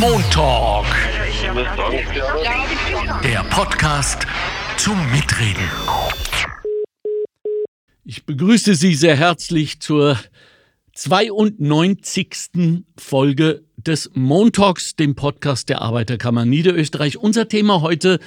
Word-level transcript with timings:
Montalk. 0.00 0.86
Der 3.22 3.44
Podcast 3.50 4.26
zum 4.76 4.98
Mitreden. 5.10 5.68
Ich 8.04 8.24
begrüße 8.24 8.74
Sie 8.74 8.94
sehr 8.94 9.16
herzlich 9.16 9.80
zur 9.80 10.18
92. 10.94 12.28
Folge 12.96 13.64
des 13.76 14.10
Montalks, 14.14 14.96
dem 14.96 15.14
Podcast 15.14 15.68
der 15.68 15.82
Arbeiterkammer 15.82 16.44
Niederösterreich. 16.44 17.18
Unser 17.18 17.48
Thema 17.48 17.80
heute 17.82 18.18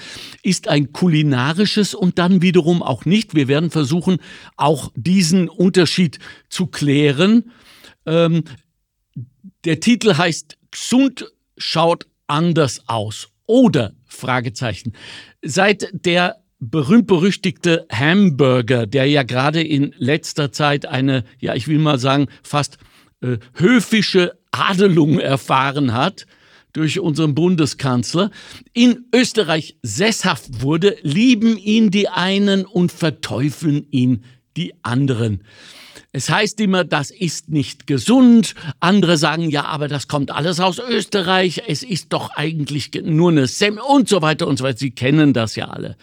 ist 0.43 0.67
ein 0.67 0.91
kulinarisches 0.91 1.93
und 1.93 2.19
dann 2.19 2.41
wiederum 2.41 2.83
auch 2.83 3.05
nicht. 3.05 3.33
Wir 3.33 3.47
werden 3.47 3.71
versuchen, 3.71 4.17
auch 4.57 4.91
diesen 4.95 5.49
Unterschied 5.49 6.19
zu 6.49 6.67
klären. 6.67 7.51
Ähm, 8.05 8.43
der 9.63 9.79
Titel 9.79 10.15
heißt 10.15 10.57
Gesund 10.71 11.31
schaut 11.57 12.07
anders 12.27 12.81
aus. 12.87 13.29
Oder 13.47 13.93
Fragezeichen. 14.05 14.93
Seit 15.43 15.89
der 15.93 16.37
berühmt-berüchtigte 16.59 17.85
Hamburger, 17.91 18.87
der 18.87 19.05
ja 19.05 19.23
gerade 19.23 19.61
in 19.61 19.93
letzter 19.97 20.51
Zeit 20.51 20.85
eine, 20.85 21.23
ja, 21.39 21.53
ich 21.53 21.67
will 21.67 21.79
mal 21.79 21.99
sagen, 21.99 22.27
fast 22.43 22.77
äh, 23.21 23.37
höfische 23.53 24.37
Adelung 24.51 25.19
erfahren 25.19 25.93
hat 25.93 26.25
durch 26.73 26.99
unseren 26.99 27.35
Bundeskanzler, 27.35 28.31
in 28.73 29.05
Österreich 29.13 29.77
sesshaft 29.81 30.61
wurde, 30.61 30.97
lieben 31.03 31.57
ihn 31.57 31.89
die 31.89 32.09
einen 32.09 32.65
und 32.65 32.91
verteufeln 32.91 33.87
ihn 33.91 34.25
die 34.57 34.73
anderen. 34.83 35.43
Es 36.15 36.29
heißt 36.29 36.61
immer, 36.61 36.85
das 36.85 37.11
ist 37.11 37.49
nicht 37.49 37.87
gesund. 37.87 38.55
Andere 38.79 39.17
sagen, 39.17 39.49
ja, 39.49 39.65
aber 39.65 39.89
das 39.89 40.07
kommt 40.07 40.31
alles 40.31 40.61
aus 40.61 40.79
Österreich. 40.79 41.63
Es 41.67 41.83
ist 41.83 42.13
doch 42.13 42.29
eigentlich 42.29 42.91
nur 43.03 43.31
eine 43.31 43.47
Sem 43.47 43.77
und 43.77 44.07
so 44.07 44.21
weiter 44.21 44.47
und 44.47 44.57
so 44.57 44.63
weiter. 44.63 44.77
Sie 44.77 44.91
kennen 44.91 45.33
das 45.33 45.57
ja 45.57 45.65
alle. 45.65 45.97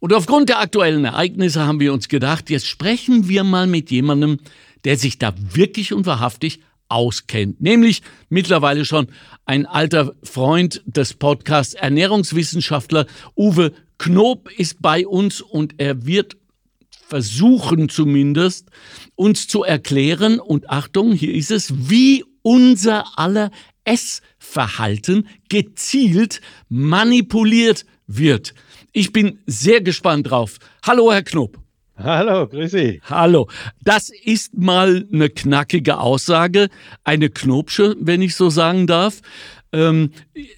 Und 0.00 0.12
aufgrund 0.12 0.50
der 0.50 0.60
aktuellen 0.60 1.06
Ereignisse 1.06 1.64
haben 1.64 1.80
wir 1.80 1.94
uns 1.94 2.08
gedacht, 2.08 2.50
jetzt 2.50 2.66
sprechen 2.66 3.26
wir 3.26 3.42
mal 3.42 3.66
mit 3.66 3.90
jemandem, 3.90 4.38
der 4.84 4.98
sich 4.98 5.18
da 5.18 5.32
wirklich 5.54 5.94
und 5.94 6.04
wahrhaftig 6.04 6.60
auskennt. 6.90 7.62
Nämlich 7.62 8.02
mittlerweile 8.28 8.84
schon 8.84 9.06
ein 9.46 9.64
alter 9.64 10.12
Freund 10.22 10.82
des 10.84 11.14
Podcasts, 11.14 11.72
Ernährungswissenschaftler 11.72 13.06
Uwe 13.34 13.72
Knob 13.96 14.50
ist 14.58 14.82
bei 14.82 15.06
uns 15.06 15.40
und 15.40 15.76
er 15.78 16.04
wird 16.04 16.36
versuchen 17.06 17.88
zumindest, 17.88 18.68
uns 19.14 19.46
zu 19.46 19.62
erklären, 19.62 20.40
und 20.40 20.70
Achtung, 20.70 21.12
hier 21.12 21.34
ist 21.34 21.50
es, 21.50 21.72
wie 21.88 22.24
unser 22.42 23.18
aller 23.18 23.50
Essverhalten 23.84 25.28
gezielt 25.48 26.40
manipuliert 26.68 27.84
wird. 28.06 28.54
Ich 28.92 29.12
bin 29.12 29.40
sehr 29.46 29.80
gespannt 29.80 30.30
drauf. 30.30 30.58
Hallo, 30.84 31.12
Herr 31.12 31.22
Knob. 31.22 31.58
Hallo, 31.96 32.48
grüß 32.48 32.72
Sie. 32.72 33.00
Hallo. 33.04 33.48
Das 33.82 34.10
ist 34.10 34.56
mal 34.56 35.06
eine 35.12 35.30
knackige 35.30 35.98
Aussage, 35.98 36.68
eine 37.04 37.30
Knopsche, 37.30 37.94
wenn 38.00 38.20
ich 38.20 38.34
so 38.34 38.50
sagen 38.50 38.86
darf. 38.86 39.20
Ähm, 39.72 40.10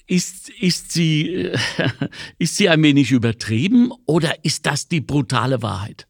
ist, 0.07 0.49
ist, 0.49 0.93
sie, 0.93 1.51
ist 2.39 2.57
sie 2.57 2.69
ein 2.69 2.83
wenig 2.83 3.11
übertrieben 3.11 3.91
oder 4.07 4.45
ist 4.45 4.67
das 4.67 4.89
die 4.89 5.01
brutale 5.01 5.63
Wahrheit? 5.63 6.07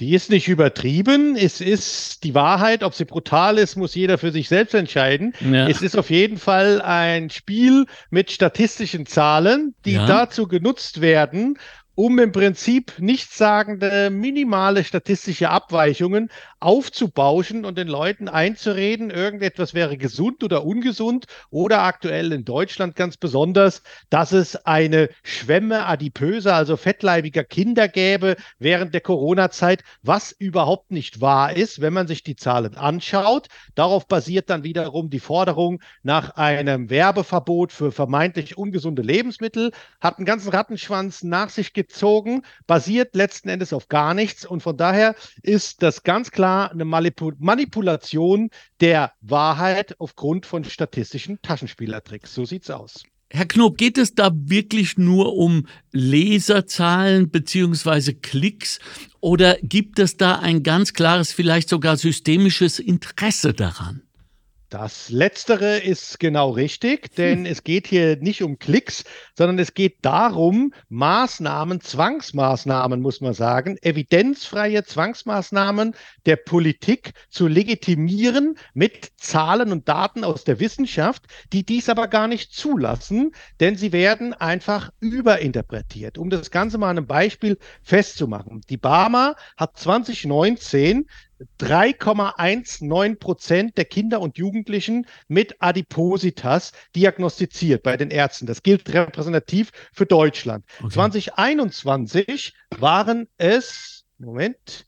Die 0.00 0.14
ist 0.14 0.30
nicht 0.30 0.48
übertrieben. 0.48 1.36
Es 1.36 1.60
ist 1.60 2.24
die 2.24 2.34
Wahrheit. 2.34 2.82
Ob 2.82 2.94
sie 2.94 3.04
brutal 3.04 3.58
ist, 3.58 3.76
muss 3.76 3.94
jeder 3.94 4.18
für 4.18 4.32
sich 4.32 4.48
selbst 4.48 4.74
entscheiden. 4.74 5.34
Ja. 5.40 5.68
Es 5.68 5.82
ist 5.82 5.96
auf 5.96 6.10
jeden 6.10 6.36
Fall 6.36 6.82
ein 6.82 7.30
Spiel 7.30 7.86
mit 8.10 8.32
statistischen 8.32 9.06
Zahlen, 9.06 9.74
die 9.84 9.92
ja. 9.92 10.06
dazu 10.06 10.48
genutzt 10.48 11.00
werden, 11.00 11.58
um 11.94 12.18
im 12.18 12.32
Prinzip 12.32 12.94
nichtssagende 12.98 14.10
minimale 14.10 14.84
statistische 14.84 15.50
Abweichungen 15.50 16.30
aufzubauschen 16.58 17.64
und 17.64 17.78
den 17.78 17.88
Leuten 17.88 18.28
einzureden, 18.28 19.10
irgendetwas 19.10 19.74
wäre 19.74 19.96
gesund 19.96 20.42
oder 20.42 20.64
ungesund 20.64 21.26
oder 21.50 21.82
aktuell 21.82 22.32
in 22.32 22.44
Deutschland 22.44 22.96
ganz 22.96 23.16
besonders, 23.16 23.82
dass 24.10 24.32
es 24.32 24.56
eine 24.56 25.08
Schwemme 25.22 25.86
adipöser, 25.86 26.54
also 26.54 26.76
fettleibiger 26.76 27.44
Kinder 27.44 27.86
gäbe 27.86 28.36
während 28.58 28.94
der 28.94 29.02
Corona-Zeit, 29.02 29.84
was 30.02 30.32
überhaupt 30.32 30.90
nicht 30.90 31.20
wahr 31.20 31.54
ist, 31.54 31.80
wenn 31.80 31.92
man 31.92 32.08
sich 32.08 32.22
die 32.22 32.36
Zahlen 32.36 32.76
anschaut. 32.76 33.48
Darauf 33.74 34.08
basiert 34.08 34.50
dann 34.50 34.64
wiederum 34.64 35.10
die 35.10 35.20
Forderung 35.20 35.80
nach 36.02 36.30
einem 36.30 36.90
Werbeverbot 36.90 37.72
für 37.72 37.92
vermeintlich 37.92 38.56
ungesunde 38.58 39.02
Lebensmittel, 39.02 39.70
hat 40.00 40.16
einen 40.16 40.26
ganzen 40.26 40.50
Rattenschwanz 40.50 41.22
nach 41.22 41.50
sich 41.50 41.72
gezogen, 41.72 41.83
basiert 42.66 43.14
letzten 43.14 43.48
Endes 43.48 43.72
auf 43.72 43.88
gar 43.88 44.14
nichts 44.14 44.44
und 44.44 44.62
von 44.62 44.76
daher 44.76 45.14
ist 45.42 45.82
das 45.82 46.02
ganz 46.02 46.30
klar 46.30 46.70
eine 46.70 46.84
Manipulation 46.84 48.50
der 48.80 49.12
Wahrheit 49.20 49.94
aufgrund 49.98 50.46
von 50.46 50.64
statistischen 50.64 51.40
Taschenspielertricks. 51.42 52.34
So 52.34 52.44
sieht's 52.44 52.70
aus. 52.70 53.04
Herr 53.30 53.46
Knob, 53.46 53.78
geht 53.78 53.98
es 53.98 54.14
da 54.14 54.30
wirklich 54.32 54.96
nur 54.96 55.34
um 55.34 55.66
Leserzahlen 55.90 57.30
beziehungsweise 57.30 58.14
Klicks 58.14 58.78
oder 59.20 59.56
gibt 59.60 59.98
es 59.98 60.16
da 60.16 60.38
ein 60.38 60.62
ganz 60.62 60.92
klares, 60.92 61.32
vielleicht 61.32 61.68
sogar 61.68 61.96
systemisches 61.96 62.78
Interesse 62.78 63.52
daran? 63.52 64.02
Das 64.74 65.08
Letztere 65.08 65.78
ist 65.78 66.18
genau 66.18 66.50
richtig, 66.50 67.12
denn 67.16 67.46
es 67.46 67.62
geht 67.62 67.86
hier 67.86 68.16
nicht 68.16 68.42
um 68.42 68.58
Klicks, 68.58 69.04
sondern 69.38 69.60
es 69.60 69.74
geht 69.74 69.98
darum, 70.04 70.74
Maßnahmen, 70.88 71.80
Zwangsmaßnahmen, 71.80 73.00
muss 73.00 73.20
man 73.20 73.34
sagen, 73.34 73.76
evidenzfreie 73.82 74.82
Zwangsmaßnahmen 74.82 75.94
der 76.26 76.34
Politik 76.34 77.12
zu 77.30 77.46
legitimieren 77.46 78.58
mit 78.72 79.12
Zahlen 79.16 79.70
und 79.70 79.88
Daten 79.88 80.24
aus 80.24 80.42
der 80.42 80.58
Wissenschaft, 80.58 81.22
die 81.52 81.64
dies 81.64 81.88
aber 81.88 82.08
gar 82.08 82.26
nicht 82.26 82.52
zulassen, 82.52 83.30
denn 83.60 83.76
sie 83.76 83.92
werden 83.92 84.34
einfach 84.34 84.90
überinterpretiert. 84.98 86.18
Um 86.18 86.30
das 86.30 86.50
Ganze 86.50 86.78
mal 86.78 86.90
an 86.90 86.98
einem 86.98 87.06
Beispiel 87.06 87.58
festzumachen. 87.84 88.62
Die 88.68 88.76
Barmer 88.76 89.36
hat 89.56 89.78
2019 89.78 91.06
3,19 91.60 93.18
Prozent 93.18 93.76
der 93.76 93.84
Kinder 93.84 94.20
und 94.20 94.38
Jugendlichen 94.38 95.06
mit 95.28 95.56
Adipositas 95.60 96.72
diagnostiziert 96.94 97.82
bei 97.82 97.96
den 97.96 98.10
Ärzten. 98.10 98.46
Das 98.46 98.62
gilt 98.62 98.92
repräsentativ 98.92 99.70
für 99.92 100.06
Deutschland. 100.06 100.64
Okay. 100.80 100.94
2021 100.94 102.54
waren 102.78 103.28
es, 103.36 104.04
Moment, 104.18 104.86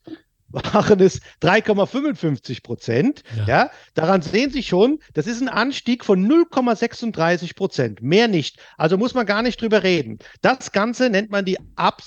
waren 0.49 0.99
es 0.99 1.21
3,55 1.41 2.63
Prozent. 2.63 3.23
Ja. 3.35 3.47
ja. 3.47 3.71
daran 3.93 4.21
sehen 4.21 4.51
Sie 4.51 4.63
schon, 4.63 4.99
das 5.13 5.27
ist 5.27 5.41
ein 5.41 5.49
Anstieg 5.49 6.05
von 6.05 6.27
0,36 6.27 7.55
Prozent, 7.55 8.01
mehr 8.01 8.27
nicht. 8.27 8.59
Also 8.77 8.97
muss 8.97 9.13
man 9.13 9.25
gar 9.25 9.41
nicht 9.41 9.61
drüber 9.61 9.83
reden. 9.83 10.19
Das 10.41 10.71
Ganze 10.71 11.09
nennt 11.09 11.31
man 11.31 11.45
die, 11.45 11.57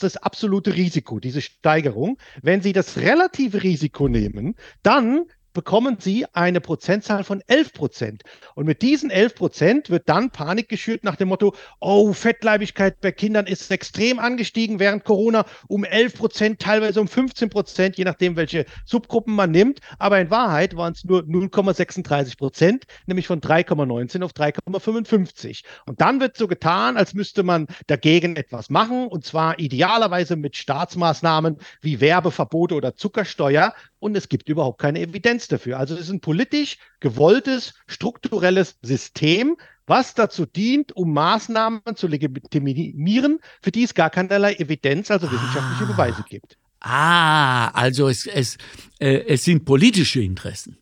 das 0.01 0.17
absolute 0.17 0.75
Risiko, 0.75 1.21
diese 1.21 1.41
Steigerung. 1.41 2.19
Wenn 2.43 2.63
Sie 2.63 2.73
das 2.73 2.97
relative 2.97 3.63
Risiko 3.63 4.09
nehmen, 4.09 4.55
dann 4.83 5.27
bekommen 5.53 5.97
sie 6.01 6.27
eine 6.33 6.61
Prozentzahl 6.61 7.25
von 7.25 7.43
11 7.47 7.73
Prozent. 7.73 8.23
Und 8.55 8.67
mit 8.67 8.83
diesen 8.83 9.11
11 9.11 9.35
Prozent 9.35 9.91
wird 9.91 10.09
dann 10.09 10.31
Panik 10.31 10.69
geschürt 10.69 11.05
nach 11.05 11.17
dem 11.17 11.29
Motto, 11.29 11.55
oh, 11.81 12.13
Fettleibigkeit 12.13 13.01
bei 13.01 13.13
Kindern 13.13 13.47
ist 13.47 13.71
extrem 13.71 14.19
angestiegen 14.19 14.79
während 14.79 15.05
Corona 15.05 15.45
um 15.69 15.85
11 15.85 16.15
Prozent, 16.15 16.61
teilweise 16.61 17.01
um 17.01 17.09
15 17.09 17.51
Prozent, 17.51 17.97
je 17.97 18.05
nachdem, 18.05 18.37
welche 18.37 18.67
Subgruppen 18.85 19.35
man 19.35 19.51
nimmt. 19.51 19.81
Aber 19.99 20.21
in 20.21 20.31
Wahrheit 20.31 20.77
waren 20.77 20.93
es 20.93 21.05
nur 21.05 21.23
0,36 21.23 22.39
Prozent, 22.39 22.85
nämlich 23.07 23.27
von 23.27 23.41
3,19 23.41 24.23
auf 24.23 24.33
3,55. 24.33 25.63
Und 25.87 26.01
dann 26.01 26.21
wird 26.21 26.37
so 26.37 26.49
getan, 26.49 26.97
als 26.97 27.15
müsste 27.15 27.43
man 27.43 27.67
dagegen 27.87 28.37
etwas 28.37 28.71
machen, 28.71 29.09
und 29.09 29.25
zwar 29.25 29.59
idealerweise 29.59 30.37
mit 30.37 30.57
Staatsmaßnahmen 30.57 31.59
wie 31.81 32.01
Werbeverbote 32.01 32.75
oder 32.75 32.95
Zuckersteuer. 32.95 33.75
Und 34.01 34.17
es 34.17 34.29
gibt 34.29 34.49
überhaupt 34.49 34.81
keine 34.81 35.01
Evidenz 35.01 35.47
dafür. 35.47 35.79
Also 35.79 35.95
es 35.95 36.01
ist 36.01 36.11
ein 36.11 36.21
politisch 36.21 36.79
gewolltes, 36.99 37.75
strukturelles 37.87 38.77
System, 38.83 39.57
was 39.87 40.15
dazu 40.15 40.47
dient, 40.47 40.97
um 40.97 41.13
Maßnahmen 41.13 41.95
zu 41.95 42.07
legitimieren, 42.07 43.41
für 43.61 43.71
die 43.71 43.85
es 43.85 43.95
gar 43.95 44.11
keinerlei 44.11 44.55
Evidenz, 44.55 45.11
also 45.11 45.31
wissenschaftliche 45.31 45.85
ah. 45.85 45.93
Beweise 45.93 46.25
gibt. 46.29 46.57
Ah, 46.81 47.69
also 47.69 48.09
es, 48.09 48.27
es, 48.27 48.57
äh, 48.99 49.25
es 49.27 49.45
sind 49.45 49.65
politische 49.65 50.23
Interessen. 50.23 50.79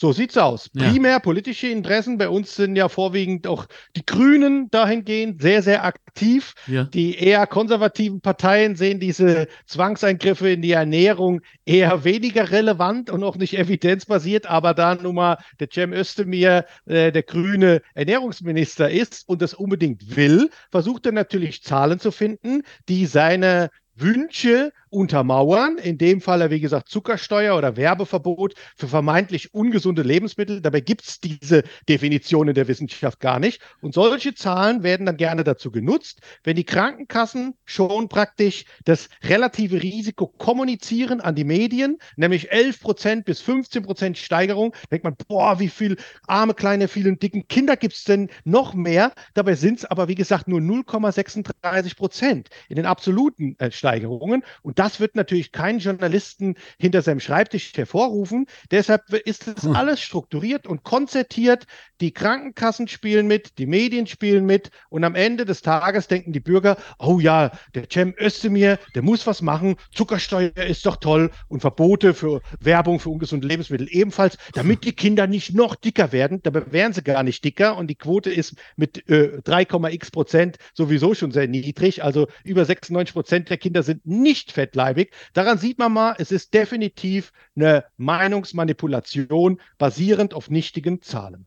So 0.00 0.12
sieht's 0.12 0.38
aus. 0.38 0.70
Ja. 0.74 0.92
Primär 0.92 1.18
politische 1.18 1.66
Interessen. 1.66 2.18
Bei 2.18 2.28
uns 2.28 2.54
sind 2.54 2.76
ja 2.76 2.88
vorwiegend 2.88 3.48
auch 3.48 3.66
die 3.96 4.06
Grünen 4.06 4.70
dahingehend 4.70 5.42
sehr, 5.42 5.60
sehr 5.60 5.84
aktiv. 5.84 6.54
Ja. 6.68 6.84
Die 6.84 7.18
eher 7.18 7.48
konservativen 7.48 8.20
Parteien 8.20 8.76
sehen 8.76 9.00
diese 9.00 9.48
Zwangseingriffe 9.66 10.50
in 10.50 10.62
die 10.62 10.70
Ernährung 10.70 11.40
eher 11.66 12.04
weniger 12.04 12.52
relevant 12.52 13.10
und 13.10 13.24
auch 13.24 13.34
nicht 13.34 13.58
evidenzbasiert. 13.58 14.46
Aber 14.46 14.72
da 14.72 14.94
nun 14.94 15.16
mal 15.16 15.38
der 15.58 15.66
Cem 15.68 15.92
Özdemir, 15.92 16.64
äh, 16.86 17.10
der 17.10 17.24
grüne 17.24 17.82
Ernährungsminister 17.94 18.88
ist 18.88 19.28
und 19.28 19.42
das 19.42 19.52
unbedingt 19.52 20.14
will, 20.14 20.48
versucht 20.70 21.06
er 21.06 21.12
natürlich 21.12 21.64
Zahlen 21.64 21.98
zu 21.98 22.12
finden, 22.12 22.62
die 22.88 23.06
seine 23.06 23.70
Wünsche 23.96 24.72
untermauern. 24.90 25.78
In 25.78 25.98
dem 25.98 26.20
Fall, 26.20 26.50
wie 26.50 26.60
gesagt, 26.60 26.88
Zuckersteuer 26.88 27.56
oder 27.56 27.76
Werbeverbot 27.76 28.54
für 28.76 28.88
vermeintlich 28.88 29.54
ungesunde 29.54 30.02
Lebensmittel. 30.02 30.60
Dabei 30.60 30.80
gibt 30.80 31.02
es 31.02 31.20
diese 31.20 31.64
Definition 31.88 32.48
in 32.48 32.54
der 32.54 32.68
Wissenschaft 32.68 33.20
gar 33.20 33.38
nicht. 33.38 33.60
Und 33.80 33.94
solche 33.94 34.34
Zahlen 34.34 34.82
werden 34.82 35.06
dann 35.06 35.16
gerne 35.16 35.44
dazu 35.44 35.70
genutzt, 35.70 36.20
wenn 36.44 36.56
die 36.56 36.64
Krankenkassen 36.64 37.54
schon 37.64 38.08
praktisch 38.08 38.64
das 38.84 39.08
relative 39.22 39.82
Risiko 39.82 40.26
kommunizieren 40.26 41.20
an 41.20 41.34
die 41.34 41.44
Medien, 41.44 41.98
nämlich 42.16 42.50
11 42.52 42.80
Prozent 42.80 43.24
bis 43.24 43.40
15 43.40 43.82
Prozent 43.82 44.18
Steigerung. 44.18 44.74
Denkt 44.90 45.04
man, 45.04 45.16
boah, 45.28 45.60
wie 45.60 45.68
viel 45.68 45.96
arme, 46.26 46.54
kleine, 46.54 46.88
vielen 46.88 47.18
dicken 47.18 47.48
Kinder 47.48 47.76
gibt 47.76 47.94
es 47.94 48.04
denn 48.04 48.28
noch 48.44 48.74
mehr? 48.74 49.12
Dabei 49.34 49.54
sind 49.54 49.78
es 49.78 49.84
aber, 49.84 50.08
wie 50.08 50.14
gesagt, 50.14 50.48
nur 50.48 50.60
0,36 50.60 51.96
Prozent 51.96 52.48
in 52.68 52.76
den 52.76 52.86
absoluten 52.86 53.56
äh, 53.58 53.70
Steigerungen. 53.70 54.44
Und 54.62 54.77
das 54.78 55.00
wird 55.00 55.16
natürlich 55.16 55.50
keinen 55.50 55.80
Journalisten 55.80 56.54
hinter 56.78 57.02
seinem 57.02 57.18
Schreibtisch 57.18 57.72
hervorrufen. 57.74 58.46
Deshalb 58.70 59.12
ist 59.12 59.48
es 59.48 59.64
Hm. 59.64 59.74
alles 59.74 60.00
strukturiert 60.00 60.66
und 60.68 60.84
konzertiert. 60.84 61.66
Die 62.00 62.12
Krankenkassen 62.12 62.86
spielen 62.86 63.26
mit, 63.26 63.58
die 63.58 63.66
Medien 63.66 64.06
spielen 64.06 64.46
mit 64.46 64.70
und 64.88 65.02
am 65.02 65.16
Ende 65.16 65.44
des 65.44 65.62
Tages 65.62 66.06
denken 66.06 66.32
die 66.32 66.38
Bürger, 66.40 66.76
oh 67.00 67.18
ja, 67.18 67.50
der 67.74 67.86
Cem 67.92 68.14
Özdemir, 68.20 68.78
der 68.94 69.02
muss 69.02 69.26
was 69.26 69.42
machen, 69.42 69.74
Zuckersteuer 69.92 70.52
ist 70.54 70.86
doch 70.86 70.96
toll 70.96 71.32
und 71.48 71.60
Verbote 71.60 72.14
für 72.14 72.40
Werbung 72.60 73.00
für 73.00 73.10
ungesunde 73.10 73.48
Lebensmittel 73.48 73.88
ebenfalls, 73.90 74.38
damit 74.54 74.84
die 74.84 74.92
Kinder 74.92 75.26
nicht 75.26 75.54
noch 75.54 75.74
dicker 75.74 76.12
werden. 76.12 76.40
Dabei 76.44 76.70
wären 76.70 76.92
sie 76.92 77.02
gar 77.02 77.24
nicht 77.24 77.42
dicker 77.44 77.76
und 77.76 77.88
die 77.88 77.96
Quote 77.96 78.30
ist 78.30 78.54
mit 78.76 79.08
äh, 79.10 79.38
3,x 79.44 80.12
Prozent 80.12 80.58
sowieso 80.72 81.14
schon 81.14 81.32
sehr 81.32 81.48
niedrig. 81.48 82.04
Also 82.04 82.28
über 82.44 82.64
96 82.64 83.12
Prozent 83.12 83.50
der 83.50 83.56
Kinder 83.56 83.82
sind 83.82 84.06
nicht 84.06 84.52
fettleibig. 84.68 85.12
Daran 85.32 85.58
sieht 85.58 85.78
man 85.78 85.92
mal, 85.92 86.14
es 86.18 86.30
ist 86.30 86.54
definitiv 86.54 87.32
eine 87.56 87.84
Meinungsmanipulation 87.96 89.60
basierend 89.78 90.34
auf 90.34 90.50
nichtigen 90.50 91.02
Zahlen. 91.02 91.46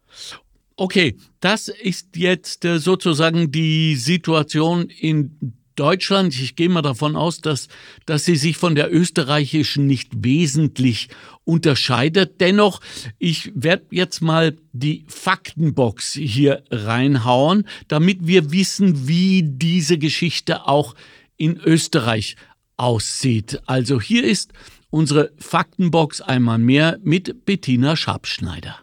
Okay, 0.76 1.16
das 1.42 1.68
ist 1.68 2.16
jetzt 2.16 2.66
äh, 2.66 2.80
sozusagen 2.80 3.52
die 3.52 3.96
Situation 3.96 4.90
in 4.90 5.54
Deutschland. 5.76 6.34
Ich 6.34 6.56
gehe 6.56 6.70
mal 6.70 6.82
davon 6.82 7.16
aus, 7.16 7.40
dass, 7.40 7.68
dass 8.06 8.26
sie 8.26 8.36
sich 8.36 8.58
von 8.58 8.76
der 8.76 8.94
österreichischen 8.94 9.86
nicht 9.86 10.10
wesentlich 10.24 11.10
unterscheidet. 11.44 12.42
Dennoch, 12.42 12.82
ich 13.20 13.52
werde 13.56 13.86
jetzt 13.92 14.22
mal 14.22 14.58
die 14.74 15.06
Faktenbox 15.08 16.14
hier 16.14 16.64
reinhauen, 16.72 17.68
damit 17.88 18.26
wir 18.28 18.52
wissen, 18.52 19.08
wie 19.08 19.44
diese 19.44 19.98
Geschichte 19.98 20.68
auch 20.68 20.96
in 21.38 21.58
Österreich 21.58 22.36
aussieht. 22.78 23.62
Also 23.66 24.02
hier 24.02 24.24
ist 24.24 24.52
unsere 24.90 25.32
Faktenbox 25.38 26.22
einmal 26.22 26.58
mehr 26.58 27.00
mit 27.04 27.46
Bettina 27.46 27.96
Schabschneider. 27.96 28.76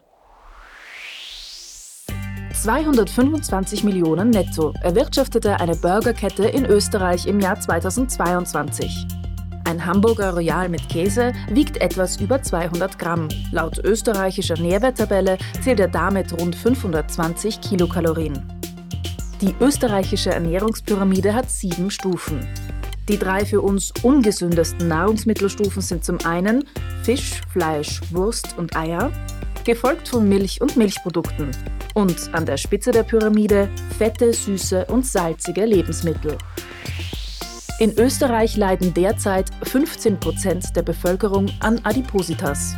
225 2.53 3.85
Millionen 3.85 4.31
netto 4.31 4.75
erwirtschaftete 4.83 5.61
eine 5.61 5.77
Burgerkette 5.77 6.45
in 6.45 6.67
Österreich 6.67 7.27
im 7.27 7.39
Jahr 7.39 7.61
2022. 7.61 9.07
Ein 9.65 9.85
Hamburger 9.85 10.33
Royal 10.33 10.69
mit 10.69 10.89
Käse 10.89 11.35
wiegt 11.51 11.77
etwas 11.77 12.19
über 12.21 12.43
200 12.43 12.99
Gramm. 12.99 13.29
Laut 13.53 13.79
österreichischer 13.79 14.59
Nährwerttabelle 14.59 15.39
zählt 15.63 15.79
er 15.79 15.89
damit 15.89 16.33
rund 16.41 16.57
520 16.57 17.61
Kilokalorien. 17.61 18.43
Die 19.41 19.55
österreichische 19.61 20.31
Ernährungspyramide 20.31 21.35
hat 21.35 21.51
sieben 21.51 21.91
Stufen. 21.91 22.41
Die 23.09 23.19
drei 23.19 23.47
für 23.47 23.63
uns 23.63 23.93
ungesündesten 24.03 24.87
Nahrungsmittelstufen 24.87 25.81
sind 25.81 26.05
zum 26.05 26.19
einen 26.27 26.65
Fisch, 27.03 27.41
Fleisch, 27.51 28.03
Wurst 28.11 28.59
und 28.59 28.77
Eier, 28.77 29.11
gefolgt 29.65 30.09
von 30.09 30.29
Milch 30.29 30.61
und 30.61 30.77
Milchprodukten. 30.77 31.51
Und 31.95 32.35
an 32.35 32.45
der 32.45 32.59
Spitze 32.59 32.91
der 32.91 33.05
Pyramide 33.05 33.71
fette, 33.97 34.35
süße 34.35 34.85
und 34.87 35.07
salzige 35.07 35.65
Lebensmittel. 35.65 36.37
In 37.81 37.97
Österreich 37.99 38.57
leiden 38.57 38.93
derzeit 38.93 39.51
15 39.63 40.21
Prozent 40.21 40.77
der 40.77 40.83
Bevölkerung 40.83 41.49
an 41.61 41.81
Adipositas. 41.85 42.75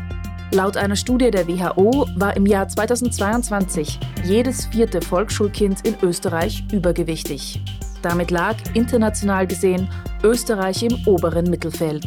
Laut 0.53 0.77
einer 0.77 0.97
Studie 0.97 1.31
der 1.31 1.49
WHO 1.49 2.07
war 2.17 2.37
im 2.37 2.47
Jahr 2.47 2.69
2022 2.69 3.99
jedes 4.25 4.67
vierte 4.67 5.01
Volksschulkind 5.01 5.87
in 5.87 5.97
Österreich 6.03 6.65
übergewichtig. 6.73 7.61
Damit 8.03 8.31
lag 8.31 8.57
international 8.75 9.47
gesehen 9.47 9.89
Österreich 10.23 10.83
im 10.83 11.07
oberen 11.07 11.51
Mittelfeld. 11.51 12.05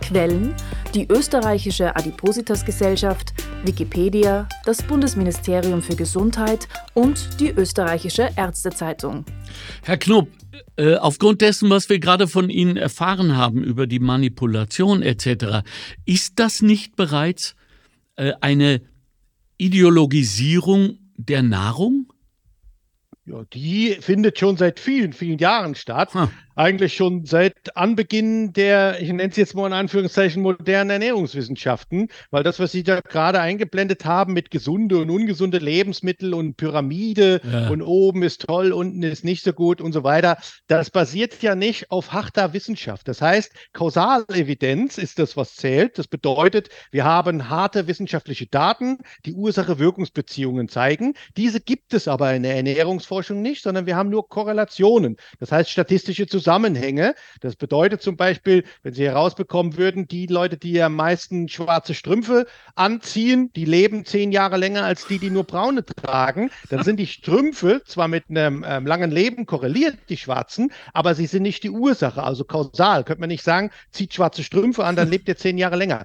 Quellen: 0.00 0.54
die 0.94 1.06
österreichische 1.08 1.96
Adipositas-Gesellschaft, 1.96 3.32
Wikipedia, 3.64 4.48
das 4.64 4.82
Bundesministerium 4.82 5.82
für 5.82 5.96
Gesundheit 5.96 6.68
und 6.94 7.40
die 7.40 7.50
österreichische 7.50 8.30
Ärztezeitung. 8.36 9.24
Herr 9.82 9.96
Knob, 9.96 10.28
äh, 10.76 10.94
aufgrund 10.96 11.40
dessen, 11.40 11.70
was 11.70 11.88
wir 11.88 11.98
gerade 11.98 12.28
von 12.28 12.50
Ihnen 12.50 12.76
erfahren 12.76 13.36
haben 13.36 13.64
über 13.64 13.86
die 13.86 13.98
Manipulation 13.98 15.02
etc., 15.02 15.66
ist 16.04 16.38
das 16.38 16.62
nicht 16.62 16.96
bereits 16.96 17.56
äh, 18.16 18.32
eine 18.40 18.82
Ideologisierung 19.58 20.98
der 21.16 21.42
Nahrung? 21.42 22.12
Ja, 23.26 23.42
die 23.52 23.96
findet 24.00 24.38
schon 24.38 24.56
seit 24.56 24.78
vielen, 24.78 25.12
vielen 25.12 25.38
Jahren 25.38 25.74
statt. 25.74 26.14
Ha. 26.14 26.30
Eigentlich 26.58 26.94
schon 26.94 27.26
seit 27.26 27.76
Anbeginn 27.76 28.54
der, 28.54 28.96
ich 29.02 29.08
nenne 29.10 29.28
es 29.28 29.36
jetzt 29.36 29.54
mal 29.54 29.66
in 29.66 29.74
Anführungszeichen, 29.74 30.42
modernen 30.42 30.88
Ernährungswissenschaften, 30.88 32.08
weil 32.30 32.44
das, 32.44 32.58
was 32.58 32.72
Sie 32.72 32.82
da 32.82 33.00
gerade 33.02 33.42
eingeblendet 33.42 34.06
haben 34.06 34.32
mit 34.32 34.50
gesunde 34.50 34.96
und 34.96 35.10
ungesunde 35.10 35.58
Lebensmittel 35.58 36.32
und 36.32 36.56
Pyramide 36.56 37.42
Ja. 37.44 37.68
und 37.68 37.82
oben 37.82 38.22
ist 38.22 38.40
toll, 38.46 38.72
unten 38.72 39.02
ist 39.02 39.22
nicht 39.22 39.44
so 39.44 39.52
gut 39.52 39.82
und 39.82 39.92
so 39.92 40.02
weiter, 40.02 40.38
das 40.66 40.88
basiert 40.90 41.42
ja 41.42 41.54
nicht 41.54 41.90
auf 41.90 42.14
harter 42.14 42.54
Wissenschaft. 42.54 43.06
Das 43.06 43.20
heißt, 43.20 43.52
Kausalevidenz 43.74 44.96
ist 44.96 45.18
das, 45.18 45.36
was 45.36 45.56
zählt. 45.56 45.98
Das 45.98 46.08
bedeutet, 46.08 46.70
wir 46.90 47.04
haben 47.04 47.50
harte 47.50 47.86
wissenschaftliche 47.86 48.46
Daten, 48.46 48.96
die 49.26 49.34
Ursache-Wirkungsbeziehungen 49.34 50.68
zeigen. 50.70 51.12
Diese 51.36 51.60
gibt 51.60 51.92
es 51.92 52.08
aber 52.08 52.32
in 52.34 52.44
der 52.44 52.56
Ernährungsforschung 52.56 53.42
nicht, 53.42 53.62
sondern 53.62 53.84
wir 53.84 53.94
haben 53.96 54.08
nur 54.08 54.26
Korrelationen. 54.26 55.16
Das 55.38 55.52
heißt, 55.52 55.68
statistische 55.70 56.26
Zusammenhänge. 56.26 56.45
Das 57.40 57.56
bedeutet 57.56 58.02
zum 58.02 58.16
Beispiel, 58.16 58.64
wenn 58.82 58.94
Sie 58.94 59.04
herausbekommen 59.04 59.76
würden, 59.76 60.08
die 60.08 60.26
Leute, 60.26 60.56
die 60.56 60.80
am 60.82 60.94
meisten 60.94 61.48
schwarze 61.48 61.94
Strümpfe 61.94 62.46
anziehen, 62.74 63.50
die 63.54 63.64
leben 63.64 64.04
zehn 64.04 64.32
Jahre 64.32 64.56
länger 64.56 64.84
als 64.84 65.06
die, 65.06 65.18
die 65.18 65.30
nur 65.30 65.44
braune 65.44 65.84
tragen, 65.84 66.50
dann 66.70 66.84
sind 66.84 66.98
die 66.98 67.06
Strümpfe 67.06 67.82
zwar 67.84 68.08
mit 68.08 68.24
einem 68.28 68.64
ähm, 68.66 68.86
langen 68.86 69.10
Leben 69.10 69.46
korreliert, 69.46 69.96
die 70.08 70.16
schwarzen, 70.16 70.72
aber 70.92 71.14
sie 71.14 71.26
sind 71.26 71.42
nicht 71.42 71.62
die 71.62 71.70
Ursache, 71.70 72.22
also 72.22 72.44
kausal. 72.44 73.04
Könnte 73.04 73.20
man 73.20 73.28
nicht 73.28 73.42
sagen, 73.42 73.70
zieht 73.90 74.14
schwarze 74.14 74.42
Strümpfe 74.42 74.84
an, 74.84 74.96
dann 74.96 75.10
lebt 75.10 75.28
ihr 75.28 75.36
zehn 75.36 75.58
Jahre 75.58 75.76
länger. 75.76 76.04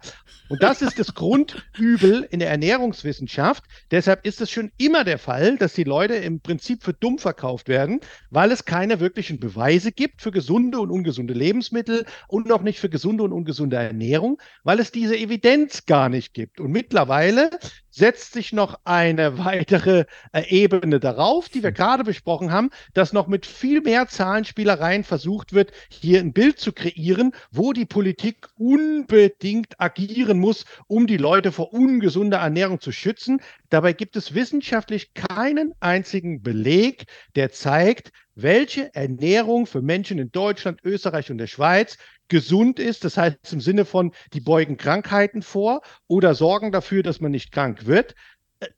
Und 0.49 0.61
das 0.61 0.81
ist 0.81 0.99
das 0.99 1.13
Grundübel 1.13 2.27
in 2.29 2.39
der 2.39 2.49
Ernährungswissenschaft. 2.49 3.63
Deshalb 3.89 4.25
ist 4.25 4.41
es 4.41 4.51
schon 4.51 4.71
immer 4.77 5.03
der 5.03 5.17
Fall, 5.17 5.57
dass 5.57 5.73
die 5.73 5.85
Leute 5.85 6.15
im 6.15 6.41
Prinzip 6.41 6.83
für 6.83 6.93
dumm 6.93 7.19
verkauft 7.19 7.69
werden, 7.69 8.01
weil 8.31 8.51
es 8.51 8.65
keine 8.65 8.99
wirklichen 8.99 9.39
Beweise 9.39 9.91
gibt 9.91 10.21
für 10.21 10.30
gesunde 10.31 10.79
und 10.79 10.89
ungesunde 10.89 11.33
Lebensmittel 11.33 12.05
und 12.27 12.47
noch 12.47 12.61
nicht 12.61 12.79
für 12.79 12.89
gesunde 12.89 13.23
und 13.23 13.31
ungesunde 13.31 13.75
Ernährung, 13.75 14.41
weil 14.63 14.79
es 14.79 14.91
diese 14.91 15.17
Evidenz 15.17 15.85
gar 15.85 16.09
nicht 16.09 16.33
gibt. 16.33 16.59
Und 16.59 16.71
mittlerweile 16.71 17.49
setzt 17.91 18.33
sich 18.33 18.53
noch 18.53 18.79
eine 18.85 19.37
weitere 19.45 20.05
äh, 20.31 20.43
Ebene 20.49 20.99
darauf, 20.99 21.49
die 21.49 21.61
wir 21.61 21.71
gerade 21.71 22.03
besprochen 22.03 22.51
haben, 22.51 22.69
dass 22.93 23.13
noch 23.13 23.27
mit 23.27 23.45
viel 23.45 23.81
mehr 23.81 24.07
Zahlenspielereien 24.07 25.03
versucht 25.03 25.53
wird, 25.53 25.71
hier 25.89 26.19
ein 26.19 26.33
Bild 26.33 26.59
zu 26.59 26.71
kreieren, 26.71 27.33
wo 27.51 27.73
die 27.73 27.85
Politik 27.85 28.47
unbedingt 28.57 29.79
agieren 29.79 30.39
muss, 30.39 30.65
um 30.87 31.05
die 31.05 31.17
Leute 31.17 31.51
vor 31.51 31.73
ungesunder 31.73 32.39
Ernährung 32.39 32.79
zu 32.79 32.91
schützen. 32.91 33.41
Dabei 33.69 33.93
gibt 33.93 34.15
es 34.15 34.33
wissenschaftlich 34.33 35.13
keinen 35.13 35.73
einzigen 35.79 36.41
Beleg, 36.41 37.05
der 37.35 37.51
zeigt, 37.51 38.11
welche 38.35 38.93
Ernährung 38.95 39.65
für 39.65 39.81
Menschen 39.81 40.19
in 40.19 40.31
Deutschland, 40.31 40.79
Österreich 40.83 41.31
und 41.31 41.37
der 41.37 41.47
Schweiz 41.47 41.97
gesund 42.27 42.79
ist. 42.79 43.03
Das 43.03 43.17
heißt 43.17 43.53
im 43.53 43.61
Sinne 43.61 43.85
von, 43.85 44.13
die 44.33 44.39
beugen 44.39 44.77
Krankheiten 44.77 45.41
vor 45.41 45.81
oder 46.07 46.33
sorgen 46.33 46.71
dafür, 46.71 47.03
dass 47.03 47.19
man 47.19 47.31
nicht 47.31 47.51
krank 47.51 47.85
wird. 47.85 48.15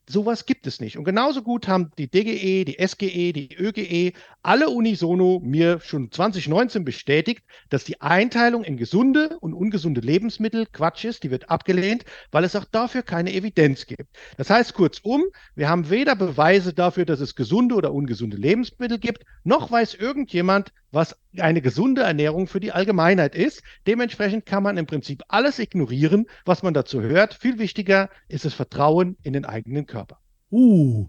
Sowas 0.07 0.45
gibt 0.45 0.65
es 0.65 0.79
nicht. 0.79 0.97
Und 0.97 1.03
genauso 1.03 1.41
gut 1.41 1.67
haben 1.67 1.91
die 1.97 2.09
DGE, 2.09 2.63
die 2.63 2.77
SGE, 2.79 3.33
die 3.33 3.53
ÖGE, 3.53 4.13
alle 4.41 4.69
unisono 4.69 5.41
mir 5.43 5.81
schon 5.81 6.09
2019 6.09 6.85
bestätigt, 6.85 7.43
dass 7.69 7.83
die 7.83 7.99
Einteilung 7.99 8.63
in 8.63 8.77
gesunde 8.77 9.37
und 9.39 9.53
ungesunde 9.53 9.99
Lebensmittel 9.99 10.67
Quatsch 10.67 11.03
ist. 11.03 11.23
Die 11.23 11.31
wird 11.31 11.49
abgelehnt, 11.49 12.05
weil 12.31 12.45
es 12.45 12.55
auch 12.55 12.65
dafür 12.65 13.01
keine 13.01 13.33
Evidenz 13.33 13.85
gibt. 13.85 14.07
Das 14.37 14.49
heißt 14.49 14.73
kurzum, 14.73 15.23
wir 15.55 15.67
haben 15.67 15.89
weder 15.89 16.15
Beweise 16.15 16.73
dafür, 16.73 17.05
dass 17.05 17.19
es 17.19 17.35
gesunde 17.35 17.75
oder 17.75 17.93
ungesunde 17.93 18.37
Lebensmittel 18.37 18.99
gibt, 18.99 19.25
noch 19.43 19.69
weiß 19.69 19.95
irgendjemand, 19.95 20.71
was 20.93 21.17
eine 21.38 21.62
gesunde 21.62 22.01
Ernährung 22.01 22.47
für 22.47 22.59
die 22.59 22.71
Allgemeinheit 22.71 23.35
ist. 23.35 23.63
Dementsprechend 23.88 24.45
kann 24.45 24.63
man 24.63 24.77
im 24.77 24.85
Prinzip 24.85 25.23
alles 25.27 25.59
ignorieren, 25.59 26.27
was 26.45 26.63
man 26.63 26.73
dazu 26.73 27.01
hört. 27.01 27.33
Viel 27.33 27.59
wichtiger 27.59 28.09
ist 28.27 28.45
das 28.45 28.53
Vertrauen 28.53 29.17
in 29.23 29.33
den 29.33 29.45
eigenen 29.45 29.88
Körper. 29.88 30.19
Uh, 30.51 31.07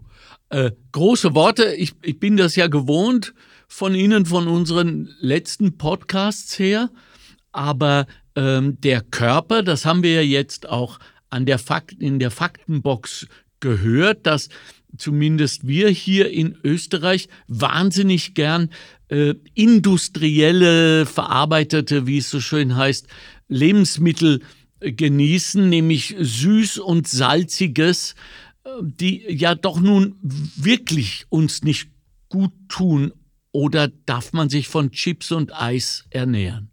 äh, 0.49 0.71
große 0.91 1.35
Worte. 1.35 1.75
Ich, 1.75 1.93
ich 2.01 2.19
bin 2.19 2.35
das 2.35 2.55
ja 2.55 2.65
gewohnt 2.65 3.35
von 3.67 3.93
Ihnen, 3.93 4.25
von 4.25 4.47
unseren 4.47 5.13
letzten 5.19 5.77
Podcasts 5.77 6.57
her. 6.57 6.89
Aber 7.51 8.07
ähm, 8.35 8.81
der 8.81 9.01
Körper, 9.01 9.61
das 9.61 9.85
haben 9.85 10.01
wir 10.01 10.15
ja 10.15 10.21
jetzt 10.21 10.67
auch 10.67 10.99
an 11.29 11.45
der 11.45 11.59
Fakt, 11.59 11.93
in 11.93 12.17
der 12.17 12.31
Faktenbox 12.31 13.27
gehört, 13.59 14.25
dass 14.25 14.49
zumindest 14.97 15.67
wir 15.67 15.89
hier 15.89 16.29
in 16.29 16.57
Österreich 16.63 17.29
wahnsinnig 17.47 18.33
gern 18.33 18.69
äh, 19.09 19.35
industrielle, 19.53 21.05
verarbeitete, 21.05 22.07
wie 22.07 22.17
es 22.19 22.29
so 22.29 22.39
schön 22.39 22.75
heißt, 22.75 23.07
Lebensmittel 23.47 24.41
genießen, 24.79 25.69
nämlich 25.69 26.15
süß 26.19 26.79
und 26.79 27.07
salziges, 27.07 28.15
äh, 28.63 28.69
die 28.81 29.25
ja 29.29 29.55
doch 29.55 29.79
nun 29.79 30.15
wirklich 30.21 31.25
uns 31.29 31.63
nicht 31.63 31.89
gut 32.29 32.53
tun. 32.67 33.13
Oder 33.51 33.87
darf 33.87 34.33
man 34.33 34.49
sich 34.49 34.67
von 34.67 34.91
Chips 34.91 35.31
und 35.31 35.53
Eis 35.53 36.05
ernähren? 36.09 36.69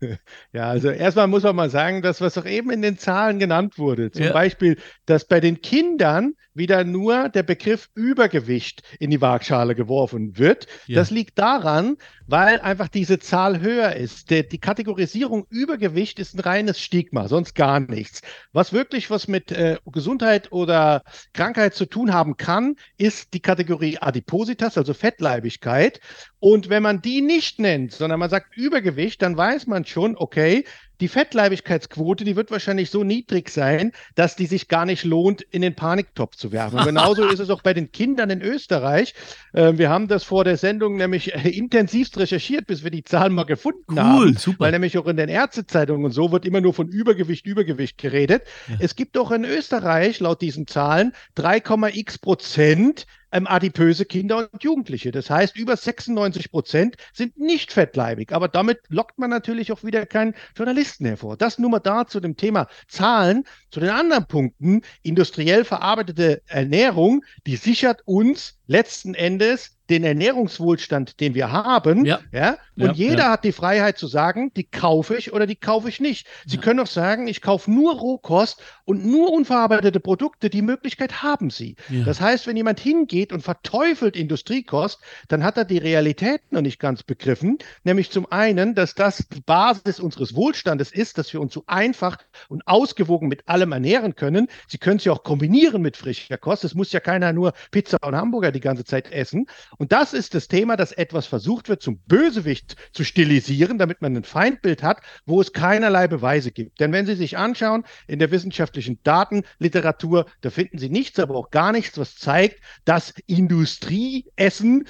Ja, 0.52 0.68
also 0.68 0.90
erstmal 0.90 1.26
muss 1.26 1.42
man 1.42 1.56
mal 1.56 1.70
sagen, 1.70 2.02
dass 2.02 2.20
was 2.20 2.36
auch 2.38 2.44
eben 2.44 2.70
in 2.70 2.82
den 2.82 2.98
Zahlen 2.98 3.38
genannt 3.38 3.78
wurde, 3.78 4.10
zum 4.10 4.24
ja. 4.24 4.32
Beispiel, 4.32 4.78
dass 5.06 5.26
bei 5.26 5.40
den 5.40 5.62
Kindern 5.62 6.34
wieder 6.56 6.84
nur 6.84 7.28
der 7.28 7.42
Begriff 7.42 7.88
Übergewicht 7.94 8.82
in 8.98 9.10
die 9.10 9.20
Waagschale 9.20 9.74
geworfen 9.74 10.38
wird. 10.38 10.66
Ja. 10.86 10.96
Das 10.96 11.10
liegt 11.10 11.38
daran, 11.38 11.96
weil 12.26 12.60
einfach 12.60 12.88
diese 12.88 13.18
Zahl 13.18 13.60
höher 13.60 13.94
ist. 13.94 14.30
Der, 14.30 14.42
die 14.42 14.58
Kategorisierung 14.58 15.46
Übergewicht 15.50 16.18
ist 16.18 16.34
ein 16.34 16.40
reines 16.40 16.80
Stigma, 16.80 17.28
sonst 17.28 17.54
gar 17.54 17.80
nichts. 17.80 18.22
Was 18.52 18.72
wirklich 18.72 19.10
was 19.10 19.28
mit 19.28 19.52
äh, 19.52 19.78
Gesundheit 19.86 20.52
oder 20.52 21.02
Krankheit 21.32 21.74
zu 21.74 21.86
tun 21.86 22.12
haben 22.12 22.36
kann, 22.36 22.76
ist 22.96 23.34
die 23.34 23.40
Kategorie 23.40 23.98
Adipositas, 23.98 24.78
also 24.78 24.94
Fettleibigkeit. 24.94 26.00
Und 26.38 26.68
wenn 26.68 26.82
man 26.82 27.02
die 27.02 27.22
nicht 27.22 27.58
nennt, 27.58 27.92
sondern 27.92 28.20
man 28.20 28.30
sagt 28.30 28.56
Übergewicht, 28.56 29.22
dann 29.22 29.36
weiß 29.36 29.66
man 29.66 29.84
schon, 29.84 30.16
okay, 30.16 30.64
die 31.00 31.08
Fettleibigkeitsquote, 31.08 32.24
die 32.24 32.36
wird 32.36 32.50
wahrscheinlich 32.50 32.90
so 32.90 33.04
niedrig 33.04 33.50
sein, 33.50 33.92
dass 34.14 34.36
die 34.36 34.46
sich 34.46 34.68
gar 34.68 34.86
nicht 34.86 35.04
lohnt, 35.04 35.42
in 35.42 35.62
den 35.62 35.74
Paniktopf 35.74 36.36
zu 36.36 36.52
werfen. 36.52 36.78
Und 36.78 36.84
genauso 36.86 37.26
ist 37.26 37.40
es 37.40 37.50
auch 37.50 37.62
bei 37.62 37.74
den 37.74 37.92
Kindern 37.92 38.30
in 38.30 38.42
Österreich. 38.42 39.14
Äh, 39.52 39.74
wir 39.76 39.90
haben 39.90 40.08
das 40.08 40.24
vor 40.24 40.44
der 40.44 40.56
Sendung 40.56 40.96
nämlich 40.96 41.34
äh, 41.34 41.50
intensivst 41.50 42.18
recherchiert, 42.18 42.66
bis 42.66 42.84
wir 42.84 42.90
die 42.90 43.04
Zahlen 43.04 43.34
mal 43.34 43.44
gefunden 43.44 43.92
cool, 43.92 43.98
haben. 43.98 44.36
Super. 44.36 44.60
Weil 44.60 44.72
nämlich 44.72 44.96
auch 44.98 45.06
in 45.06 45.16
den 45.16 45.28
Ärztezeitungen 45.28 46.04
und 46.04 46.12
so 46.12 46.32
wird 46.32 46.44
immer 46.44 46.60
nur 46.60 46.74
von 46.74 46.88
Übergewicht, 46.88 47.46
Übergewicht 47.46 47.98
geredet. 47.98 48.42
Ja. 48.68 48.76
Es 48.80 48.96
gibt 48.96 49.18
auch 49.18 49.30
in 49.30 49.44
Österreich 49.44 50.20
laut 50.20 50.40
diesen 50.40 50.66
Zahlen 50.66 51.12
3,x 51.36 52.18
Prozent 52.18 53.06
ähm, 53.32 53.46
adipöse 53.46 54.04
Kinder 54.04 54.48
und 54.52 54.62
Jugendliche. 54.62 55.10
Das 55.10 55.30
heißt, 55.30 55.56
über 55.56 55.76
96 55.76 56.50
Prozent 56.50 56.96
sind 57.12 57.38
nicht 57.38 57.72
fettleibig. 57.72 58.32
Aber 58.32 58.48
damit 58.48 58.80
lockt 58.88 59.18
man 59.18 59.30
natürlich 59.30 59.72
auch 59.72 59.84
wieder 59.84 60.06
keinen 60.06 60.34
Journalisten 60.56 61.06
hervor. 61.06 61.36
Das 61.36 61.58
nur 61.58 61.70
mal 61.70 61.80
da 61.80 62.06
zu 62.06 62.20
dem 62.20 62.36
Thema 62.36 62.68
Zahlen. 62.88 63.44
Zu 63.70 63.80
den 63.80 63.90
anderen 63.90 64.26
Punkten, 64.26 64.82
industriell 65.02 65.64
verarbeitete 65.64 66.42
Ernährung, 66.46 67.24
die 67.46 67.56
sichert 67.56 68.02
uns 68.06 68.58
letzten 68.66 69.14
Endes 69.14 69.75
den 69.90 70.04
Ernährungswohlstand, 70.04 71.20
den 71.20 71.34
wir 71.34 71.52
haben. 71.52 72.04
Ja. 72.04 72.20
ja 72.32 72.56
und 72.76 72.86
ja, 72.86 72.92
jeder 72.92 73.24
ja. 73.24 73.30
hat 73.30 73.44
die 73.44 73.52
Freiheit 73.52 73.98
zu 73.98 74.06
sagen, 74.06 74.52
die 74.54 74.64
kaufe 74.64 75.16
ich 75.16 75.32
oder 75.32 75.46
die 75.46 75.56
kaufe 75.56 75.88
ich 75.88 76.00
nicht. 76.00 76.26
Sie 76.44 76.58
können 76.58 76.80
auch 76.80 76.86
sagen, 76.86 77.26
ich 77.28 77.40
kaufe 77.40 77.70
nur 77.70 77.94
Rohkost 77.94 78.62
und 78.84 79.04
nur 79.06 79.32
unverarbeitete 79.32 80.00
Produkte. 80.00 80.50
Die 80.50 80.62
Möglichkeit 80.62 81.22
haben 81.22 81.50
sie. 81.50 81.76
Das 82.04 82.20
heißt, 82.20 82.46
wenn 82.46 82.56
jemand 82.56 82.80
hingeht 82.80 83.32
und 83.32 83.42
verteufelt 83.42 84.16
Industriekost, 84.16 85.00
dann 85.28 85.42
hat 85.42 85.56
er 85.56 85.64
die 85.64 85.78
Realität 85.78 86.40
noch 86.50 86.60
nicht 86.60 86.78
ganz 86.78 87.02
begriffen. 87.02 87.58
Nämlich 87.84 88.10
zum 88.10 88.30
einen, 88.30 88.74
dass 88.74 88.94
das 88.94 89.26
die 89.28 89.40
Basis 89.40 90.00
unseres 90.00 90.34
Wohlstandes 90.34 90.92
ist, 90.92 91.18
dass 91.18 91.32
wir 91.32 91.40
uns 91.40 91.54
so 91.54 91.64
einfach 91.66 92.18
und 92.48 92.66
ausgewogen 92.66 93.28
mit 93.28 93.48
allem 93.48 93.72
ernähren 93.72 94.14
können. 94.16 94.48
Sie 94.68 94.78
können 94.78 94.98
es 94.98 95.04
ja 95.04 95.12
auch 95.12 95.22
kombinieren 95.22 95.82
mit 95.82 95.96
frischer 95.96 96.38
Kost. 96.38 96.64
Es 96.64 96.74
muss 96.74 96.92
ja 96.92 97.00
keiner 97.00 97.32
nur 97.32 97.52
Pizza 97.70 97.98
und 98.02 98.14
Hamburger 98.14 98.52
die 98.52 98.60
ganze 98.60 98.84
Zeit 98.84 99.10
essen. 99.12 99.46
Und 99.78 99.92
das 99.92 100.12
ist 100.12 100.34
das 100.34 100.48
Thema, 100.48 100.76
dass 100.76 100.92
etwas 100.92 101.26
versucht 101.26 101.68
wird, 101.68 101.82
zum 101.82 101.98
Bösewicht 102.06 102.76
zu 102.92 103.04
stilisieren, 103.04 103.78
damit 103.78 104.02
man 104.02 104.16
ein 104.16 104.24
Feindbild 104.24 104.82
hat, 104.82 105.00
wo 105.24 105.40
es 105.40 105.52
keinerlei 105.52 106.08
Beweise 106.08 106.50
gibt. 106.50 106.80
Denn 106.80 106.92
wenn 106.92 107.06
Sie 107.06 107.14
sich 107.14 107.36
anschauen, 107.36 107.84
in 108.06 108.18
der 108.18 108.30
wissenschaftlichen 108.30 108.98
Datenliteratur, 109.02 110.26
da 110.40 110.50
finden 110.50 110.78
Sie 110.78 110.88
nichts, 110.88 111.18
aber 111.18 111.34
auch 111.34 111.50
gar 111.50 111.72
nichts, 111.72 111.98
was 111.98 112.16
zeigt, 112.16 112.60
dass 112.84 113.14
Industrieessen 113.26 114.86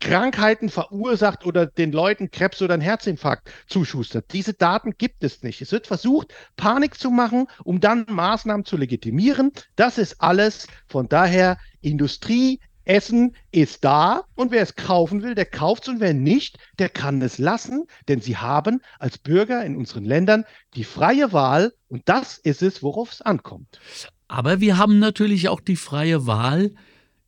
Krankheiten 0.00 0.68
verursacht 0.68 1.46
oder 1.46 1.66
den 1.66 1.92
Leuten 1.92 2.30
Krebs 2.30 2.60
oder 2.60 2.74
einen 2.74 2.82
Herzinfarkt 2.82 3.50
zuschustert. 3.66 4.32
Diese 4.32 4.52
Daten 4.52 4.98
gibt 4.98 5.24
es 5.24 5.42
nicht. 5.42 5.62
Es 5.62 5.72
wird 5.72 5.86
versucht, 5.86 6.34
Panik 6.56 6.98
zu 6.98 7.10
machen, 7.10 7.46
um 7.64 7.80
dann 7.80 8.04
Maßnahmen 8.08 8.66
zu 8.66 8.76
legitimieren. 8.76 9.52
Das 9.76 9.96
ist 9.96 10.20
alles. 10.20 10.66
Von 10.88 11.08
daher 11.08 11.56
Industrie, 11.80 12.60
Essen 12.84 13.34
ist 13.50 13.84
da 13.84 14.24
und 14.34 14.50
wer 14.50 14.62
es 14.62 14.76
kaufen 14.76 15.22
will, 15.22 15.34
der 15.34 15.46
kauft 15.46 15.84
es 15.84 15.88
und 15.88 16.00
wer 16.00 16.14
nicht, 16.14 16.58
der 16.78 16.88
kann 16.88 17.22
es 17.22 17.38
lassen, 17.38 17.86
denn 18.08 18.20
sie 18.20 18.36
haben 18.36 18.80
als 18.98 19.18
Bürger 19.18 19.64
in 19.64 19.76
unseren 19.76 20.04
Ländern 20.04 20.44
die 20.74 20.84
freie 20.84 21.32
Wahl 21.32 21.72
und 21.88 22.02
das 22.06 22.38
ist 22.38 22.62
es, 22.62 22.82
worauf 22.82 23.12
es 23.12 23.22
ankommt. 23.22 23.80
Aber 24.28 24.60
wir 24.60 24.78
haben 24.78 24.98
natürlich 24.98 25.48
auch 25.48 25.60
die 25.60 25.76
freie 25.76 26.26
Wahl 26.26 26.72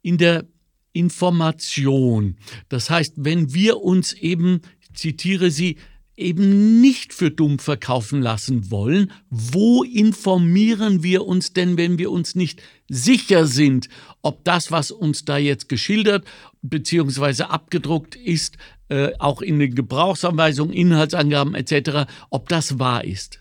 in 0.03 0.19
der 0.19 0.45
Information. 0.93 2.37
Das 2.69 2.89
heißt, 2.89 3.15
wenn 3.17 3.53
wir 3.53 3.83
uns 3.83 4.13
eben, 4.15 4.63
ich 4.81 4.95
zitiere 4.95 5.51
Sie, 5.51 5.77
eben 6.17 6.81
nicht 6.81 7.13
für 7.13 7.31
dumm 7.31 7.59
verkaufen 7.59 8.23
lassen 8.23 8.71
wollen, 8.71 9.13
wo 9.31 9.83
informieren 9.83 11.03
wir 11.03 11.27
uns 11.27 11.53
denn, 11.53 11.77
wenn 11.77 11.99
wir 11.99 12.11
uns 12.11 12.35
nicht 12.35 12.63
sicher 12.89 13.47
sind, 13.47 13.89
ob 14.23 14.45
das, 14.45 14.71
was 14.71 14.91
uns 14.91 15.25
da 15.25 15.37
jetzt 15.37 15.69
geschildert 15.69 16.25
bzw. 16.63 17.45
abgedruckt 17.45 18.17
ist, 18.17 18.57
äh, 18.89 19.13
auch 19.19 19.43
in 19.43 19.59
den 19.59 19.75
Gebrauchsanweisungen, 19.75 20.73
Inhaltsangaben 20.73 21.55
etc., 21.55 22.11
ob 22.31 22.49
das 22.49 22.79
wahr 22.79 23.05
ist? 23.05 23.41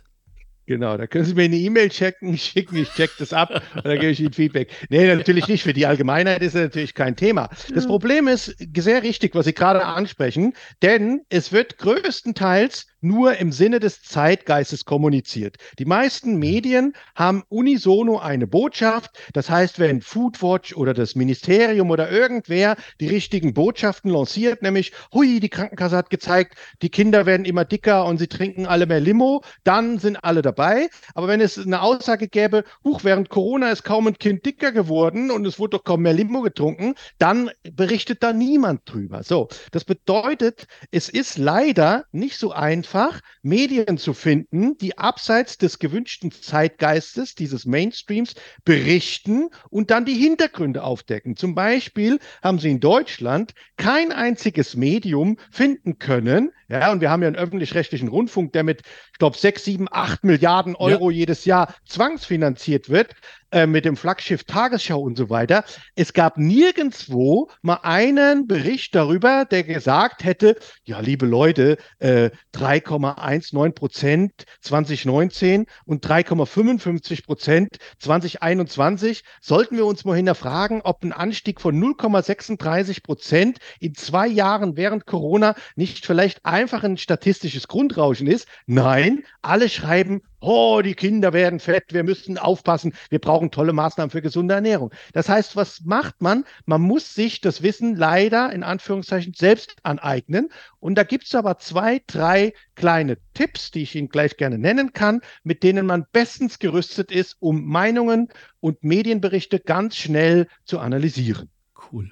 Genau, 0.67 0.97
da 0.97 1.05
können 1.05 1.25
Sie 1.25 1.35
mir 1.35 1.43
eine 1.43 1.57
E-Mail 1.57 1.89
checken, 1.89 2.37
schicken, 2.37 2.77
ich 2.77 2.89
check 2.93 3.11
das 3.19 3.33
ab 3.33 3.61
und 3.75 3.85
dann 3.85 3.99
gebe 3.99 4.11
ich 4.11 4.19
Ihnen 4.19 4.33
Feedback. 4.33 4.71
Nee, 4.89 5.13
natürlich 5.13 5.47
nicht. 5.47 5.63
Für 5.63 5.73
die 5.73 5.85
Allgemeinheit 5.85 6.41
ist 6.41 6.55
das 6.55 6.63
natürlich 6.63 6.95
kein 6.95 7.15
Thema. 7.15 7.49
Das 7.73 7.85
Problem 7.85 8.27
ist 8.27 8.55
sehr 8.75 9.03
richtig, 9.03 9.35
was 9.35 9.45
Sie 9.45 9.53
gerade 9.53 9.85
ansprechen, 9.85 10.53
denn 10.81 11.21
es 11.29 11.51
wird 11.51 11.77
größtenteils 11.77 12.87
nur 13.05 13.37
im 13.37 13.51
Sinne 13.51 13.79
des 13.79 14.01
Zeitgeistes 14.01 14.85
kommuniziert. 14.85 15.57
Die 15.79 15.85
meisten 15.85 16.37
Medien 16.37 16.93
haben 17.15 17.43
unisono 17.49 18.19
eine 18.19 18.47
Botschaft. 18.47 19.11
Das 19.33 19.49
heißt, 19.49 19.79
wenn 19.79 20.01
Foodwatch 20.01 20.75
oder 20.75 20.93
das 20.93 21.15
Ministerium 21.15 21.91
oder 21.91 22.11
irgendwer 22.11 22.75
die 22.99 23.07
richtigen 23.07 23.53
Botschaften 23.53 24.11
lanciert, 24.11 24.61
nämlich, 24.61 24.91
hui, 25.13 25.39
die 25.39 25.49
Krankenkasse 25.49 25.95
hat 25.95 26.09
gezeigt, 26.09 26.57
die 26.81 26.89
Kinder 26.89 27.25
werden 27.25 27.45
immer 27.45 27.65
dicker 27.65 28.05
und 28.05 28.17
sie 28.17 28.27
trinken 28.27 28.65
alle 28.65 28.85
mehr 28.85 28.99
Limo, 28.99 29.43
dann 29.63 29.99
sind 29.99 30.17
alle 30.23 30.41
dabei. 30.41 30.89
Aber 31.13 31.27
wenn 31.27 31.41
es 31.41 31.57
eine 31.57 31.81
Aussage 31.81 32.27
gäbe, 32.27 32.63
huch, 32.83 33.03
während 33.03 33.29
Corona 33.29 33.69
ist 33.69 33.83
kaum 33.83 34.07
ein 34.07 34.17
Kind 34.17 34.45
dicker 34.45 34.71
geworden 34.71 35.31
und 35.31 35.45
es 35.45 35.59
wurde 35.59 35.77
doch 35.77 35.83
kaum 35.83 36.01
mehr 36.01 36.13
Limo 36.13 36.41
getrunken, 36.41 36.95
dann 37.19 37.51
berichtet 37.63 38.23
da 38.23 38.33
niemand 38.33 38.81
drüber. 38.85 39.23
So, 39.23 39.47
das 39.71 39.83
bedeutet, 39.83 40.67
es 40.91 41.09
ist 41.09 41.37
leider 41.37 42.05
nicht 42.11 42.37
so 42.37 42.51
einfach, 42.51 42.94
einfach, 42.95 43.19
Medien 43.41 43.97
zu 43.97 44.13
finden, 44.13 44.77
die 44.77 44.97
abseits 44.97 45.57
des 45.57 45.79
gewünschten 45.79 46.31
Zeitgeistes, 46.31 47.35
dieses 47.35 47.65
Mainstreams, 47.65 48.35
berichten 48.63 49.49
und 49.69 49.91
dann 49.91 50.05
die 50.05 50.13
Hintergründe 50.13 50.81
aufdecken. 50.81 51.35
Zum 51.35 51.55
Beispiel 51.55 52.19
haben 52.41 52.57
sie 52.57 52.71
in 52.71 52.79
Deutschland 52.79 53.53
kein 53.75 54.13
einziges 54.13 54.77
Medium 54.77 55.37
finden 55.51 55.99
können, 55.99 56.51
ja, 56.67 56.91
und 56.91 57.01
wir 57.01 57.09
haben 57.09 57.21
ja 57.21 57.27
einen 57.27 57.35
öffentlich-rechtlichen 57.35 58.07
Rundfunk, 58.07 58.53
der 58.53 58.63
mit, 58.63 58.81
ich 59.11 59.19
glaube, 59.19 59.37
sechs, 59.37 59.63
sieben, 59.63 59.87
acht 59.91 60.23
Milliarden 60.23 60.75
Euro 60.75 61.09
ja. 61.09 61.17
jedes 61.17 61.45
Jahr 61.45 61.73
zwangsfinanziert 61.85 62.89
wird, 62.89 63.15
äh, 63.55 63.67
mit 63.67 63.85
dem 63.85 63.95
Flaggschiff 63.95 64.43
Tagesschau 64.43 64.99
und 64.99 65.17
so 65.17 65.29
weiter. 65.29 65.63
Es 65.95 66.11
gab 66.11 66.37
nirgendwo 66.37 67.49
mal 67.61 67.79
einen 67.83 68.47
Bericht 68.47 68.93
darüber, 68.95 69.45
der 69.45 69.63
gesagt 69.63 70.25
hätte, 70.25 70.57
ja, 70.83 70.99
liebe 70.99 71.25
Leute, 71.25 71.77
äh, 71.99 72.31
3,19 72.53 73.71
Prozent 73.71 74.45
2019 74.59 75.67
und 75.85 76.05
3,55 76.05 77.25
Prozent 77.25 77.77
2021, 77.99 79.23
sollten 79.39 79.77
wir 79.77 79.85
uns 79.85 80.03
mal 80.03 80.17
hinterfragen, 80.17 80.81
ob 80.81 81.03
ein 81.03 81.13
Anstieg 81.13 81.61
von 81.61 81.79
0,36 81.79 83.03
Prozent 83.03 83.59
in 83.79 83.95
zwei 83.95 84.27
Jahren 84.27 84.75
während 84.75 85.05
Corona 85.05 85.55
nicht 85.75 86.05
vielleicht 86.05 86.43
einfach 86.55 86.83
ein 86.85 86.97
statistisches 86.97 87.67
Grundrauschen 87.67 88.27
ist. 88.27 88.47
Nein, 88.65 89.23
alle 89.41 89.67
schreiben, 89.67 90.21
oh, 90.39 90.81
die 90.81 90.93
Kinder 90.93 91.33
werden 91.33 91.59
fett, 91.59 91.93
wir 91.93 92.03
müssen 92.03 92.37
aufpassen, 92.37 92.93
wir 93.09 93.19
brauchen 93.19 93.51
tolle 93.51 93.73
Maßnahmen 93.73 94.09
für 94.09 94.21
gesunde 94.21 94.55
Ernährung. 94.55 94.91
Das 95.11 95.27
heißt, 95.27 95.57
was 95.57 95.81
macht 95.81 96.21
man? 96.21 96.45
Man 96.65 96.81
muss 96.81 97.13
sich 97.13 97.41
das 97.41 97.61
Wissen 97.61 97.97
leider 97.97 98.53
in 98.53 98.63
Anführungszeichen 98.63 99.33
selbst 99.33 99.75
aneignen. 99.83 100.47
Und 100.79 100.95
da 100.95 101.03
gibt 101.03 101.25
es 101.25 101.35
aber 101.35 101.57
zwei, 101.57 102.01
drei 102.07 102.53
kleine 102.75 103.17
Tipps, 103.33 103.71
die 103.71 103.81
ich 103.81 103.95
Ihnen 103.95 104.07
gleich 104.07 104.37
gerne 104.37 104.57
nennen 104.57 104.93
kann, 104.93 105.19
mit 105.43 105.61
denen 105.61 105.85
man 105.85 106.05
bestens 106.13 106.59
gerüstet 106.59 107.11
ist, 107.11 107.35
um 107.41 107.65
Meinungen 107.65 108.29
und 108.61 108.81
Medienberichte 108.81 109.59
ganz 109.59 109.97
schnell 109.97 110.47
zu 110.63 110.79
analysieren. 110.79 111.49
Cool. 111.91 112.11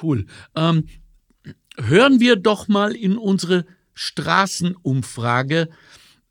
Cool. 0.00 0.26
Ähm, 0.54 0.86
hören 1.86 2.20
wir 2.20 2.36
doch 2.36 2.68
mal 2.68 2.94
in 2.94 3.16
unsere 3.16 3.66
Straßenumfrage 3.94 5.68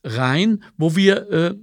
rein, 0.04 0.64
wo 0.78 0.96
wir 0.96 1.30
äh, 1.30 1.56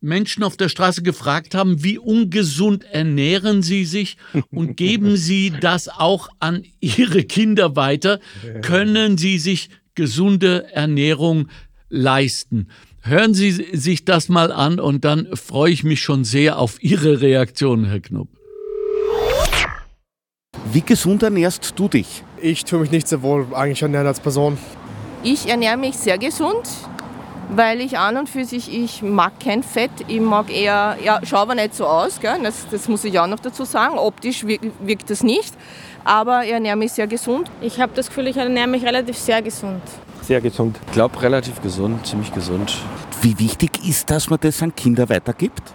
Menschen 0.00 0.42
auf 0.42 0.56
der 0.56 0.68
Straße 0.68 1.02
gefragt 1.02 1.54
haben, 1.54 1.84
wie 1.84 1.98
ungesund 1.98 2.84
ernähren 2.84 3.62
sie 3.62 3.84
sich 3.84 4.16
und 4.50 4.76
geben 4.76 5.16
sie 5.16 5.52
das 5.60 5.88
auch 5.88 6.28
an 6.38 6.64
ihre 6.80 7.24
Kinder 7.24 7.76
weiter? 7.76 8.20
Können 8.62 9.18
sie 9.18 9.38
sich 9.38 9.68
gesunde 9.94 10.72
Ernährung 10.72 11.48
leisten? 11.88 12.68
Hören 13.02 13.32
Sie 13.32 13.50
sich 13.50 14.04
das 14.04 14.28
mal 14.28 14.52
an 14.52 14.78
und 14.78 15.06
dann 15.06 15.34
freue 15.34 15.72
ich 15.72 15.84
mich 15.84 16.02
schon 16.02 16.24
sehr 16.24 16.58
auf 16.58 16.82
Ihre 16.82 17.22
Reaktion, 17.22 17.86
Herr 17.86 18.00
Knopp. 18.00 18.28
Wie 20.72 20.82
gesund 20.82 21.24
ernährst 21.24 21.72
du 21.74 21.88
dich? 21.88 22.22
Ich 22.40 22.64
tue 22.64 22.78
mich 22.78 22.92
nicht 22.92 23.08
sehr 23.08 23.22
wohl 23.22 23.44
eigentlich 23.52 23.82
ernähren 23.82 24.06
als 24.06 24.20
Person. 24.20 24.56
Ich 25.24 25.48
ernähre 25.48 25.76
mich 25.76 25.96
sehr 25.96 26.16
gesund, 26.16 26.62
weil 27.56 27.80
ich 27.80 27.98
an 27.98 28.16
und 28.16 28.28
für 28.28 28.44
sich, 28.44 28.72
ich 28.72 29.02
mag 29.02 29.32
kein 29.42 29.64
Fett, 29.64 29.90
ich 30.06 30.20
mag 30.20 30.48
eher, 30.48 30.96
ja, 31.04 31.18
schaue 31.24 31.40
aber 31.40 31.54
nicht 31.56 31.74
so 31.74 31.86
aus, 31.86 32.20
gell? 32.20 32.36
Das, 32.44 32.68
das 32.70 32.86
muss 32.86 33.02
ich 33.02 33.18
auch 33.18 33.26
noch 33.26 33.40
dazu 33.40 33.64
sagen, 33.64 33.98
optisch 33.98 34.46
wirkt, 34.46 34.66
wirkt 34.78 35.10
das 35.10 35.24
nicht, 35.24 35.52
aber 36.04 36.44
ich 36.44 36.52
ernähre 36.52 36.76
mich 36.76 36.92
sehr 36.92 37.08
gesund. 37.08 37.50
Ich 37.60 37.80
habe 37.80 37.90
das 37.96 38.06
Gefühl, 38.06 38.28
ich 38.28 38.36
ernähre 38.36 38.68
mich 38.68 38.84
relativ 38.84 39.18
sehr 39.18 39.42
gesund. 39.42 39.82
Sehr 40.22 40.40
gesund. 40.40 40.78
Ich 40.86 40.92
glaube 40.92 41.20
relativ 41.20 41.60
gesund, 41.60 42.06
ziemlich 42.06 42.32
gesund. 42.32 42.76
Wie 43.22 43.36
wichtig 43.40 43.84
ist, 43.84 44.08
dass 44.08 44.30
man 44.30 44.38
das 44.40 44.62
an 44.62 44.72
Kinder 44.72 45.08
weitergibt? 45.08 45.74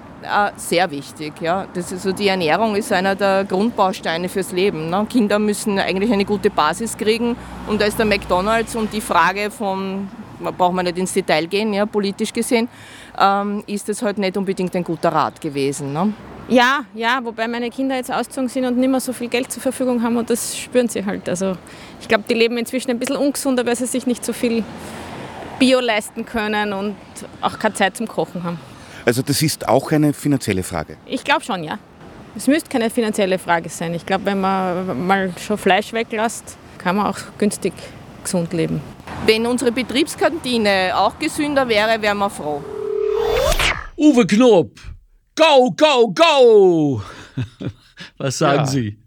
Sehr 0.55 0.89
wichtig. 0.91 1.33
Ja. 1.41 1.67
Das 1.73 1.91
ist 1.91 2.03
so, 2.03 2.11
die 2.11 2.27
Ernährung 2.27 2.75
ist 2.75 2.91
einer 2.91 3.15
der 3.15 3.43
Grundbausteine 3.43 4.29
fürs 4.29 4.51
Leben. 4.51 4.89
Ne? 4.89 5.05
Kinder 5.09 5.39
müssen 5.39 5.79
eigentlich 5.79 6.11
eine 6.11 6.25
gute 6.25 6.49
Basis 6.49 6.97
kriegen 6.97 7.35
und 7.67 7.81
da 7.81 7.85
ist 7.85 7.99
der 7.99 8.05
McDonalds 8.05 8.75
und 8.75 8.91
die 8.93 9.01
Frage 9.01 9.51
von, 9.51 10.07
braucht 10.57 10.73
man 10.73 10.85
nicht 10.85 10.97
ins 10.97 11.13
Detail 11.13 11.47
gehen, 11.47 11.73
ja, 11.73 11.85
politisch 11.85 12.33
gesehen, 12.33 12.67
ähm, 13.19 13.63
ist 13.67 13.87
das 13.89 14.01
halt 14.01 14.17
nicht 14.17 14.37
unbedingt 14.37 14.75
ein 14.75 14.83
guter 14.83 15.09
Rat 15.09 15.39
gewesen. 15.41 15.93
Ne? 15.93 16.13
Ja, 16.47 16.81
ja, 16.93 17.19
wobei 17.23 17.47
meine 17.47 17.69
Kinder 17.69 17.95
jetzt 17.95 18.11
ausgezogen 18.11 18.49
sind 18.49 18.65
und 18.65 18.77
nicht 18.77 18.89
mehr 18.89 18.99
so 18.99 19.13
viel 19.13 19.29
Geld 19.29 19.51
zur 19.51 19.63
Verfügung 19.63 20.03
haben 20.03 20.17
und 20.17 20.29
das 20.29 20.57
spüren 20.57 20.87
sie 20.87 21.03
halt. 21.03 21.27
Also 21.27 21.57
ich 21.99 22.07
glaube, 22.07 22.23
die 22.29 22.35
leben 22.35 22.57
inzwischen 22.57 22.91
ein 22.91 22.99
bisschen 22.99 23.17
ungesunder, 23.17 23.65
weil 23.65 23.75
sie 23.75 23.87
sich 23.87 24.05
nicht 24.05 24.23
so 24.23 24.31
viel 24.31 24.63
Bio 25.57 25.79
leisten 25.79 26.25
können 26.25 26.73
und 26.73 26.95
auch 27.41 27.57
keine 27.57 27.73
Zeit 27.73 27.97
zum 27.97 28.07
Kochen 28.07 28.43
haben. 28.43 28.59
Also 29.05 29.21
das 29.21 29.41
ist 29.43 29.67
auch 29.67 29.91
eine 29.91 30.13
finanzielle 30.13 30.63
Frage? 30.63 30.97
Ich 31.05 31.23
glaube 31.23 31.43
schon, 31.43 31.63
ja. 31.63 31.77
Es 32.35 32.47
müsste 32.47 32.69
keine 32.69 32.89
finanzielle 32.89 33.37
Frage 33.39 33.69
sein. 33.69 33.93
Ich 33.93 34.05
glaube, 34.05 34.25
wenn 34.25 34.41
man 34.41 35.05
mal 35.07 35.31
schon 35.39 35.57
Fleisch 35.57 35.93
weglässt, 35.93 36.57
kann 36.79 36.97
man 36.97 37.07
auch 37.07 37.17
günstig 37.37 37.73
gesund 38.23 38.51
leben. 38.51 38.81
Wenn 39.25 39.45
unsere 39.45 39.71
Betriebskantine 39.71 40.91
auch 40.95 41.17
gesünder 41.19 41.67
wäre, 41.69 42.01
wären 42.01 42.17
wir 42.17 42.29
froh. 42.29 42.63
Uwe 43.95 44.25
Knob, 44.27 44.71
go, 45.35 45.71
go, 45.71 46.11
go! 46.11 47.01
Was 48.17 48.37
sagen 48.39 48.59
ja. 48.59 48.65
Sie? 48.65 49.04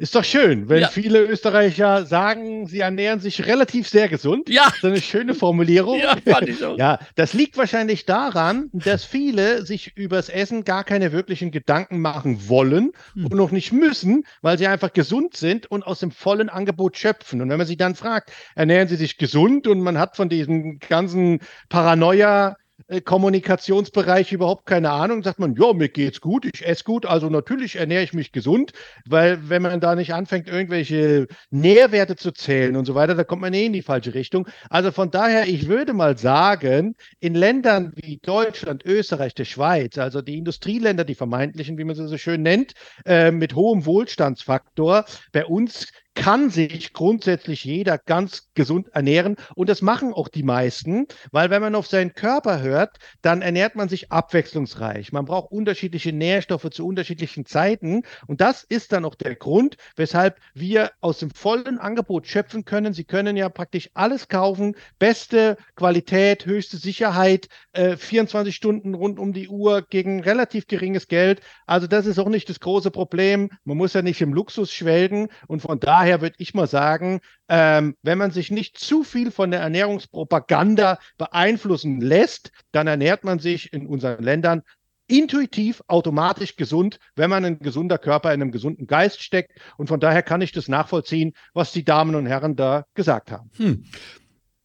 Ist 0.00 0.14
doch 0.14 0.22
schön, 0.22 0.68
wenn 0.68 0.82
ja. 0.82 0.88
viele 0.88 1.24
Österreicher 1.24 2.06
sagen, 2.06 2.68
sie 2.68 2.78
ernähren 2.78 3.18
sich 3.18 3.46
relativ 3.46 3.88
sehr 3.88 4.08
gesund. 4.08 4.48
Ja. 4.48 4.66
Das 4.66 4.76
ist 4.76 4.84
eine 4.84 5.00
schöne 5.00 5.34
Formulierung. 5.34 5.98
Ja, 5.98 6.16
fand 6.24 6.48
ich 6.48 6.64
auch. 6.64 6.78
ja, 6.78 7.00
das 7.16 7.32
liegt 7.32 7.56
wahrscheinlich 7.56 8.06
daran, 8.06 8.70
dass 8.72 9.04
viele 9.04 9.66
sich 9.66 9.96
übers 9.96 10.28
Essen 10.28 10.62
gar 10.62 10.84
keine 10.84 11.10
wirklichen 11.10 11.50
Gedanken 11.50 11.98
machen 11.98 12.48
wollen 12.48 12.92
hm. 13.14 13.26
und 13.26 13.34
noch 13.34 13.50
nicht 13.50 13.72
müssen, 13.72 14.24
weil 14.40 14.56
sie 14.56 14.68
einfach 14.68 14.92
gesund 14.92 15.36
sind 15.36 15.68
und 15.68 15.84
aus 15.84 15.98
dem 15.98 16.12
vollen 16.12 16.48
Angebot 16.48 16.96
schöpfen. 16.96 17.42
Und 17.42 17.50
wenn 17.50 17.58
man 17.58 17.66
sich 17.66 17.76
dann 17.76 17.96
fragt, 17.96 18.30
ernähren 18.54 18.86
sie 18.86 18.96
sich 18.96 19.18
gesund 19.18 19.66
und 19.66 19.80
man 19.80 19.98
hat 19.98 20.14
von 20.14 20.28
diesem 20.28 20.78
ganzen 20.78 21.40
Paranoia 21.68 22.56
äh, 22.88 23.00
Kommunikationsbereich 23.00 24.32
überhaupt 24.32 24.66
keine 24.66 24.90
Ahnung. 24.90 25.22
Sagt 25.22 25.38
man, 25.38 25.54
ja, 25.54 25.72
mir 25.72 25.88
geht's 25.88 26.20
gut, 26.20 26.44
ich 26.44 26.66
esse 26.66 26.84
gut, 26.84 27.06
also 27.06 27.28
natürlich 27.28 27.76
ernähre 27.76 28.02
ich 28.02 28.14
mich 28.14 28.32
gesund, 28.32 28.72
weil 29.06 29.48
wenn 29.48 29.62
man 29.62 29.80
da 29.80 29.94
nicht 29.94 30.14
anfängt, 30.14 30.48
irgendwelche 30.48 31.26
Nährwerte 31.50 32.16
zu 32.16 32.32
zählen 32.32 32.76
und 32.76 32.86
so 32.86 32.94
weiter, 32.94 33.14
da 33.14 33.24
kommt 33.24 33.42
man 33.42 33.52
eh 33.54 33.66
in 33.66 33.72
die 33.72 33.82
falsche 33.82 34.14
Richtung. 34.14 34.48
Also 34.70 34.90
von 34.90 35.10
daher, 35.10 35.46
ich 35.46 35.68
würde 35.68 35.92
mal 35.92 36.16
sagen, 36.16 36.94
in 37.20 37.34
Ländern 37.34 37.92
wie 37.96 38.18
Deutschland, 38.22 38.84
Österreich, 38.84 39.34
der 39.34 39.44
Schweiz, 39.44 39.98
also 39.98 40.22
die 40.22 40.38
Industrieländer, 40.38 41.04
die 41.04 41.14
vermeintlichen, 41.14 41.76
wie 41.78 41.84
man 41.84 41.94
sie 41.94 42.08
so 42.08 42.18
schön 42.18 42.42
nennt, 42.42 42.72
äh, 43.04 43.30
mit 43.30 43.54
hohem 43.54 43.84
Wohlstandsfaktor, 43.84 45.04
bei 45.32 45.44
uns 45.44 45.88
kann 46.18 46.50
sich 46.50 46.92
grundsätzlich 46.92 47.64
jeder 47.64 47.96
ganz 47.96 48.48
gesund 48.54 48.88
ernähren 48.92 49.36
und 49.54 49.68
das 49.68 49.82
machen 49.82 50.12
auch 50.12 50.26
die 50.26 50.42
meisten, 50.42 51.06
weil 51.30 51.48
wenn 51.48 51.62
man 51.62 51.76
auf 51.76 51.86
seinen 51.86 52.12
Körper 52.12 52.60
hört, 52.60 52.98
dann 53.22 53.40
ernährt 53.40 53.76
man 53.76 53.88
sich 53.88 54.10
abwechslungsreich. 54.10 55.12
Man 55.12 55.26
braucht 55.26 55.52
unterschiedliche 55.52 56.12
Nährstoffe 56.12 56.68
zu 56.70 56.84
unterschiedlichen 56.84 57.46
Zeiten 57.46 58.02
und 58.26 58.40
das 58.40 58.64
ist 58.64 58.92
dann 58.92 59.04
auch 59.04 59.14
der 59.14 59.36
Grund, 59.36 59.76
weshalb 59.94 60.40
wir 60.54 60.90
aus 61.00 61.20
dem 61.20 61.30
vollen 61.30 61.78
Angebot 61.78 62.26
schöpfen 62.26 62.64
können. 62.64 62.92
Sie 62.94 63.04
können 63.04 63.36
ja 63.36 63.48
praktisch 63.48 63.88
alles 63.94 64.26
kaufen, 64.28 64.74
beste 64.98 65.56
Qualität, 65.76 66.46
höchste 66.46 66.78
Sicherheit, 66.78 67.48
äh, 67.72 67.96
24 67.96 68.54
Stunden 68.54 68.94
rund 68.94 69.20
um 69.20 69.32
die 69.32 69.48
Uhr 69.48 69.82
gegen 69.82 70.20
relativ 70.20 70.66
geringes 70.66 71.06
Geld. 71.06 71.42
Also 71.66 71.86
das 71.86 72.06
ist 72.06 72.18
auch 72.18 72.28
nicht 72.28 72.48
das 72.48 72.58
große 72.58 72.90
Problem. 72.90 73.50
Man 73.64 73.76
muss 73.76 73.92
ja 73.92 74.02
nicht 74.02 74.20
im 74.20 74.34
Luxus 74.34 74.72
schwelgen 74.72 75.28
und 75.46 75.62
von 75.62 75.78
daher 75.78 76.07
daher 76.08 76.22
würde 76.22 76.36
ich 76.38 76.54
mal 76.54 76.66
sagen, 76.66 77.20
ähm, 77.48 77.94
wenn 78.02 78.16
man 78.16 78.30
sich 78.30 78.50
nicht 78.50 78.78
zu 78.78 79.04
viel 79.04 79.30
von 79.30 79.50
der 79.50 79.60
Ernährungspropaganda 79.60 80.98
beeinflussen 81.18 82.00
lässt, 82.00 82.50
dann 82.72 82.86
ernährt 82.86 83.24
man 83.24 83.38
sich 83.38 83.74
in 83.74 83.86
unseren 83.86 84.22
Ländern 84.22 84.62
intuitiv 85.06 85.82
automatisch 85.86 86.56
gesund, 86.56 86.98
wenn 87.14 87.28
man 87.28 87.44
ein 87.44 87.58
gesunder 87.58 87.98
Körper 87.98 88.32
in 88.32 88.40
einem 88.40 88.52
gesunden 88.52 88.86
Geist 88.86 89.22
steckt. 89.22 89.52
Und 89.76 89.88
von 89.88 90.00
daher 90.00 90.22
kann 90.22 90.40
ich 90.40 90.52
das 90.52 90.68
nachvollziehen, 90.68 91.34
was 91.52 91.72
die 91.72 91.84
Damen 91.84 92.14
und 92.14 92.24
Herren 92.24 92.56
da 92.56 92.86
gesagt 92.94 93.30
haben. 93.30 93.50
Hm. 93.56 93.84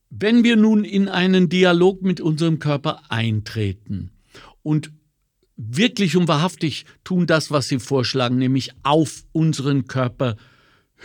Wenn 0.10 0.46
wir 0.46 0.56
nun 0.56 0.86
in 0.86 1.10
einen 1.10 1.50
Dialog 1.50 2.04
mit 2.04 2.22
unserem 2.22 2.60
Körper 2.60 3.02
eintreten 3.10 4.12
und 4.62 4.92
wirklich 5.58 6.16
und 6.16 6.30
wahrhaftig 6.30 6.86
tun 7.04 7.28
das, 7.28 7.52
was 7.52 7.68
Sie 7.68 7.80
vorschlagen, 7.80 8.38
nämlich 8.38 8.72
auf 8.84 9.24
unseren 9.34 9.88
Körper 9.88 10.38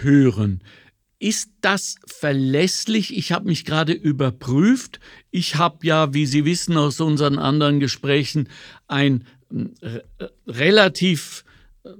hören. 0.02 0.62
Ist 1.20 1.50
das 1.60 1.96
verlässlich? 2.06 3.16
Ich 3.16 3.32
habe 3.32 3.46
mich 3.46 3.64
gerade 3.64 3.92
überprüft. 3.92 5.00
Ich 5.30 5.56
habe 5.56 5.84
ja, 5.86 6.14
wie 6.14 6.26
Sie 6.26 6.44
wissen 6.44 6.76
aus 6.76 7.00
unseren 7.00 7.38
anderen 7.38 7.80
Gesprächen, 7.80 8.48
ein 8.86 9.24
äh, 9.50 10.00
relativ 10.46 11.44
äh, 11.84 11.90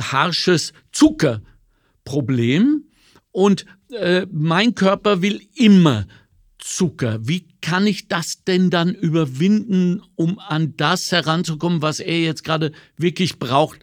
harsches 0.00 0.74
Zuckerproblem 0.92 2.84
und 3.30 3.64
äh, 3.90 4.26
mein 4.30 4.74
Körper 4.74 5.22
will 5.22 5.40
immer 5.54 6.06
Zucker. 6.58 7.26
Wie 7.26 7.46
kann 7.60 7.86
ich 7.86 8.08
das 8.08 8.44
denn 8.44 8.70
dann 8.70 8.94
überwinden, 8.94 10.02
um 10.14 10.38
an 10.38 10.74
das 10.76 11.10
heranzukommen, 11.10 11.82
was 11.82 12.00
er 12.00 12.20
jetzt 12.20 12.44
gerade 12.44 12.72
wirklich 12.96 13.38
braucht, 13.38 13.80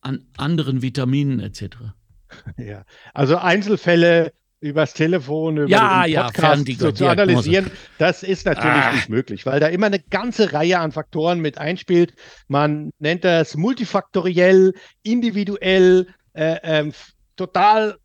an 0.00 0.24
anderen 0.36 0.82
Vitaminen 0.82 1.40
etc.? 1.40 1.94
Ja, 2.56 2.84
also 3.14 3.36
Einzelfälle 3.36 4.32
übers 4.60 4.92
Telefon, 4.92 5.56
über 5.56 5.68
ja, 5.68 6.04
den 6.04 6.16
Podcast 6.16 6.68
ja, 6.68 6.74
so 6.76 6.92
zu 6.92 7.06
analysieren, 7.06 7.70
das 7.98 8.22
ist 8.22 8.44
natürlich 8.44 8.70
ah. 8.70 8.92
nicht 8.92 9.08
möglich, 9.08 9.46
weil 9.46 9.58
da 9.58 9.68
immer 9.68 9.86
eine 9.86 10.00
ganze 10.00 10.52
Reihe 10.52 10.78
an 10.78 10.92
Faktoren 10.92 11.40
mit 11.40 11.58
einspielt. 11.58 12.14
Man 12.46 12.90
nennt 12.98 13.24
das 13.24 13.56
multifaktoriell, 13.56 14.74
individuell, 15.02 16.08
äh, 16.34 16.58
ähm, 16.62 16.92
total 17.36 17.96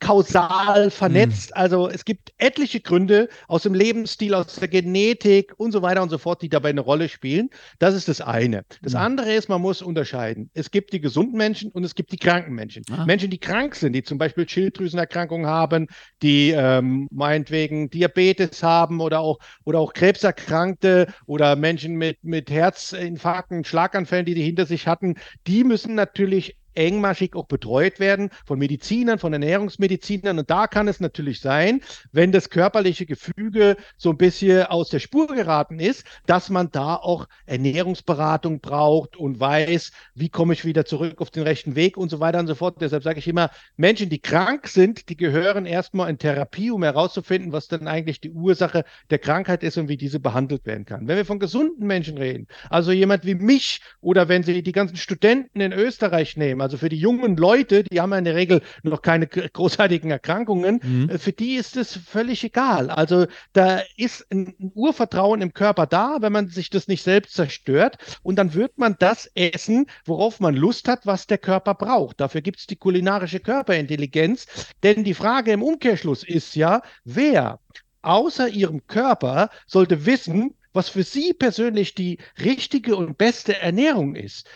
kausal 0.00 0.90
vernetzt. 0.90 1.50
Mhm. 1.50 1.60
Also 1.60 1.88
es 1.88 2.04
gibt 2.04 2.32
etliche 2.38 2.80
Gründe 2.80 3.28
aus 3.46 3.62
dem 3.62 3.74
Lebensstil, 3.74 4.34
aus 4.34 4.56
der 4.56 4.68
Genetik 4.68 5.52
und 5.56 5.72
so 5.72 5.82
weiter 5.82 6.02
und 6.02 6.10
so 6.10 6.18
fort, 6.18 6.42
die 6.42 6.48
dabei 6.48 6.70
eine 6.70 6.80
Rolle 6.80 7.08
spielen. 7.08 7.50
Das 7.78 7.94
ist 7.94 8.08
das 8.08 8.20
eine. 8.20 8.64
Das 8.82 8.94
mhm. 8.94 9.00
andere 9.00 9.32
ist, 9.34 9.48
man 9.48 9.60
muss 9.60 9.82
unterscheiden. 9.82 10.50
Es 10.54 10.70
gibt 10.70 10.92
die 10.92 11.00
gesunden 11.00 11.38
Menschen 11.38 11.70
und 11.70 11.84
es 11.84 11.94
gibt 11.94 12.12
die 12.12 12.16
kranken 12.16 12.54
Menschen. 12.54 12.82
Ah. 12.90 13.04
Menschen, 13.04 13.30
die 13.30 13.38
krank 13.38 13.76
sind, 13.76 13.92
die 13.92 14.02
zum 14.02 14.18
Beispiel 14.18 14.48
Schilddrüsenerkrankungen 14.48 15.46
haben, 15.46 15.86
die 16.22 16.50
ähm, 16.50 17.08
meinetwegen 17.12 17.90
Diabetes 17.90 18.62
haben 18.62 19.00
oder 19.00 19.20
auch, 19.20 19.38
oder 19.64 19.78
auch 19.78 19.92
Krebserkrankte 19.92 21.12
oder 21.26 21.54
Menschen 21.56 21.94
mit, 21.94 22.22
mit 22.24 22.50
Herzinfarkten, 22.50 23.64
Schlaganfällen, 23.64 24.26
die 24.26 24.34
die 24.34 24.42
hinter 24.42 24.66
sich 24.66 24.88
hatten, 24.88 25.14
die 25.46 25.64
müssen 25.64 25.94
natürlich 25.94 26.56
engmaschig 26.74 27.34
auch 27.34 27.46
betreut 27.46 28.00
werden 28.00 28.30
von 28.46 28.58
Medizinern, 28.58 29.18
von 29.18 29.32
Ernährungsmedizinern. 29.32 30.38
Und 30.38 30.50
da 30.50 30.66
kann 30.66 30.88
es 30.88 31.00
natürlich 31.00 31.40
sein, 31.40 31.80
wenn 32.12 32.32
das 32.32 32.50
körperliche 32.50 33.06
Gefüge 33.06 33.76
so 33.96 34.10
ein 34.10 34.16
bisschen 34.16 34.66
aus 34.66 34.88
der 34.88 34.98
Spur 34.98 35.26
geraten 35.26 35.78
ist, 35.80 36.04
dass 36.26 36.50
man 36.50 36.70
da 36.70 36.96
auch 36.96 37.26
Ernährungsberatung 37.46 38.60
braucht 38.60 39.16
und 39.16 39.40
weiß, 39.40 39.92
wie 40.14 40.28
komme 40.28 40.54
ich 40.54 40.64
wieder 40.64 40.84
zurück 40.84 41.20
auf 41.20 41.30
den 41.30 41.42
rechten 41.44 41.76
Weg 41.76 41.96
und 41.96 42.10
so 42.10 42.20
weiter 42.20 42.38
und 42.38 42.46
so 42.46 42.54
fort. 42.54 42.76
Deshalb 42.80 43.02
sage 43.02 43.18
ich 43.18 43.28
immer, 43.28 43.50
Menschen, 43.76 44.08
die 44.08 44.18
krank 44.18 44.68
sind, 44.68 45.08
die 45.08 45.16
gehören 45.16 45.66
erstmal 45.66 46.10
in 46.10 46.18
Therapie, 46.18 46.70
um 46.70 46.82
herauszufinden, 46.82 47.52
was 47.52 47.68
dann 47.68 47.88
eigentlich 47.88 48.20
die 48.20 48.30
Ursache 48.30 48.84
der 49.10 49.18
Krankheit 49.18 49.62
ist 49.62 49.78
und 49.78 49.88
wie 49.88 49.96
diese 49.96 50.20
behandelt 50.20 50.66
werden 50.66 50.84
kann. 50.84 51.06
Wenn 51.08 51.16
wir 51.16 51.24
von 51.24 51.38
gesunden 51.38 51.86
Menschen 51.86 52.18
reden, 52.18 52.46
also 52.70 52.92
jemand 52.92 53.24
wie 53.24 53.34
mich 53.34 53.80
oder 54.00 54.28
wenn 54.28 54.42
Sie 54.42 54.62
die 54.62 54.72
ganzen 54.72 54.96
Studenten 54.96 55.60
in 55.60 55.72
Österreich 55.72 56.36
nehmen, 56.36 56.60
also 56.64 56.76
für 56.78 56.88
die 56.88 56.98
jungen 56.98 57.36
Leute, 57.36 57.84
die 57.84 58.00
haben 58.00 58.10
ja 58.12 58.18
in 58.18 58.24
der 58.24 58.34
Regel 58.34 58.62
noch 58.82 59.02
keine 59.02 59.26
großartigen 59.26 60.10
Erkrankungen, 60.10 60.80
mhm. 60.82 61.10
Äh, 61.10 61.18
für 61.18 61.32
die 61.32 61.54
ist 61.54 61.76
es 61.76 61.96
völlig 61.96 62.42
egal. 62.44 62.90
Also 62.90 63.26
da 63.52 63.82
ist 63.96 64.26
ein 64.32 64.54
Urvertrauen 64.74 65.40
im 65.42 65.52
Körper 65.52 65.86
da, 65.86 66.16
wenn 66.20 66.32
man 66.32 66.48
sich 66.48 66.70
das 66.70 66.88
nicht 66.88 67.02
selbst 67.02 67.34
zerstört. 67.34 67.98
Und 68.22 68.36
dann 68.36 68.54
wird 68.54 68.78
man 68.78 68.96
das 68.98 69.30
essen, 69.34 69.86
worauf 70.04 70.40
man 70.40 70.54
Lust 70.54 70.88
hat, 70.88 71.06
was 71.06 71.26
der 71.26 71.38
Körper 71.38 71.74
braucht. 71.74 72.20
Dafür 72.20 72.40
gibt 72.40 72.58
es 72.58 72.66
die 72.66 72.76
kulinarische 72.76 73.40
Körperintelligenz. 73.40 74.46
Denn 74.82 75.04
die 75.04 75.14
Frage 75.14 75.52
im 75.52 75.62
Umkehrschluss 75.62 76.24
ist 76.24 76.56
ja, 76.56 76.82
wer 77.04 77.60
außer 78.02 78.48
ihrem 78.48 78.86
Körper 78.86 79.50
sollte 79.66 80.06
wissen, 80.06 80.54
was 80.74 80.88
für 80.88 81.04
Sie 81.04 81.32
persönlich 81.32 81.94
die 81.94 82.18
richtige 82.42 82.96
und 82.96 83.16
beste 83.16 83.58
Ernährung 83.58 84.16
ist. 84.16 84.48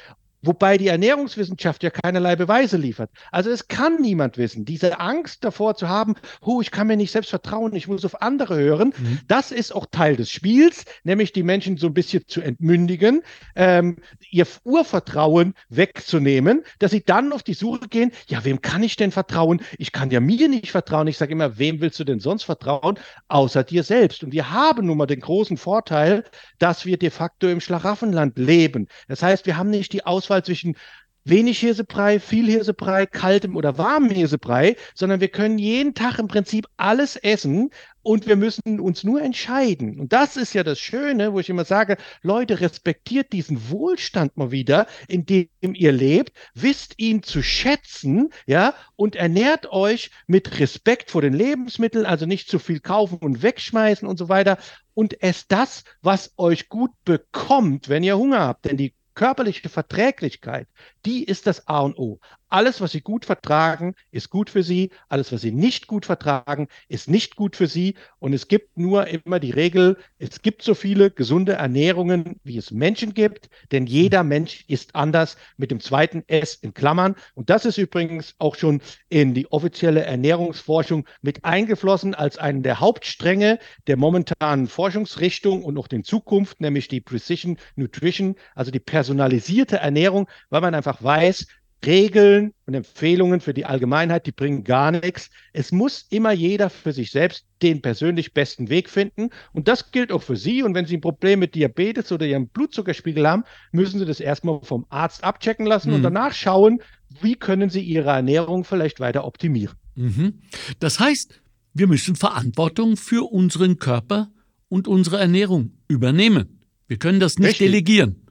Wobei 0.49 0.79
die 0.79 0.89
Ernährungswissenschaft 0.89 1.83
ja 1.83 1.91
keinerlei 1.91 2.35
Beweise 2.35 2.79
liefert. 2.79 3.11
Also 3.31 3.51
es 3.51 3.69
kann 3.69 4.01
niemand 4.01 4.39
wissen. 4.39 4.65
Diese 4.65 4.99
Angst 4.99 5.45
davor 5.45 5.75
zu 5.75 5.91
haben, 5.91 6.15
oh, 6.41 6.63
ich 6.63 6.71
kann 6.71 6.87
mir 6.87 6.97
nicht 6.97 7.13
selbst 7.13 7.29
vertrauen, 7.29 7.75
ich 7.75 7.87
muss 7.87 8.03
auf 8.07 8.23
andere 8.23 8.57
hören, 8.57 8.95
mhm. 8.97 9.21
das 9.29 9.53
ist 9.53 9.75
auch 9.75 9.85
Teil 9.91 10.17
des 10.17 10.31
Spiels, 10.31 10.87
nämlich 11.05 11.35
die 11.35 11.43
Menschen 11.43 11.77
so 11.77 11.87
ein 11.89 11.93
bisschen 11.93 12.27
zu 12.27 12.41
entmündigen, 12.41 13.21
ähm, 13.57 13.99
ihr 14.31 14.47
Urvertrauen 14.65 15.53
wegzunehmen, 15.69 16.65
dass 16.79 16.93
sie 16.93 17.05
dann 17.05 17.35
auf 17.35 17.43
die 17.43 17.53
Suche 17.53 17.87
gehen, 17.87 18.13
ja, 18.29 18.43
wem 18.43 18.63
kann 18.63 18.83
ich 18.83 18.97
denn 18.97 19.11
vertrauen? 19.11 19.61
Ich 19.77 19.93
kann 19.93 20.11
ja 20.11 20.21
mir 20.21 20.49
nicht 20.49 20.71
vertrauen. 20.71 21.09
Ich 21.09 21.19
sage 21.19 21.33
immer, 21.33 21.59
wem 21.59 21.83
willst 21.83 22.01
du 22.01 22.05
denn 22.05 22.21
sonst 22.21 22.45
vertrauen, 22.45 22.99
außer 23.29 23.65
dir 23.65 23.83
selbst? 23.83 24.25
Und 24.25 24.33
wir 24.33 24.51
haben 24.51 24.87
nun 24.87 24.97
mal 24.97 25.05
den 25.05 25.21
großen 25.21 25.59
Vorteil, 25.59 26.25
dass 26.59 26.87
wir 26.87 26.97
de 26.97 27.11
facto 27.11 27.49
im 27.49 27.61
Schlaraffenland 27.61 28.39
leben. 28.39 28.89
Das 29.09 29.23
heißt, 29.23 29.45
wir 29.45 29.59
haben 29.59 29.69
nicht 29.69 29.93
die 29.93 30.07
Auswahl 30.07 30.38
Auswahl 30.39 30.45
zwischen 30.45 30.77
wenig 31.25 31.59
Hirsebrei, 31.59 32.21
viel 32.21 32.47
Hirsebrei, 32.47 33.05
kaltem 33.05 33.55
oder 33.55 33.77
warmem 33.77 34.11
Hirsebrei, 34.11 34.77
sondern 34.95 35.21
wir 35.21 35.29
können 35.29 35.59
jeden 35.59 35.93
Tag 35.93 36.19
im 36.19 36.27
Prinzip 36.27 36.67
alles 36.79 37.17
essen 37.17 37.69
und 38.03 38.27
wir 38.27 38.37
müssen 38.37 38.81
uns 38.81 39.05
nur 39.05 39.21
entscheiden. 39.21 40.01
Und 40.01 40.15
das 40.15 40.39
ist 40.39 40.55
ja 40.55 40.65
das 40.65 40.79
Schöne, 40.79 41.35
wo 41.35 41.41
ich 41.41 41.51
immer 41.51 41.67
sage, 41.67 41.99
Leute, 42.23 42.61
respektiert 42.61 43.35
diesen 43.35 43.69
Wohlstand 43.69 44.39
mal 44.39 44.53
wieder, 44.53 44.87
in 45.07 45.27
dem 45.27 45.49
ihr 45.61 45.93
lebt, 45.93 46.33
wisst 46.55 46.95
ihn 46.97 47.23
zu 47.23 47.43
schätzen, 47.43 48.31
ja, 48.47 48.73
und 48.97 49.15
ernährt 49.15 49.71
euch 49.71 50.11
mit 50.27 50.59
Respekt 50.59 51.11
vor 51.11 51.21
den 51.21 51.35
Lebensmitteln, 51.35 52.07
also 52.07 52.25
nicht 52.25 52.49
zu 52.49 52.59
viel 52.59 52.81
kaufen 52.81 53.19
und 53.19 53.43
wegschmeißen 53.43 54.09
und 54.09 54.19
so 54.19 54.31
weiter. 54.31 54.57
Und 54.95 55.23
esst 55.23 55.53
das, 55.53 55.85
was 56.01 56.33
euch 56.39 56.71
gut 56.71 56.93
bekommt, 57.05 57.91
wenn 57.91 58.03
ihr 58.03 58.17
Hunger 58.17 58.41
habt, 58.41 58.65
denn 58.65 58.79
die 58.79 58.95
körperliche 59.19 59.69
Verträglichkeit, 59.69 60.69
die 61.05 61.25
ist 61.25 61.49
das 61.49 61.67
A 61.67 61.81
und 61.81 61.99
O. 61.99 62.21
Alles, 62.51 62.81
was 62.81 62.93
Sie 62.93 63.03
gut 63.03 63.27
vertragen, 63.27 63.95
ist 64.11 64.31
gut 64.31 64.49
für 64.49 64.63
Sie. 64.63 64.91
Alles, 65.09 65.33
was 65.33 65.43
Sie 65.43 65.53
nicht 65.53 65.87
gut 65.87 66.07
vertragen, 66.07 66.69
ist 66.89 67.09
nicht 67.09 67.37
gut 67.37 67.57
für 67.57 67.67
Sie. 67.67 67.95
Und 68.21 68.33
es 68.33 68.49
gibt 68.49 68.79
nur 68.79 69.07
immer 69.07 69.39
die 69.39 69.51
Regel, 69.51 69.99
es 70.19 70.41
gibt 70.41 70.63
so 70.63 70.75
viele 70.75 71.11
gesunde 71.11 71.53
Ernährungen, 71.53 72.41
wie 72.45 72.57
es 72.57 72.71
Menschen 72.71 73.13
gibt, 73.13 73.51
denn 73.71 73.87
jeder 73.87 74.25
Mensch 74.25 74.65
ist 74.67 74.95
anders 74.95 75.37
mit 75.57 75.71
dem 75.71 75.81
zweiten 75.81 76.25
S 76.27 76.55
in 76.55 76.73
Klammern. 76.73 77.17
Und 77.35 77.51
das 77.51 77.67
ist 77.67 77.77
übrigens 77.77 78.35
auch 78.39 78.55
schon 78.55 78.81
in 79.11 79.35
die 79.35 79.51
offizielle 79.53 80.05
Ernährungsforschung 80.05 81.07
mit 81.21 81.45
eingeflossen 81.45 82.15
als 82.15 82.39
einen 82.39 82.63
der 82.63 82.81
Hauptstränge 82.81 83.59
der 83.87 83.97
momentanen 83.97 84.69
Forschungsrichtung 84.69 85.65
und 85.65 85.77
auch 85.77 85.89
in 85.89 86.05
Zukunft, 86.05 86.61
nämlich 86.61 86.89
die 86.89 87.01
Precision 87.01 87.59
Nutrition, 87.77 88.37
also 88.55 88.71
die 88.71 88.81
personalisierte 88.81 89.77
Ernährung, 89.77 90.29
weil 90.51 90.61
man 90.61 90.75
einfach 90.75 91.03
weiß, 91.03 91.47
Regeln 91.87 92.53
und 92.67 92.75
Empfehlungen 92.75 93.41
für 93.41 93.55
die 93.55 93.65
Allgemeinheit, 93.65 94.27
die 94.27 94.33
bringen 94.33 94.65
gar 94.65 94.91
nichts. 94.91 95.31
Es 95.53 95.71
muss 95.71 96.07
immer 96.11 96.33
jeder 96.33 96.71
für 96.71 96.93
sich 96.93 97.11
selbst 97.11 97.47
den 97.63 97.81
persönlich 97.83 98.35
besten 98.35 98.69
Weg 98.69 98.91
finden. 98.91 99.31
Und 99.53 99.69
das 99.69 99.93
gilt 99.93 100.11
auch 100.11 100.23
für 100.23 100.37
Sie. 100.37 100.63
Und 100.63 100.75
wenn 100.75 100.87
Sie 100.87 100.97
ein 100.97 101.01
Problem 101.01 101.39
mit 101.39 101.55
Diabetes 101.55 102.11
oder 102.11 102.27
Ihrem 102.27 102.49
Blutzuckerspiegel 102.49 103.27
haben, 103.29 103.45
müssen 103.71 103.99
Sie 104.01 104.07
das 104.07 104.21
erstmal 104.21 104.61
vom 104.63 104.87
Arzt 104.89 105.23
abchecken 105.23 105.67
lassen 105.67 105.91
mhm. 105.91 105.97
und 105.97 106.03
danach 106.03 106.33
schauen, 106.33 106.81
wie 107.21 107.37
können 107.37 107.71
Sie 107.71 107.81
Ihre 107.81 108.11
Ernährung 108.11 108.65
vielleicht 108.65 108.99
weiter 108.99 109.25
optimieren. 109.25 109.77
Mhm. 109.95 110.41
Das 110.81 110.99
heißt, 110.99 111.41
wir 111.75 111.87
müssen 111.87 112.17
Verantwortung 112.17 112.97
für 112.97 113.31
unseren 113.31 113.79
Körper 113.79 114.31
und 114.69 114.89
unsere 114.89 115.19
Ernährung 115.19 115.73
übernehmen. 115.87 116.61
Wir 116.89 116.99
können 116.99 117.21
das 117.21 117.39
nicht 117.39 117.51
Richtig. 117.51 117.67
delegieren 117.69 118.28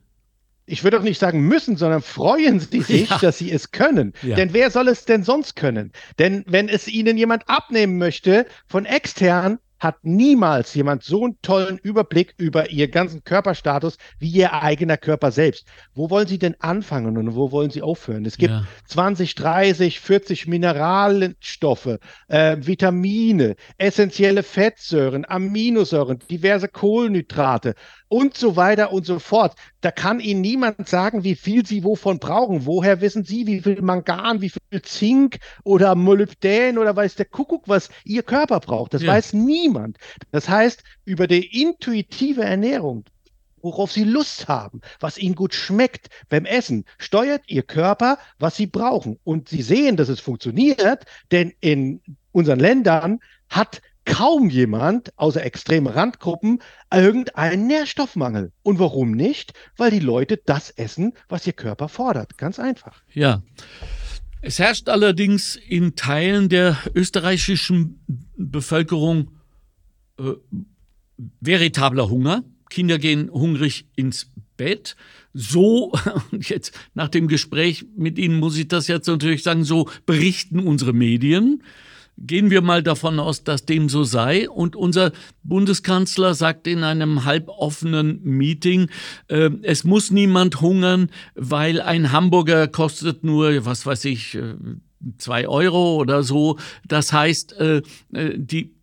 ich 0.67 0.83
würde 0.83 0.99
auch 0.99 1.03
nicht 1.03 1.19
sagen 1.19 1.41
müssen, 1.47 1.77
sondern 1.77 2.01
freuen 2.01 2.59
Sie 2.59 2.81
sich, 2.81 3.09
ja. 3.09 3.17
dass 3.17 3.37
Sie 3.37 3.51
es 3.51 3.71
können. 3.71 4.13
Ja. 4.21 4.35
Denn 4.35 4.53
wer 4.53 4.69
soll 4.69 4.89
es 4.89 5.05
denn 5.05 5.23
sonst 5.23 5.55
können? 5.55 5.91
Denn 6.19 6.43
wenn 6.45 6.67
es 6.69 6.87
Ihnen 6.87 7.17
jemand 7.17 7.49
abnehmen 7.49 7.97
möchte 7.97 8.45
von 8.67 8.85
extern, 8.85 9.59
hat 9.79 10.03
niemals 10.03 10.73
jemand 10.73 11.03
so 11.03 11.23
einen 11.23 11.41
tollen 11.41 11.77
Überblick 11.77 12.33
über 12.37 12.71
ihr 12.71 12.87
ganzen 12.87 13.23
Körperstatus 13.23 13.97
wie 14.19 14.29
ihr 14.29 14.53
eigener 14.53 14.97
Körper 14.97 15.31
selbst. 15.31 15.67
Wo 15.93 16.09
wollen 16.09 16.27
Sie 16.27 16.39
denn 16.39 16.55
anfangen 16.59 17.17
und 17.17 17.35
wo 17.35 17.51
wollen 17.51 17.69
Sie 17.69 17.81
aufhören? 17.81 18.25
Es 18.25 18.37
gibt 18.37 18.53
ja. 18.53 18.65
20, 18.87 19.35
30, 19.35 19.99
40 19.99 20.47
Mineralstoffe, 20.47 21.99
äh, 22.27 22.57
Vitamine, 22.59 23.55
essentielle 23.77 24.43
Fettsäuren, 24.43 25.25
Aminosäuren, 25.25 26.19
diverse 26.29 26.67
Kohlenhydrate 26.67 27.75
und 28.09 28.37
so 28.37 28.55
weiter 28.55 28.91
und 28.91 29.05
so 29.05 29.19
fort. 29.19 29.55
Da 29.81 29.91
kann 29.91 30.19
Ihnen 30.19 30.41
niemand 30.41 30.87
sagen, 30.87 31.23
wie 31.23 31.35
viel 31.35 31.65
Sie 31.65 31.83
wovon 31.83 32.19
brauchen. 32.19 32.65
Woher 32.65 33.01
wissen 33.01 33.23
Sie, 33.23 33.47
wie 33.47 33.61
viel 33.61 33.81
Mangan, 33.81 34.41
wie 34.41 34.49
viel 34.49 34.81
Zink 34.81 35.39
oder 35.63 35.95
Molybdän 35.95 36.77
oder 36.77 36.95
weiß 36.95 37.15
der 37.15 37.25
Kuckuck, 37.25 37.67
was 37.67 37.89
Ihr 38.05 38.23
Körper 38.23 38.59
braucht? 38.59 38.93
Das 38.93 39.01
ja. 39.01 39.09
weiß 39.13 39.33
niemand. 39.33 39.97
Das 40.31 40.47
heißt, 40.47 40.83
über 41.05 41.27
die 41.27 41.61
intuitive 41.61 42.43
Ernährung, 42.43 43.03
worauf 43.61 43.91
sie 43.91 44.03
Lust 44.03 44.47
haben, 44.47 44.81
was 44.99 45.17
ihnen 45.17 45.35
gut 45.35 45.53
schmeckt 45.53 46.09
beim 46.29 46.45
Essen, 46.45 46.85
steuert 46.97 47.41
ihr 47.47 47.63
Körper, 47.63 48.17
was 48.39 48.55
sie 48.55 48.67
brauchen. 48.67 49.19
Und 49.23 49.49
sie 49.49 49.61
sehen, 49.61 49.97
dass 49.97 50.09
es 50.09 50.19
funktioniert, 50.19 51.05
denn 51.31 51.53
in 51.59 52.01
unseren 52.31 52.59
Ländern 52.59 53.19
hat 53.49 53.81
kaum 54.07 54.49
jemand, 54.49 55.11
außer 55.19 55.43
extreme 55.43 55.93
Randgruppen, 55.93 56.59
irgendeinen 56.91 57.67
Nährstoffmangel. 57.67 58.51
Und 58.63 58.79
warum 58.79 59.11
nicht? 59.11 59.53
Weil 59.75 59.91
die 59.91 59.99
Leute 59.99 60.39
das 60.43 60.71
essen, 60.71 61.13
was 61.27 61.45
ihr 61.45 61.53
Körper 61.53 61.89
fordert. 61.89 62.37
Ganz 62.37 62.57
einfach. 62.57 63.03
Ja. 63.13 63.43
Es 64.41 64.59
herrscht 64.59 64.87
allerdings 64.87 65.55
in 65.55 65.95
Teilen 65.95 66.47
der 66.47 66.77
österreichischen 66.95 67.99
Bevölkerung 68.37 69.31
äh, 70.17 70.33
veritabler 71.41 72.09
Hunger. 72.09 72.43
Kinder 72.69 72.99
gehen 72.99 73.29
hungrig 73.29 73.87
ins 73.95 74.31
Bett. 74.55 74.95
So, 75.33 75.91
jetzt 76.31 76.71
nach 76.93 77.09
dem 77.09 77.27
Gespräch 77.27 77.85
mit 77.95 78.17
Ihnen 78.17 78.39
muss 78.39 78.57
ich 78.57 78.69
das 78.69 78.87
jetzt 78.87 79.07
natürlich 79.07 79.43
sagen, 79.43 79.65
so 79.65 79.89
berichten 80.05 80.59
unsere 80.59 80.93
Medien. 80.93 81.61
Gehen 82.19 82.49
wir 82.49 82.61
mal 82.61 82.81
davon 82.81 83.19
aus, 83.19 83.43
dass 83.43 83.65
dem 83.65 83.89
so 83.89 84.03
sei. 84.03 84.49
Und 84.49 84.75
unser 84.75 85.11
Bundeskanzler 85.43 86.33
sagt 86.33 86.65
in 86.65 86.83
einem 86.83 87.25
halboffenen 87.25 88.23
Meeting, 88.23 88.89
äh, 89.27 89.51
es 89.61 89.83
muss 89.83 90.09
niemand 90.09 90.61
hungern, 90.61 91.11
weil 91.35 91.79
ein 91.79 92.11
Hamburger 92.11 92.67
kostet 92.67 93.23
nur, 93.23 93.65
was 93.65 93.85
weiß 93.85 94.05
ich, 94.05 94.35
äh, 94.35 94.55
zwei 95.19 95.47
Euro 95.47 95.97
oder 95.97 96.23
so. 96.23 96.57
Das 96.87 97.13
heißt, 97.13 97.53
äh, 97.59 97.81
äh 98.13 98.37
die 98.37 98.73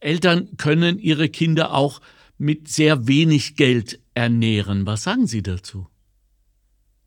Eltern 0.00 0.50
können 0.58 0.98
ihre 0.98 1.30
Kinder 1.30 1.72
auch 1.72 2.02
mit 2.36 2.68
sehr 2.68 3.08
wenig 3.08 3.56
Geld 3.56 4.00
ernähren. 4.12 4.86
Was 4.86 5.04
sagen 5.04 5.26
Sie 5.26 5.42
dazu? 5.42 5.86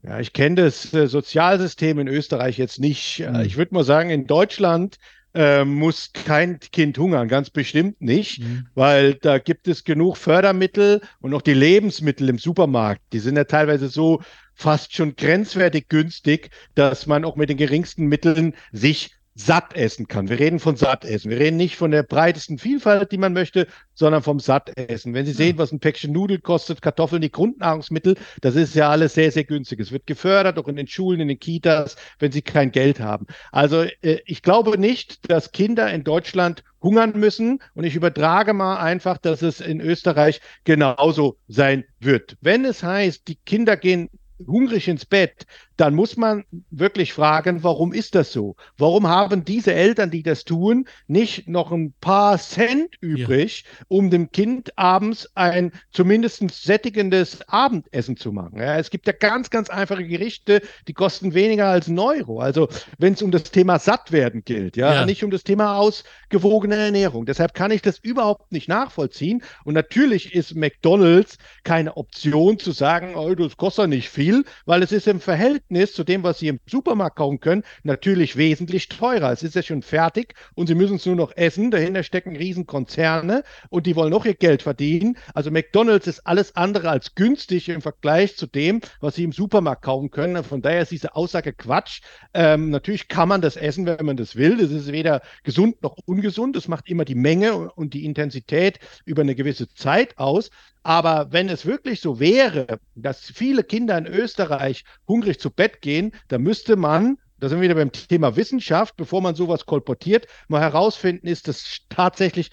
Ja, 0.04 0.20
ich 0.20 0.34
kenne 0.34 0.56
das 0.56 0.94
äh, 0.94 1.08
Sozialsystem 1.08 2.00
in 2.00 2.08
Österreich 2.08 2.58
jetzt 2.58 2.80
nicht. 2.80 3.20
Hm. 3.20 3.42
Ich 3.42 3.58
würde 3.58 3.74
mal 3.74 3.84
sagen, 3.84 4.10
in 4.10 4.26
Deutschland 4.26 4.98
äh, 5.34 5.66
muss 5.66 6.12
kein 6.13 6.60
Kind 6.60 6.98
hungern, 6.98 7.28
ganz 7.28 7.50
bestimmt 7.50 8.02
nicht, 8.02 8.40
mhm. 8.40 8.68
weil 8.76 9.16
da 9.16 9.38
gibt 9.38 9.68
es 9.68 9.84
genug 9.84 10.18
Fördermittel 10.18 11.02
und 11.20 11.34
auch 11.34 11.42
die 11.42 11.54
Lebensmittel 11.54 12.30
im 12.30 12.40
Supermarkt, 12.40 13.02
die 13.13 13.20
sind 13.20 13.36
ja 13.36 13.44
teilweise 13.44 13.90
so 13.90 14.22
fast 14.54 14.96
schon 14.96 15.16
grenzwertig 15.16 15.88
günstig, 15.88 16.50
dass 16.74 17.06
man 17.06 17.26
auch 17.26 17.36
mit 17.36 17.50
den 17.50 17.58
geringsten 17.58 18.08
Mitteln 18.08 18.56
sich 18.72 19.16
satt 19.39 19.76
essen 19.76 20.08
kann. 20.08 20.30
Wir 20.30 20.39
reden 20.39 20.60
von 20.60 20.76
satt 20.76 21.06
essen. 21.06 21.30
Wir 21.30 21.39
reden 21.39 21.58
nicht 21.58 21.76
von 21.76 21.91
der 21.91 22.02
breitesten 22.02 22.58
Vielfalt, 22.58 23.12
die 23.12 23.19
man 23.19 23.34
möchte, 23.34 23.67
sondern 23.93 24.23
vom 24.23 24.39
satt 24.39 24.76
essen. 24.78 25.13
Wenn 25.13 25.28
Sie 25.28 25.32
sehen, 25.32 25.60
was 25.60 25.71
ein 25.71 25.80
Päckchen 25.80 26.12
Nudeln 26.12 26.41
kostet, 26.41 26.82
Kartoffeln, 26.82 27.21
die 27.21 27.32
Grundnahrungsmittel, 27.32 28.15
das 28.41 28.56
ist 28.56 28.73
ja 28.73 28.89
alles 28.89 29.13
sehr, 29.13 29.32
sehr 29.32 29.43
günstig. 29.43 29.80
Es 29.80 29.91
wird 29.91 30.08
gefördert, 30.08 30.58
auch 30.58 30.67
in 30.67 30.76
den 30.76 30.88
Schulen, 30.88 31.19
in 31.19 31.28
den 31.28 31.39
Kitas, 31.39 31.97
wenn 32.17 32.32
sie 32.32 32.41
kein 32.41 32.71
Geld 32.71 33.00
haben. 33.00 33.28
Also 33.52 33.84
äh, 34.02 34.19
ich 34.26 34.41
glaube 34.41 34.80
nicht, 34.80 35.30
dass 35.30 35.52
Kinder 35.52 35.91
in 35.91 36.04
Deutschland 36.04 36.63
hungern 36.82 37.13
müssen. 37.15 37.60
Und 37.76 37.84
ich 37.84 37.95
übertrage 37.95 38.54
mal 38.54 38.78
einfach, 38.78 39.19
dass 39.19 39.43
es 39.43 39.62
in 39.62 39.82
Österreich 39.82 40.41
genauso 40.63 41.38
sein 41.47 41.86
wird. 42.00 42.38
Wenn 42.41 42.65
es 42.65 42.82
heißt, 42.82 43.28
die 43.28 43.36
Kinder 43.36 43.78
gehen 43.78 44.10
hungrig 44.45 44.88
ins 44.88 45.06
Bett, 45.06 45.45
dann 45.78 45.94
muss 45.94 46.18
man 46.18 46.44
wirklich 46.72 47.13
fragen, 47.13 47.63
warum 47.63 47.94
ist 47.94 48.16
das 48.16 48.34
so? 48.34 48.56
Warum 48.78 49.08
haben 49.08 49.46
diese 49.46 49.74
Eltern, 49.74 50.10
die 50.10 50.24
das 50.24 50.44
tun, 50.44 50.88
nicht 51.06 51.48
noch 51.48 51.72
ein 51.72 51.94
paar 52.02 52.40
Cent 52.40 52.96
übrig, 53.00 53.63
ja. 53.66 53.86
um 53.88 54.10
dem 54.10 54.32
Kind 54.32 54.78
abends 54.78 55.30
ein 55.36 55.72
zumindest 55.92 56.50
sättigendes 56.50 57.48
Abendessen 57.48 58.18
zu 58.18 58.32
machen? 58.32 58.60
Ja, 58.60 58.78
es 58.78 58.90
gibt 58.90 59.06
ja 59.06 59.13
ganz, 59.13 59.52
ganz 59.52 59.70
einfache 59.70 60.06
Gerichte, 60.06 60.62
die 60.88 60.94
kosten 60.94 61.36
weniger 61.36 61.68
als 61.68 61.88
ein 61.88 62.00
Euro. 62.00 62.40
Also 62.40 62.70
wenn 62.98 63.13
es 63.13 63.22
um 63.22 63.30
das 63.30 63.44
Thema 63.44 63.78
Sattwerden 63.78 64.44
gilt, 64.44 64.78
ja, 64.78 64.94
ja, 64.94 65.06
nicht 65.06 65.24
um 65.24 65.30
das 65.30 65.44
Thema 65.44 65.78
ausgewogene 65.78 66.76
Ernährung. 66.76 67.28
Deshalb 67.28 67.54
kann 67.54 67.70
ich 67.70 67.84
das 67.84 68.00
überhaupt 68.00 68.52
nicht 68.52 68.68
nachvollziehen. 68.68 69.44
Und 69.63 69.76
natürlich 69.76 70.34
ist 70.34 70.56
McDonald's 70.56 71.38
keine 71.63 71.98
Option 71.98 72.58
zu 72.58 72.72
sagen, 72.72 73.16
oh, 73.16 73.36
das 73.36 73.58
kostet 73.58 73.90
nicht 73.90 74.10
viel, 74.10 74.44
weil 74.66 74.82
es 74.82 74.92
ist 74.92 75.08
im 75.08 75.20
Verhältnis 75.20 75.66
Verhältnis 75.67 75.93
zu 75.93 76.03
dem, 76.03 76.23
was 76.23 76.39
Sie 76.39 76.47
im 76.47 76.60
Supermarkt 76.65 77.17
kaufen 77.17 77.39
können, 77.39 77.63
natürlich 77.84 78.38
wesentlich 78.38 78.88
teurer. 78.88 79.32
Es 79.32 79.43
ist 79.43 79.56
ja 79.56 79.62
schon 79.62 79.82
fertig 79.82 80.34
und 80.56 80.67
Sie 80.67 80.75
müssen 80.75 80.95
es 80.95 81.06
nur 81.06 81.15
noch 81.15 81.36
essen. 81.36 81.71
Dahinter 81.71 82.03
stecken 82.03 82.36
Riesenkonzerne 82.36 83.43
und 83.69 83.86
die 83.86 83.95
wollen 83.95 84.12
noch 84.12 84.25
ihr 84.25 84.34
Geld 84.34 84.62
verdienen. 84.62 85.17
Also 85.34 85.51
McDonald's 85.51 86.08
ist 86.08 86.25
alles 86.25 86.56
andere 86.56 86.89
als 86.89 87.15
günstig 87.15 87.69
im 87.69 87.82
Vergleich 87.82 88.38
zu 88.38 88.47
dem, 88.47 88.82
was 89.01 89.15
Sie 89.15 89.23
im 89.23 89.32
Supermarkt 89.34 89.84
kaufen 89.84 90.10
können. 90.10 90.43
Von 90.43 90.62
daher 90.62 90.82
ist 90.82 90.91
diese 90.91 91.15
Aussage 91.15 91.53
Quatsch. 91.53 92.01
Ähm, 92.34 92.69
natürlich 92.69 93.08
kann 93.08 93.27
man 93.27 93.41
das 93.41 93.58
essen, 93.58 93.86
wenn 93.86 94.06
man 94.06 94.17
das 94.17 94.36
will. 94.36 94.58
Das 94.58 94.71
ist 94.71 94.91
weder 94.91 95.21
gesund 95.43 95.82
noch 95.82 95.97
ungesund. 96.06 96.56
Es 96.56 96.67
macht 96.67 96.89
immer 96.89 97.03
die 97.03 97.15
Menge 97.15 97.71
und 97.73 97.93
die 97.93 98.06
Intensität 98.06 98.80
über 99.06 99.21
eine 99.21 99.36
gewisse 99.36 99.67
Zeit 99.67 100.17
aus. 100.17 100.49
Aber 100.88 101.34
wenn 101.34 101.50
es 101.50 101.65
wirklich 101.65 102.00
so 102.00 102.21
wäre, 102.21 102.80
dass 102.95 103.19
viele 103.19 103.65
Kinder 103.65 103.97
in 103.97 104.08
Österreich 104.08 104.86
hungrig 105.06 105.38
zu 105.38 105.52
Bett 105.52 105.82
gehen, 105.82 106.13
dann 106.30 106.43
müsste 106.43 106.78
man, 106.78 107.17
da 107.41 107.50
sind 107.50 107.60
wir 107.60 107.65
wieder 107.65 107.76
beim 107.76 107.91
Thema 107.91 108.38
Wissenschaft, 108.38 108.95
bevor 108.95 109.21
man 109.21 109.36
sowas 109.36 109.65
kolportiert, 109.65 110.28
mal 110.47 110.62
herausfinden, 110.62 111.28
ist 111.28 111.50
das 111.50 111.82
tatsächlich 111.89 112.52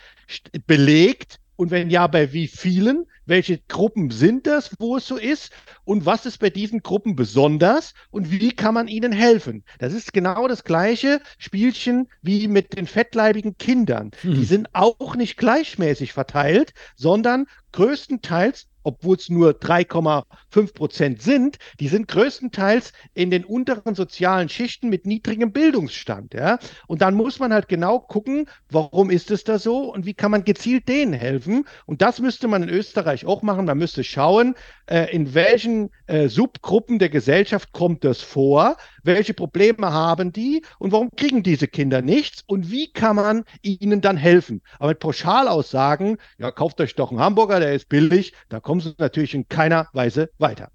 belegt 0.66 1.38
und 1.56 1.70
wenn 1.70 1.90
ja, 1.90 2.06
bei 2.06 2.32
wie 2.32 2.48
vielen? 2.48 3.06
Welche 3.26 3.58
Gruppen 3.58 4.10
sind 4.10 4.46
das, 4.46 4.72
wo 4.78 4.96
es 4.96 5.06
so 5.06 5.16
ist? 5.16 5.50
Und 5.84 6.04
was 6.04 6.26
ist 6.26 6.38
bei 6.38 6.50
diesen 6.50 6.82
Gruppen 6.82 7.16
besonders? 7.16 7.94
Und 8.10 8.30
wie 8.30 8.52
kann 8.52 8.74
man 8.74 8.86
ihnen 8.86 9.12
helfen? 9.12 9.64
Das 9.78 9.94
ist 9.94 10.12
genau 10.12 10.46
das 10.46 10.64
gleiche 10.64 11.20
Spielchen 11.38 12.08
wie 12.20 12.48
mit 12.48 12.76
den 12.76 12.86
fettleibigen 12.86 13.56
Kindern. 13.56 14.10
Hm. 14.20 14.34
Die 14.34 14.44
sind 14.44 14.68
auch 14.74 15.16
nicht 15.16 15.38
gleichmäßig 15.38 16.12
verteilt, 16.12 16.74
sondern 16.96 17.46
größtenteils 17.72 18.66
obwohl 18.84 19.16
es 19.16 19.28
nur 19.28 19.50
3,5 19.50 20.74
Prozent 20.74 21.22
sind, 21.22 21.58
die 21.80 21.88
sind 21.88 22.06
größtenteils 22.06 22.92
in 23.14 23.30
den 23.30 23.44
unteren 23.44 23.94
sozialen 23.94 24.48
Schichten 24.48 24.88
mit 24.88 25.06
niedrigem 25.06 25.52
Bildungsstand. 25.52 26.34
Ja? 26.34 26.58
Und 26.86 27.02
dann 27.02 27.14
muss 27.14 27.40
man 27.40 27.52
halt 27.52 27.68
genau 27.68 27.98
gucken, 27.98 28.46
warum 28.70 29.10
ist 29.10 29.30
es 29.30 29.42
da 29.42 29.58
so 29.58 29.92
und 29.92 30.06
wie 30.06 30.14
kann 30.14 30.30
man 30.30 30.44
gezielt 30.44 30.88
denen 30.88 31.12
helfen. 31.12 31.64
Und 31.86 32.02
das 32.02 32.20
müsste 32.20 32.46
man 32.46 32.62
in 32.62 32.68
Österreich 32.68 33.26
auch 33.26 33.42
machen. 33.42 33.64
Man 33.64 33.78
müsste 33.78 34.04
schauen, 34.04 34.54
äh, 34.86 35.12
in 35.12 35.34
welchen 35.34 35.90
äh, 36.06 36.28
Subgruppen 36.28 36.98
der 36.98 37.08
Gesellschaft 37.08 37.72
kommt 37.72 38.04
das 38.04 38.20
vor, 38.20 38.76
welche 39.04 39.34
Probleme 39.34 39.92
haben 39.92 40.32
die 40.32 40.62
und 40.78 40.92
warum 40.92 41.10
kriegen 41.16 41.42
diese 41.42 41.68
Kinder 41.68 42.02
nichts 42.02 42.42
und 42.46 42.70
wie 42.70 42.92
kann 42.92 43.16
man 43.16 43.44
ihnen 43.62 44.00
dann 44.00 44.16
helfen. 44.16 44.62
Aber 44.78 44.88
mit 44.88 44.98
Pauschalaussagen, 44.98 46.18
ja, 46.38 46.50
kauft 46.50 46.80
euch 46.80 46.94
doch 46.94 47.10
einen 47.10 47.20
Hamburger, 47.20 47.60
der 47.60 47.74
ist 47.74 47.88
billig, 47.88 48.32
da 48.48 48.60
kommen 48.60 48.80
sie 48.80 48.94
natürlich 48.98 49.34
in 49.34 49.48
keiner 49.48 49.88
Weise 49.92 50.30
weiter. 50.38 50.70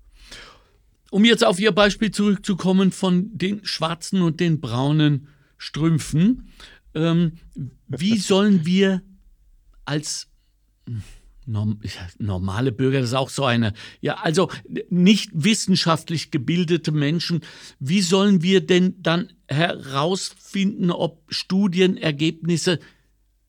Um 1.11 1.25
jetzt 1.25 1.43
auf 1.43 1.59
Ihr 1.59 1.71
Beispiel 1.71 2.11
zurückzukommen 2.11 2.91
von 2.91 3.29
den 3.33 3.65
schwarzen 3.65 4.21
und 4.21 4.39
den 4.39 4.61
braunen 4.61 5.27
Strümpfen, 5.57 6.51
ähm, 6.93 7.33
wie 7.87 8.17
sollen 8.19 8.65
wir 8.65 9.01
als 9.85 10.27
normale 12.17 12.71
Bürger, 12.71 12.99
das 12.99 13.09
ist 13.09 13.15
auch 13.15 13.29
so 13.29 13.43
eine, 13.45 13.73
ja, 14.01 14.15
also 14.15 14.49
nicht 14.89 15.31
wissenschaftlich 15.33 16.31
gebildete 16.31 16.91
Menschen, 16.91 17.41
wie 17.79 18.01
sollen 18.01 18.41
wir 18.41 18.65
denn 18.65 18.95
dann 19.01 19.33
herausfinden, 19.47 20.91
ob 20.91 21.23
Studienergebnisse 21.29 22.79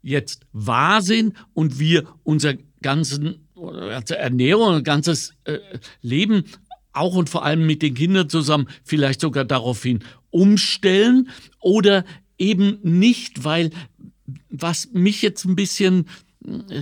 jetzt 0.03 0.47
wahr 0.53 1.03
sind 1.03 1.35
und 1.53 1.79
wir 1.79 2.05
unser 2.25 2.55
ganzen 2.83 3.47
ganze 3.89 4.17
Ernährung 4.17 4.77
und 4.77 4.85
ganzes 4.85 5.35
äh, 5.45 5.59
Leben 6.01 6.45
auch 6.93 7.15
und 7.15 7.29
vor 7.29 7.45
allem 7.45 7.67
mit 7.67 7.83
den 7.83 7.95
Kindern 7.95 8.29
zusammen 8.29 8.69
vielleicht 8.85 9.21
sogar 9.21 9.45
daraufhin 9.45 10.01
umstellen 10.31 11.29
oder 11.61 12.05
eben 12.39 12.79
nicht, 12.83 13.45
weil 13.45 13.71
was 14.49 14.91
mich 14.93 15.23
jetzt 15.23 15.45
ein 15.45 15.57
bisschen 15.57 16.07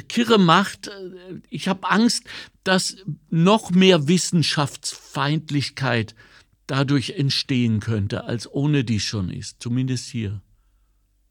kirre 0.08 0.38
macht. 0.38 0.90
Ich 1.50 1.68
habe 1.68 1.90
Angst, 1.90 2.24
dass 2.64 2.96
noch 3.30 3.70
mehr 3.70 4.08
Wissenschaftsfeindlichkeit 4.08 6.14
dadurch 6.66 7.10
entstehen 7.10 7.80
könnte, 7.80 8.24
als 8.24 8.50
ohne 8.50 8.84
die 8.84 9.00
schon 9.00 9.30
ist, 9.30 9.60
zumindest 9.60 10.06
hier. 10.06 10.40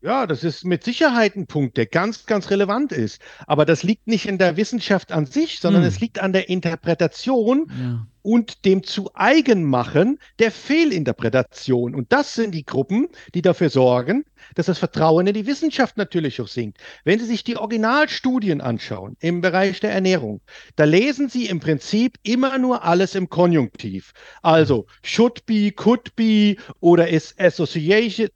Ja, 0.02 0.28
das 0.28 0.44
ist 0.44 0.64
mit 0.64 0.84
Sicherheit 0.84 1.36
ein 1.36 1.48
Punkt, 1.48 1.76
der 1.76 1.88
ganz, 1.88 2.28
ganz 2.28 2.52
relevant 2.52 2.92
ist. 2.92 3.20
Aber 3.48 3.66
das 3.66 3.82
liegt 3.82 4.08
nicht 4.08 4.28
in 4.28 4.38
der 4.38 4.56
Wissenschaft 4.56 5.12
an 5.12 5.26
sich, 5.26 5.60
sondern 5.60 5.82
hm. 5.82 5.88
es 5.88 6.00
liegt 6.00 6.20
an 6.20 6.34
der 6.34 6.50
Interpretation 6.50 7.66
ja. 7.70 8.08
und 8.22 8.64
dem 8.66 8.84
zu 8.84 9.10
Eigenmachen 9.16 10.20
der 10.38 10.52
Fehlinterpretation. 10.52 11.96
Und 11.96 12.14
das 12.14 12.36
sind 12.36 12.54
die 12.54 12.64
Gruppen, 12.64 13.08
die 13.34 13.42
dafür 13.42 13.72
sorgen, 13.72 14.24
dass 14.56 14.68
das 14.68 14.80
Vertrauen 14.80 15.28
in 15.28 15.34
die 15.34 15.46
Wissenschaft 15.46 15.98
natürlich 15.98 16.42
auch 16.42 16.48
sinkt. 16.48 16.78
Wenn 17.04 17.20
Sie 17.20 17.26
sich 17.26 17.44
die 17.44 17.58
Originalstudien 17.58 18.62
anschauen 18.62 19.16
im 19.20 19.42
Bereich 19.42 19.80
der 19.80 19.92
Ernährung, 19.92 20.42
da 20.76 20.84
lesen 20.84 21.30
Sie 21.30 21.46
im 21.48 21.60
Prinzip 21.60 22.18
immer 22.24 22.58
nur 22.58 22.84
alles 22.84 23.16
im 23.16 23.30
Konjunktiv. 23.30 24.14
Also 24.42 24.86
should 25.04 25.46
be, 25.46 25.72
could 25.72 26.16
be 26.16 26.56
oder 26.80 27.08
is 27.08 27.34
associated 27.38 28.32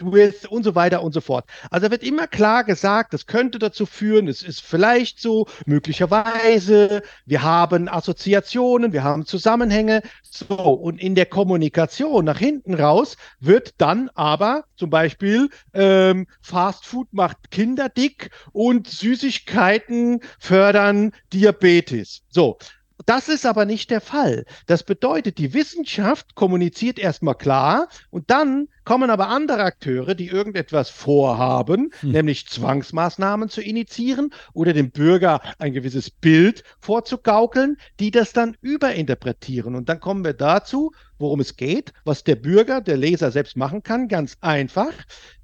with 0.00 0.46
und 0.46 0.62
so 0.62 0.74
weiter 0.74 1.02
und 1.02 1.12
so 1.12 1.20
fort. 1.20 1.44
Also 1.70 1.90
wird 1.90 2.02
immer 2.02 2.26
klar 2.26 2.64
gesagt, 2.64 3.14
das 3.14 3.26
könnte 3.26 3.58
dazu 3.58 3.86
führen, 3.86 4.28
es 4.28 4.42
ist 4.42 4.60
vielleicht 4.60 5.20
so, 5.20 5.46
möglicherweise, 5.66 7.02
wir 7.24 7.42
haben 7.42 7.88
Assoziationen, 7.88 8.92
wir 8.92 9.04
haben 9.04 9.26
Zusammenhänge. 9.26 10.02
So, 10.22 10.56
und 10.56 11.00
in 11.00 11.14
der 11.14 11.26
Kommunikation 11.26 12.24
nach 12.24 12.38
hinten 12.38 12.74
raus 12.74 13.16
wird 13.40 13.74
dann 13.78 14.10
aber 14.14 14.64
zum 14.76 14.90
Beispiel 14.90 15.48
ähm, 15.74 16.26
Fast 16.40 16.86
Food 16.86 17.12
macht 17.12 17.50
Kinder 17.50 17.88
dick 17.88 18.30
und 18.52 18.88
Süßigkeiten 18.88 20.20
fördern 20.38 21.12
Diabetes. 21.32 22.22
So, 22.28 22.58
das 23.04 23.28
ist 23.28 23.44
aber 23.44 23.66
nicht 23.66 23.90
der 23.90 24.00
Fall. 24.00 24.44
Das 24.66 24.82
bedeutet, 24.82 25.38
die 25.38 25.52
Wissenschaft 25.52 26.34
kommuniziert 26.34 26.98
erstmal 26.98 27.34
klar 27.34 27.88
und 28.10 28.30
dann 28.30 28.68
kommen 28.84 29.10
aber 29.10 29.28
andere 29.28 29.64
Akteure, 29.64 30.14
die 30.14 30.28
irgendetwas 30.28 30.88
vorhaben, 30.88 31.90
hm. 32.00 32.12
nämlich 32.12 32.48
Zwangsmaßnahmen 32.48 33.48
zu 33.50 33.60
initiieren 33.60 34.32
oder 34.54 34.72
dem 34.72 34.90
Bürger 34.90 35.40
ein 35.58 35.72
gewisses 35.72 36.10
Bild 36.10 36.62
vorzugaukeln, 36.80 37.76
die 38.00 38.10
das 38.10 38.32
dann 38.32 38.56
überinterpretieren. 38.62 39.74
Und 39.74 39.88
dann 39.88 40.00
kommen 40.00 40.24
wir 40.24 40.32
dazu, 40.32 40.92
worum 41.18 41.40
es 41.40 41.56
geht, 41.56 41.92
was 42.04 42.24
der 42.24 42.36
Bürger, 42.36 42.80
der 42.80 42.96
Leser 42.96 43.30
selbst 43.30 43.56
machen 43.56 43.82
kann, 43.82 44.08
ganz 44.08 44.36
einfach. 44.40 44.92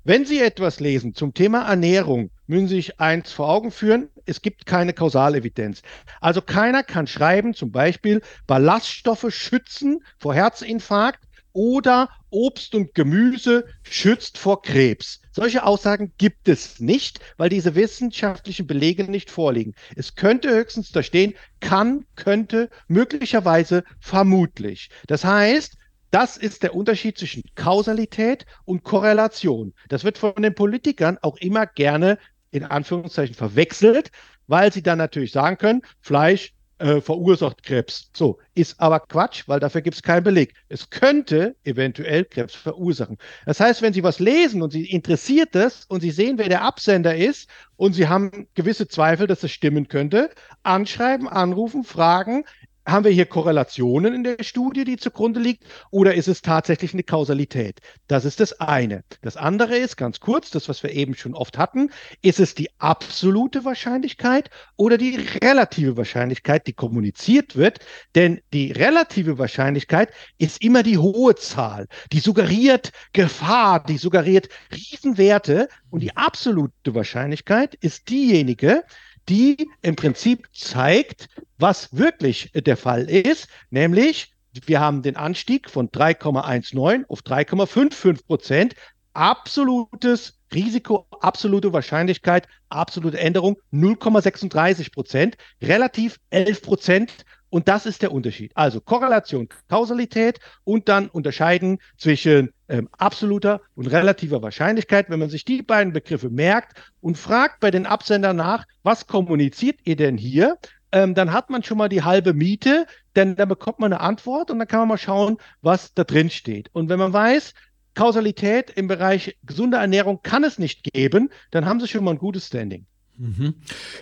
Wenn 0.04 0.24
Sie 0.24 0.40
etwas 0.40 0.80
lesen 0.80 1.14
zum 1.14 1.34
Thema 1.34 1.68
Ernährung, 1.68 2.30
müssen 2.52 2.68
Sie 2.68 2.76
sich 2.76 3.00
eins 3.00 3.32
vor 3.32 3.48
Augen 3.48 3.70
führen, 3.70 4.08
es 4.26 4.42
gibt 4.42 4.66
keine 4.66 4.92
Kausalevidenz. 4.92 5.82
Also 6.20 6.40
keiner 6.40 6.82
kann 6.82 7.06
schreiben, 7.06 7.54
zum 7.54 7.72
Beispiel, 7.72 8.20
Ballaststoffe 8.46 9.26
schützen 9.30 10.04
vor 10.18 10.34
Herzinfarkt 10.34 11.24
oder 11.52 12.08
Obst 12.30 12.74
und 12.74 12.94
Gemüse 12.94 13.66
schützt 13.82 14.38
vor 14.38 14.62
Krebs. 14.62 15.20
Solche 15.32 15.64
Aussagen 15.64 16.12
gibt 16.18 16.48
es 16.48 16.80
nicht, 16.80 17.20
weil 17.36 17.48
diese 17.48 17.74
wissenschaftlichen 17.74 18.66
Belege 18.66 19.04
nicht 19.04 19.30
vorliegen. 19.30 19.74
Es 19.96 20.14
könnte 20.14 20.50
höchstens 20.50 20.92
da 20.92 21.02
stehen, 21.02 21.34
kann, 21.60 22.04
könnte, 22.16 22.70
möglicherweise, 22.86 23.84
vermutlich. 24.00 24.90
Das 25.06 25.24
heißt, 25.24 25.76
das 26.12 26.36
ist 26.36 26.62
der 26.62 26.74
Unterschied 26.74 27.16
zwischen 27.16 27.42
Kausalität 27.54 28.44
und 28.66 28.84
Korrelation. 28.84 29.72
Das 29.88 30.04
wird 30.04 30.18
von 30.18 30.34
den 30.42 30.54
Politikern 30.54 31.16
auch 31.22 31.38
immer 31.38 31.66
gerne 31.66 32.18
in 32.52 32.64
Anführungszeichen 32.64 33.34
verwechselt, 33.34 34.12
weil 34.46 34.72
sie 34.72 34.82
dann 34.82 34.98
natürlich 34.98 35.32
sagen 35.32 35.58
können, 35.58 35.82
Fleisch 36.00 36.52
äh, 36.78 37.00
verursacht 37.00 37.62
Krebs. 37.62 38.10
So, 38.12 38.38
ist 38.54 38.80
aber 38.80 39.00
Quatsch, 39.00 39.44
weil 39.46 39.60
dafür 39.60 39.82
gibt 39.82 39.96
es 39.96 40.02
keinen 40.02 40.24
Beleg. 40.24 40.54
Es 40.68 40.90
könnte 40.90 41.54
eventuell 41.64 42.24
Krebs 42.24 42.54
verursachen. 42.54 43.18
Das 43.46 43.60
heißt, 43.60 43.82
wenn 43.82 43.92
Sie 43.92 44.02
was 44.02 44.18
lesen 44.18 44.62
und 44.62 44.72
Sie 44.72 44.90
interessiert 44.90 45.54
das 45.54 45.84
und 45.86 46.00
Sie 46.00 46.10
sehen, 46.10 46.38
wer 46.38 46.48
der 46.48 46.62
Absender 46.62 47.14
ist 47.14 47.48
und 47.76 47.92
Sie 47.92 48.08
haben 48.08 48.48
gewisse 48.54 48.88
Zweifel, 48.88 49.26
dass 49.26 49.42
es 49.42 49.52
stimmen 49.52 49.88
könnte, 49.88 50.30
anschreiben, 50.64 51.28
anrufen, 51.28 51.84
fragen, 51.84 52.44
haben 52.86 53.04
wir 53.04 53.12
hier 53.12 53.26
Korrelationen 53.26 54.14
in 54.14 54.24
der 54.24 54.42
Studie, 54.42 54.84
die 54.84 54.96
zugrunde 54.96 55.40
liegt, 55.40 55.64
oder 55.90 56.14
ist 56.14 56.28
es 56.28 56.42
tatsächlich 56.42 56.92
eine 56.92 57.02
Kausalität? 57.02 57.80
Das 58.08 58.24
ist 58.24 58.40
das 58.40 58.60
eine. 58.60 59.04
Das 59.22 59.36
andere 59.36 59.76
ist, 59.76 59.96
ganz 59.96 60.20
kurz, 60.20 60.50
das, 60.50 60.68
was 60.68 60.82
wir 60.82 60.90
eben 60.90 61.14
schon 61.14 61.34
oft 61.34 61.58
hatten, 61.58 61.90
ist 62.22 62.40
es 62.40 62.54
die 62.54 62.68
absolute 62.78 63.64
Wahrscheinlichkeit 63.64 64.50
oder 64.76 64.98
die 64.98 65.16
relative 65.42 65.96
Wahrscheinlichkeit, 65.96 66.66
die 66.66 66.72
kommuniziert 66.72 67.56
wird? 67.56 67.78
Denn 68.14 68.40
die 68.52 68.72
relative 68.72 69.38
Wahrscheinlichkeit 69.38 70.12
ist 70.38 70.62
immer 70.62 70.82
die 70.82 70.98
hohe 70.98 71.34
Zahl. 71.36 71.86
Die 72.12 72.20
suggeriert 72.20 72.92
Gefahr, 73.12 73.84
die 73.84 73.98
suggeriert 73.98 74.48
Riesenwerte 74.72 75.68
und 75.90 76.00
die 76.00 76.16
absolute 76.16 76.94
Wahrscheinlichkeit 76.94 77.74
ist 77.76 78.08
diejenige, 78.08 78.82
die 79.28 79.68
im 79.82 79.96
Prinzip 79.96 80.48
zeigt, 80.52 81.28
was 81.58 81.96
wirklich 81.96 82.50
der 82.54 82.76
Fall 82.76 83.08
ist, 83.08 83.48
nämlich 83.70 84.32
wir 84.66 84.80
haben 84.80 85.02
den 85.02 85.16
Anstieg 85.16 85.70
von 85.70 85.88
3,19 85.88 87.06
auf 87.08 87.20
3,55 87.20 88.26
Prozent. 88.26 88.74
Absolutes 89.14 90.38
Risiko, 90.52 91.06
absolute 91.20 91.72
Wahrscheinlichkeit, 91.72 92.46
absolute 92.68 93.18
Änderung 93.18 93.58
0,36 93.72 94.92
Prozent, 94.92 95.36
relativ 95.62 96.18
11 96.30 96.62
Prozent 96.62 97.12
und 97.52 97.68
das 97.68 97.84
ist 97.84 98.00
der 98.00 98.12
Unterschied. 98.12 98.50
Also 98.54 98.80
Korrelation, 98.80 99.46
Kausalität 99.68 100.40
und 100.64 100.88
dann 100.88 101.10
unterscheiden 101.10 101.80
zwischen 101.98 102.54
ähm, 102.70 102.88
absoluter 102.92 103.60
und 103.74 103.88
relativer 103.88 104.40
Wahrscheinlichkeit. 104.40 105.10
Wenn 105.10 105.18
man 105.18 105.28
sich 105.28 105.44
die 105.44 105.60
beiden 105.60 105.92
Begriffe 105.92 106.30
merkt 106.30 106.80
und 107.02 107.18
fragt 107.18 107.60
bei 107.60 107.70
den 107.70 107.84
Absendern 107.84 108.36
nach, 108.36 108.64
was 108.82 109.06
kommuniziert 109.06 109.80
ihr 109.84 109.96
denn 109.96 110.16
hier? 110.16 110.56
Ähm, 110.92 111.14
dann 111.14 111.34
hat 111.34 111.50
man 111.50 111.62
schon 111.62 111.76
mal 111.76 111.90
die 111.90 112.02
halbe 112.02 112.32
Miete, 112.32 112.86
denn 113.16 113.36
dann 113.36 113.50
bekommt 113.50 113.80
man 113.80 113.92
eine 113.92 114.00
Antwort 114.00 114.50
und 114.50 114.58
dann 114.58 114.66
kann 114.66 114.80
man 114.80 114.88
mal 114.88 114.96
schauen, 114.98 115.36
was 115.60 115.92
da 115.92 116.04
drin 116.04 116.30
steht. 116.30 116.70
Und 116.72 116.88
wenn 116.88 116.98
man 116.98 117.12
weiß, 117.12 117.52
Kausalität 117.92 118.70
im 118.70 118.88
Bereich 118.88 119.36
gesunder 119.44 119.78
Ernährung 119.78 120.20
kann 120.22 120.42
es 120.42 120.58
nicht 120.58 120.84
geben, 120.84 121.28
dann 121.50 121.66
haben 121.66 121.80
sie 121.80 121.88
schon 121.88 122.02
mal 122.02 122.12
ein 122.12 122.18
gutes 122.18 122.46
Standing. 122.46 122.86
Mhm. 123.18 123.56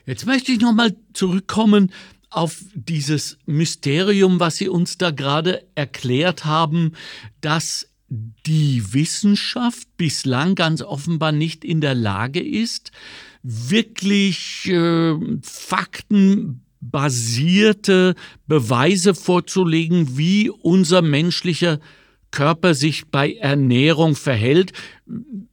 Jetzt 0.06 0.24
möchte 0.24 0.52
ich 0.52 0.60
nochmal 0.60 0.94
zurückkommen 1.14 1.90
auf 2.30 2.62
dieses 2.74 3.38
Mysterium, 3.46 4.40
was 4.40 4.56
Sie 4.56 4.68
uns 4.68 4.98
da 4.98 5.10
gerade 5.10 5.66
erklärt 5.74 6.44
haben, 6.44 6.92
dass 7.40 7.88
die 8.08 8.92
Wissenschaft 8.92 9.88
bislang 9.96 10.54
ganz 10.54 10.82
offenbar 10.82 11.32
nicht 11.32 11.64
in 11.64 11.80
der 11.80 11.94
Lage 11.94 12.40
ist, 12.40 12.92
wirklich 13.42 14.66
äh, 14.66 15.14
faktenbasierte 15.42 18.14
Beweise 18.46 19.14
vorzulegen, 19.14 20.18
wie 20.18 20.50
unser 20.50 21.00
menschlicher 21.02 21.80
Körper 22.30 22.74
sich 22.74 23.08
bei 23.08 23.34
Ernährung 23.34 24.14
verhält, 24.14 24.72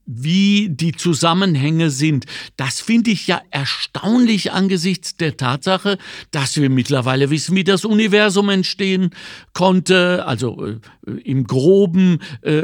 wie 0.05 0.69
die 0.69 0.93
Zusammenhänge 0.93 1.89
sind. 1.89 2.25
Das 2.55 2.79
finde 2.79 3.11
ich 3.11 3.27
ja 3.27 3.41
erstaunlich 3.51 4.51
angesichts 4.51 5.17
der 5.17 5.37
Tatsache, 5.37 5.97
dass 6.31 6.57
wir 6.57 6.69
mittlerweile 6.69 7.29
wissen, 7.29 7.55
wie 7.55 7.63
das 7.63 7.85
Universum 7.85 8.49
entstehen 8.49 9.11
konnte, 9.53 10.25
also 10.25 10.65
äh, 10.65 10.79
im 11.23 11.45
groben 11.45 12.19
äh, 12.41 12.63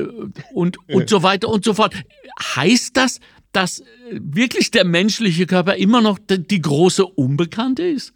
und, 0.53 0.77
und 0.89 1.09
so 1.09 1.23
weiter 1.23 1.49
und 1.49 1.65
so 1.65 1.73
fort. 1.73 1.95
Heißt 2.55 2.95
das, 2.95 3.19
dass 3.51 3.79
äh, 3.79 3.85
wirklich 4.19 4.71
der 4.71 4.85
menschliche 4.85 5.45
Körper 5.47 5.75
immer 5.75 6.01
noch 6.01 6.19
die 6.27 6.61
große 6.61 7.05
Unbekannte 7.05 7.83
ist? 7.83 8.13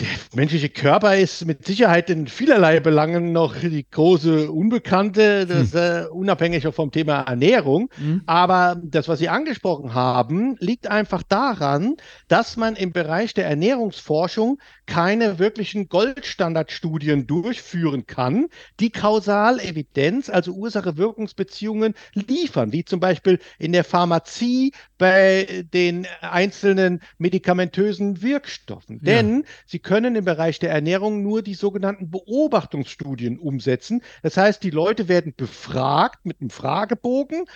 Der 0.00 0.08
menschliche 0.34 0.68
Körper 0.68 1.16
ist 1.16 1.44
mit 1.44 1.66
Sicherheit 1.66 2.10
in 2.10 2.26
vielerlei 2.26 2.80
Belangen 2.80 3.32
noch 3.32 3.54
die 3.56 3.86
große 3.88 4.50
Unbekannte, 4.50 5.46
das, 5.46 5.72
hm. 5.72 5.78
äh, 5.78 6.06
unabhängig 6.06 6.66
vom 6.72 6.90
Thema 6.90 7.20
Ernährung. 7.22 7.90
Hm. 7.96 8.22
Aber 8.26 8.80
das, 8.82 9.08
was 9.08 9.18
Sie 9.18 9.28
angesprochen 9.28 9.94
haben, 9.94 10.56
liegt 10.58 10.86
einfach 10.86 11.22
daran, 11.22 11.96
dass 12.28 12.56
man 12.56 12.76
im 12.76 12.92
Bereich 12.92 13.34
der 13.34 13.46
Ernährungsforschung 13.46 14.58
keine 14.86 15.38
wirklichen 15.38 15.88
Goldstandardstudien 15.88 17.26
durchführen 17.26 18.06
kann, 18.06 18.48
die 18.80 18.90
Kausalevidenz, 18.90 20.28
also 20.28 20.52
Ursache-Wirkungsbeziehungen 20.52 21.94
liefern, 22.14 22.72
wie 22.72 22.84
zum 22.84 23.00
Beispiel 23.00 23.38
in 23.58 23.72
der 23.72 23.84
Pharmazie 23.84 24.72
bei 25.02 25.64
den 25.74 26.06
einzelnen 26.20 27.00
medikamentösen 27.18 28.22
Wirkstoffen. 28.22 29.00
Ja. 29.02 29.14
Denn 29.16 29.44
sie 29.66 29.80
können 29.80 30.14
im 30.14 30.24
Bereich 30.24 30.60
der 30.60 30.70
Ernährung 30.70 31.24
nur 31.24 31.42
die 31.42 31.54
sogenannten 31.54 32.08
Beobachtungsstudien 32.08 33.36
umsetzen. 33.36 34.02
Das 34.22 34.36
heißt, 34.36 34.62
die 34.62 34.70
Leute 34.70 35.08
werden 35.08 35.34
befragt 35.36 36.24
mit 36.24 36.40
einem 36.40 36.50
Fragebogen. 36.50 37.46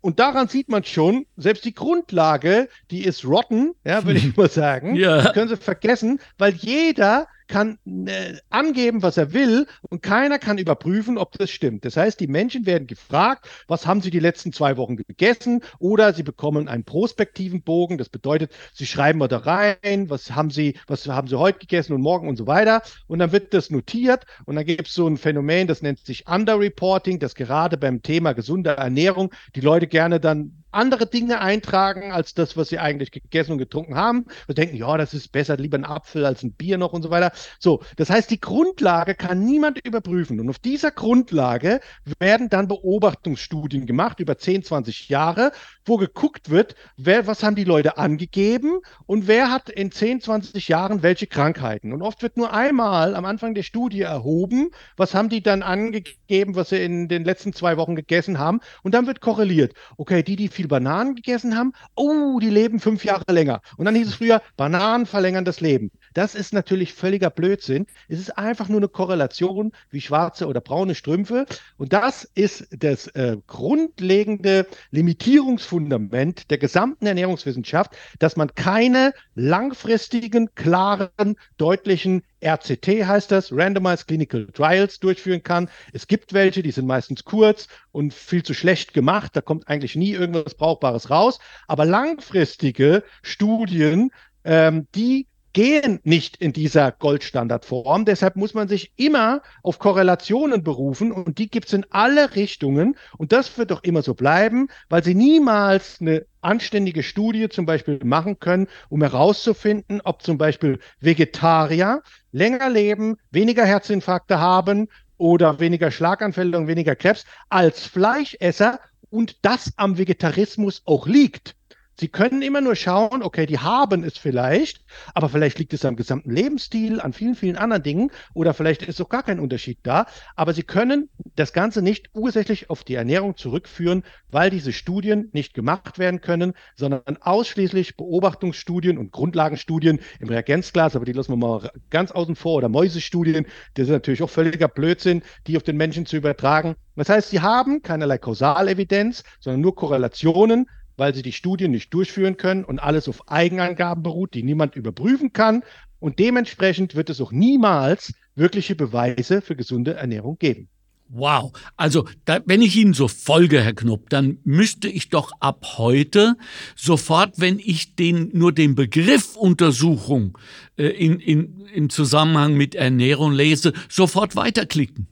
Und 0.00 0.18
daran 0.18 0.48
sieht 0.48 0.68
man 0.68 0.84
schon, 0.84 1.26
selbst 1.36 1.64
die 1.64 1.74
Grundlage, 1.74 2.68
die 2.90 3.04
ist 3.04 3.24
rotten, 3.24 3.74
ja, 3.84 4.04
würde 4.04 4.18
ich 4.18 4.36
mal 4.36 4.50
sagen. 4.50 4.96
Ja. 4.96 5.32
Können 5.32 5.48
Sie 5.48 5.56
vergessen, 5.56 6.20
weil 6.36 6.54
jeder 6.54 7.26
kann 7.48 7.78
äh, 8.06 8.34
angeben, 8.50 9.02
was 9.02 9.16
er 9.16 9.32
will 9.32 9.66
und 9.88 10.02
keiner 10.02 10.38
kann 10.38 10.58
überprüfen, 10.58 11.18
ob 11.18 11.36
das 11.36 11.50
stimmt. 11.50 11.84
Das 11.84 11.96
heißt, 11.96 12.20
die 12.20 12.28
Menschen 12.28 12.66
werden 12.66 12.86
gefragt, 12.86 13.48
was 13.66 13.86
haben 13.86 14.02
sie 14.02 14.10
die 14.10 14.20
letzten 14.20 14.52
zwei 14.52 14.76
Wochen 14.76 14.96
gegessen 14.96 15.62
oder 15.78 16.12
sie 16.12 16.22
bekommen 16.22 16.68
einen 16.68 16.84
prospektiven 16.84 17.62
Bogen. 17.62 17.98
Das 17.98 18.10
bedeutet, 18.10 18.52
sie 18.74 18.86
schreiben 18.86 19.18
mal 19.18 19.28
da 19.28 19.38
rein, 19.38 20.10
was 20.10 20.30
haben 20.32 20.50
sie, 20.50 20.76
was 20.86 21.08
haben 21.08 21.26
sie 21.26 21.38
heute 21.38 21.58
gegessen 21.58 21.94
und 21.94 22.02
morgen 22.02 22.28
und 22.28 22.36
so 22.36 22.46
weiter. 22.46 22.82
Und 23.06 23.18
dann 23.18 23.32
wird 23.32 23.54
das 23.54 23.70
notiert 23.70 24.26
und 24.44 24.56
dann 24.56 24.66
gibt 24.66 24.86
es 24.86 24.94
so 24.94 25.08
ein 25.08 25.16
Phänomen, 25.16 25.66
das 25.66 25.82
nennt 25.82 25.98
sich 25.98 26.28
Underreporting, 26.28 27.18
das 27.18 27.34
gerade 27.34 27.78
beim 27.78 28.02
Thema 28.02 28.34
gesunde 28.34 28.70
Ernährung 28.70 29.32
die 29.56 29.60
Leute 29.60 29.77
gerne 29.86 30.20
dann 30.20 30.64
andere 30.70 31.06
Dinge 31.06 31.40
eintragen 31.40 32.12
als 32.12 32.34
das, 32.34 32.56
was 32.56 32.68
sie 32.68 32.78
eigentlich 32.78 33.10
gegessen 33.10 33.52
und 33.52 33.58
getrunken 33.58 33.96
haben. 33.96 34.26
Wir 34.46 34.54
denken, 34.54 34.76
ja, 34.76 34.96
das 34.96 35.14
ist 35.14 35.32
besser, 35.32 35.56
lieber 35.56 35.78
ein 35.78 35.84
Apfel 35.84 36.26
als 36.26 36.42
ein 36.42 36.52
Bier 36.52 36.78
noch 36.78 36.92
und 36.92 37.02
so 37.02 37.10
weiter. 37.10 37.32
So, 37.58 37.82
das 37.96 38.10
heißt, 38.10 38.30
die 38.30 38.40
Grundlage 38.40 39.14
kann 39.14 39.44
niemand 39.44 39.84
überprüfen. 39.84 40.40
Und 40.40 40.48
auf 40.50 40.58
dieser 40.58 40.90
Grundlage 40.90 41.80
werden 42.18 42.48
dann 42.48 42.68
Beobachtungsstudien 42.68 43.86
gemacht 43.86 44.20
über 44.20 44.38
10, 44.38 44.62
20 44.62 45.08
Jahre, 45.08 45.52
wo 45.84 45.96
geguckt 45.96 46.50
wird, 46.50 46.74
wer, 46.96 47.26
was 47.26 47.42
haben 47.42 47.56
die 47.56 47.64
Leute 47.64 47.96
angegeben 47.96 48.80
und 49.06 49.26
wer 49.26 49.50
hat 49.50 49.70
in 49.70 49.90
10, 49.90 50.20
20 50.20 50.68
Jahren 50.68 51.02
welche 51.02 51.26
Krankheiten. 51.26 51.92
Und 51.92 52.02
oft 52.02 52.22
wird 52.22 52.36
nur 52.36 52.52
einmal 52.52 53.14
am 53.14 53.24
Anfang 53.24 53.54
der 53.54 53.62
Studie 53.62 54.02
erhoben, 54.02 54.70
was 54.96 55.14
haben 55.14 55.28
die 55.28 55.42
dann 55.42 55.62
angegeben, 55.62 56.54
was 56.54 56.70
sie 56.70 56.82
in 56.82 57.08
den 57.08 57.24
letzten 57.24 57.52
zwei 57.52 57.76
Wochen 57.76 57.96
gegessen 57.96 58.38
haben. 58.38 58.60
Und 58.82 58.94
dann 58.94 59.06
wird 59.06 59.20
korreliert. 59.20 59.74
Okay, 59.96 60.22
die, 60.22 60.36
die 60.36 60.48
viel 60.48 60.67
Bananen 60.68 61.14
gegessen 61.14 61.56
haben, 61.56 61.72
oh, 61.94 62.38
die 62.40 62.50
leben 62.50 62.80
fünf 62.80 63.04
Jahre 63.04 63.32
länger. 63.32 63.60
Und 63.76 63.84
dann 63.84 63.94
hieß 63.94 64.08
es 64.08 64.14
früher, 64.14 64.42
Bananen 64.56 65.06
verlängern 65.06 65.44
das 65.44 65.60
Leben. 65.60 65.90
Das 66.14 66.34
ist 66.34 66.52
natürlich 66.52 66.94
völliger 66.94 67.30
Blödsinn. 67.30 67.86
Es 68.08 68.18
ist 68.18 68.36
einfach 68.38 68.68
nur 68.68 68.80
eine 68.80 68.88
Korrelation 68.88 69.72
wie 69.90 70.00
schwarze 70.00 70.46
oder 70.46 70.60
braune 70.60 70.94
Strümpfe. 70.94 71.46
Und 71.76 71.92
das 71.92 72.24
ist 72.34 72.68
das 72.70 73.06
äh, 73.08 73.36
grundlegende 73.46 74.66
Limitierungsfundament 74.90 76.50
der 76.50 76.58
gesamten 76.58 77.06
Ernährungswissenschaft, 77.06 77.92
dass 78.18 78.36
man 78.36 78.54
keine 78.54 79.12
langfristigen, 79.34 80.54
klaren, 80.54 81.36
deutlichen 81.56 82.22
RCT 82.44 82.86
heißt 83.06 83.30
das, 83.30 83.52
Randomized 83.52 84.06
Clinical 84.06 84.46
Trials 84.46 85.00
durchführen 85.00 85.42
kann. 85.42 85.68
Es 85.92 86.06
gibt 86.06 86.32
welche, 86.32 86.62
die 86.62 86.70
sind 86.70 86.86
meistens 86.86 87.24
kurz 87.24 87.68
und 87.92 88.14
viel 88.14 88.42
zu 88.42 88.54
schlecht 88.54 88.94
gemacht. 88.94 89.34
Da 89.34 89.40
kommt 89.40 89.68
eigentlich 89.68 89.96
nie 89.96 90.12
irgendwas 90.12 90.54
Brauchbares 90.54 91.10
raus. 91.10 91.38
Aber 91.66 91.84
langfristige 91.84 93.02
Studien, 93.22 94.10
ähm, 94.44 94.86
die 94.94 95.26
gehen 95.52 95.98
nicht 96.04 96.36
in 96.36 96.52
dieser 96.52 96.92
Goldstandardform. 96.92 98.04
Deshalb 98.04 98.36
muss 98.36 98.54
man 98.54 98.68
sich 98.68 98.92
immer 98.96 99.42
auf 99.62 99.78
Korrelationen 99.78 100.62
berufen 100.62 101.10
und 101.10 101.38
die 101.38 101.50
gibt 101.50 101.66
es 101.66 101.72
in 101.72 101.86
alle 101.90 102.36
Richtungen. 102.36 102.96
Und 103.16 103.32
das 103.32 103.56
wird 103.58 103.70
doch 103.70 103.82
immer 103.82 104.02
so 104.02 104.14
bleiben, 104.14 104.68
weil 104.88 105.02
sie 105.02 105.14
niemals 105.14 106.00
eine 106.00 106.26
anständige 106.40 107.02
Studie 107.02 107.48
zum 107.48 107.66
Beispiel 107.66 107.98
machen 108.04 108.38
können, 108.38 108.68
um 108.88 109.02
herauszufinden, 109.02 110.00
ob 110.04 110.22
zum 110.22 110.38
Beispiel 110.38 110.78
Vegetarier 111.00 112.02
länger 112.38 112.70
leben, 112.70 113.16
weniger 113.30 113.64
Herzinfarkte 113.66 114.38
haben 114.38 114.88
oder 115.18 115.60
weniger 115.60 115.90
Schlaganfälle 115.90 116.56
und 116.56 116.68
weniger 116.68 116.96
Krebs 116.96 117.26
als 117.50 117.84
Fleischesser 117.84 118.80
und 119.10 119.44
das 119.44 119.72
am 119.76 119.98
Vegetarismus 119.98 120.82
auch 120.86 121.06
liegt. 121.06 121.57
Sie 122.00 122.06
können 122.06 122.42
immer 122.42 122.60
nur 122.60 122.76
schauen, 122.76 123.22
okay, 123.22 123.44
die 123.44 123.58
haben 123.58 124.04
es 124.04 124.16
vielleicht, 124.16 124.84
aber 125.14 125.28
vielleicht 125.28 125.58
liegt 125.58 125.74
es 125.74 125.84
am 125.84 125.96
gesamten 125.96 126.30
Lebensstil, 126.30 127.00
an 127.00 127.12
vielen, 127.12 127.34
vielen 127.34 127.56
anderen 127.56 127.82
Dingen 127.82 128.12
oder 128.34 128.54
vielleicht 128.54 128.84
ist 128.84 129.00
auch 129.00 129.08
gar 129.08 129.24
kein 129.24 129.40
Unterschied 129.40 129.80
da. 129.82 130.06
Aber 130.36 130.52
Sie 130.52 130.62
können 130.62 131.08
das 131.34 131.52
Ganze 131.52 131.82
nicht 131.82 132.10
ursächlich 132.14 132.70
auf 132.70 132.84
die 132.84 132.94
Ernährung 132.94 133.36
zurückführen, 133.36 134.04
weil 134.30 134.48
diese 134.50 134.72
Studien 134.72 135.28
nicht 135.32 135.54
gemacht 135.54 135.98
werden 135.98 136.20
können, 136.20 136.52
sondern 136.76 137.16
ausschließlich 137.20 137.96
Beobachtungsstudien 137.96 138.96
und 138.96 139.10
Grundlagenstudien 139.10 139.98
im 140.20 140.28
Reagenzglas, 140.28 140.94
aber 140.94 141.04
die 141.04 141.12
lassen 141.12 141.32
wir 141.32 141.36
mal 141.36 141.70
ganz 141.90 142.12
außen 142.12 142.36
vor 142.36 142.58
oder 142.58 142.68
Mäusestudien, 142.68 143.46
das 143.74 143.86
ist 143.86 143.92
natürlich 143.92 144.22
auch 144.22 144.30
völliger 144.30 144.68
Blödsinn, 144.68 145.22
die 145.48 145.56
auf 145.56 145.64
den 145.64 145.76
Menschen 145.76 146.06
zu 146.06 146.16
übertragen. 146.16 146.76
Das 146.94 147.08
heißt, 147.08 147.30
Sie 147.30 147.40
haben 147.40 147.82
keinerlei 147.82 148.18
Kausalevidenz, 148.18 149.24
sondern 149.40 149.62
nur 149.62 149.74
Korrelationen 149.74 150.66
weil 150.98 151.14
sie 151.14 151.22
die 151.22 151.32
Studien 151.32 151.70
nicht 151.70 151.94
durchführen 151.94 152.36
können 152.36 152.64
und 152.64 152.80
alles 152.80 153.08
auf 153.08 153.28
Eigenangaben 153.28 154.02
beruht, 154.02 154.34
die 154.34 154.42
niemand 154.42 154.76
überprüfen 154.76 155.32
kann. 155.32 155.62
Und 156.00 156.18
dementsprechend 156.18 156.94
wird 156.94 157.08
es 157.08 157.20
auch 157.20 157.32
niemals 157.32 158.12
wirkliche 158.34 158.74
Beweise 158.74 159.40
für 159.40 159.56
gesunde 159.56 159.94
Ernährung 159.94 160.38
geben. 160.38 160.68
Wow, 161.10 161.52
also 161.78 162.06
da, 162.26 162.40
wenn 162.44 162.60
ich 162.60 162.76
Ihnen 162.76 162.92
so 162.92 163.08
folge, 163.08 163.62
Herr 163.62 163.72
Knupp, 163.72 164.10
dann 164.10 164.38
müsste 164.44 164.88
ich 164.88 165.08
doch 165.08 165.32
ab 165.40 165.64
heute 165.78 166.36
sofort, 166.76 167.40
wenn 167.40 167.58
ich 167.58 167.96
den 167.96 168.28
nur 168.34 168.52
den 168.52 168.74
Begriff 168.74 169.34
Untersuchung 169.34 170.36
äh, 170.76 170.88
in, 170.88 171.18
in, 171.18 171.66
im 171.72 171.88
Zusammenhang 171.88 172.54
mit 172.54 172.74
Ernährung 172.74 173.32
lese, 173.32 173.72
sofort 173.88 174.36
weiterklicken. 174.36 175.06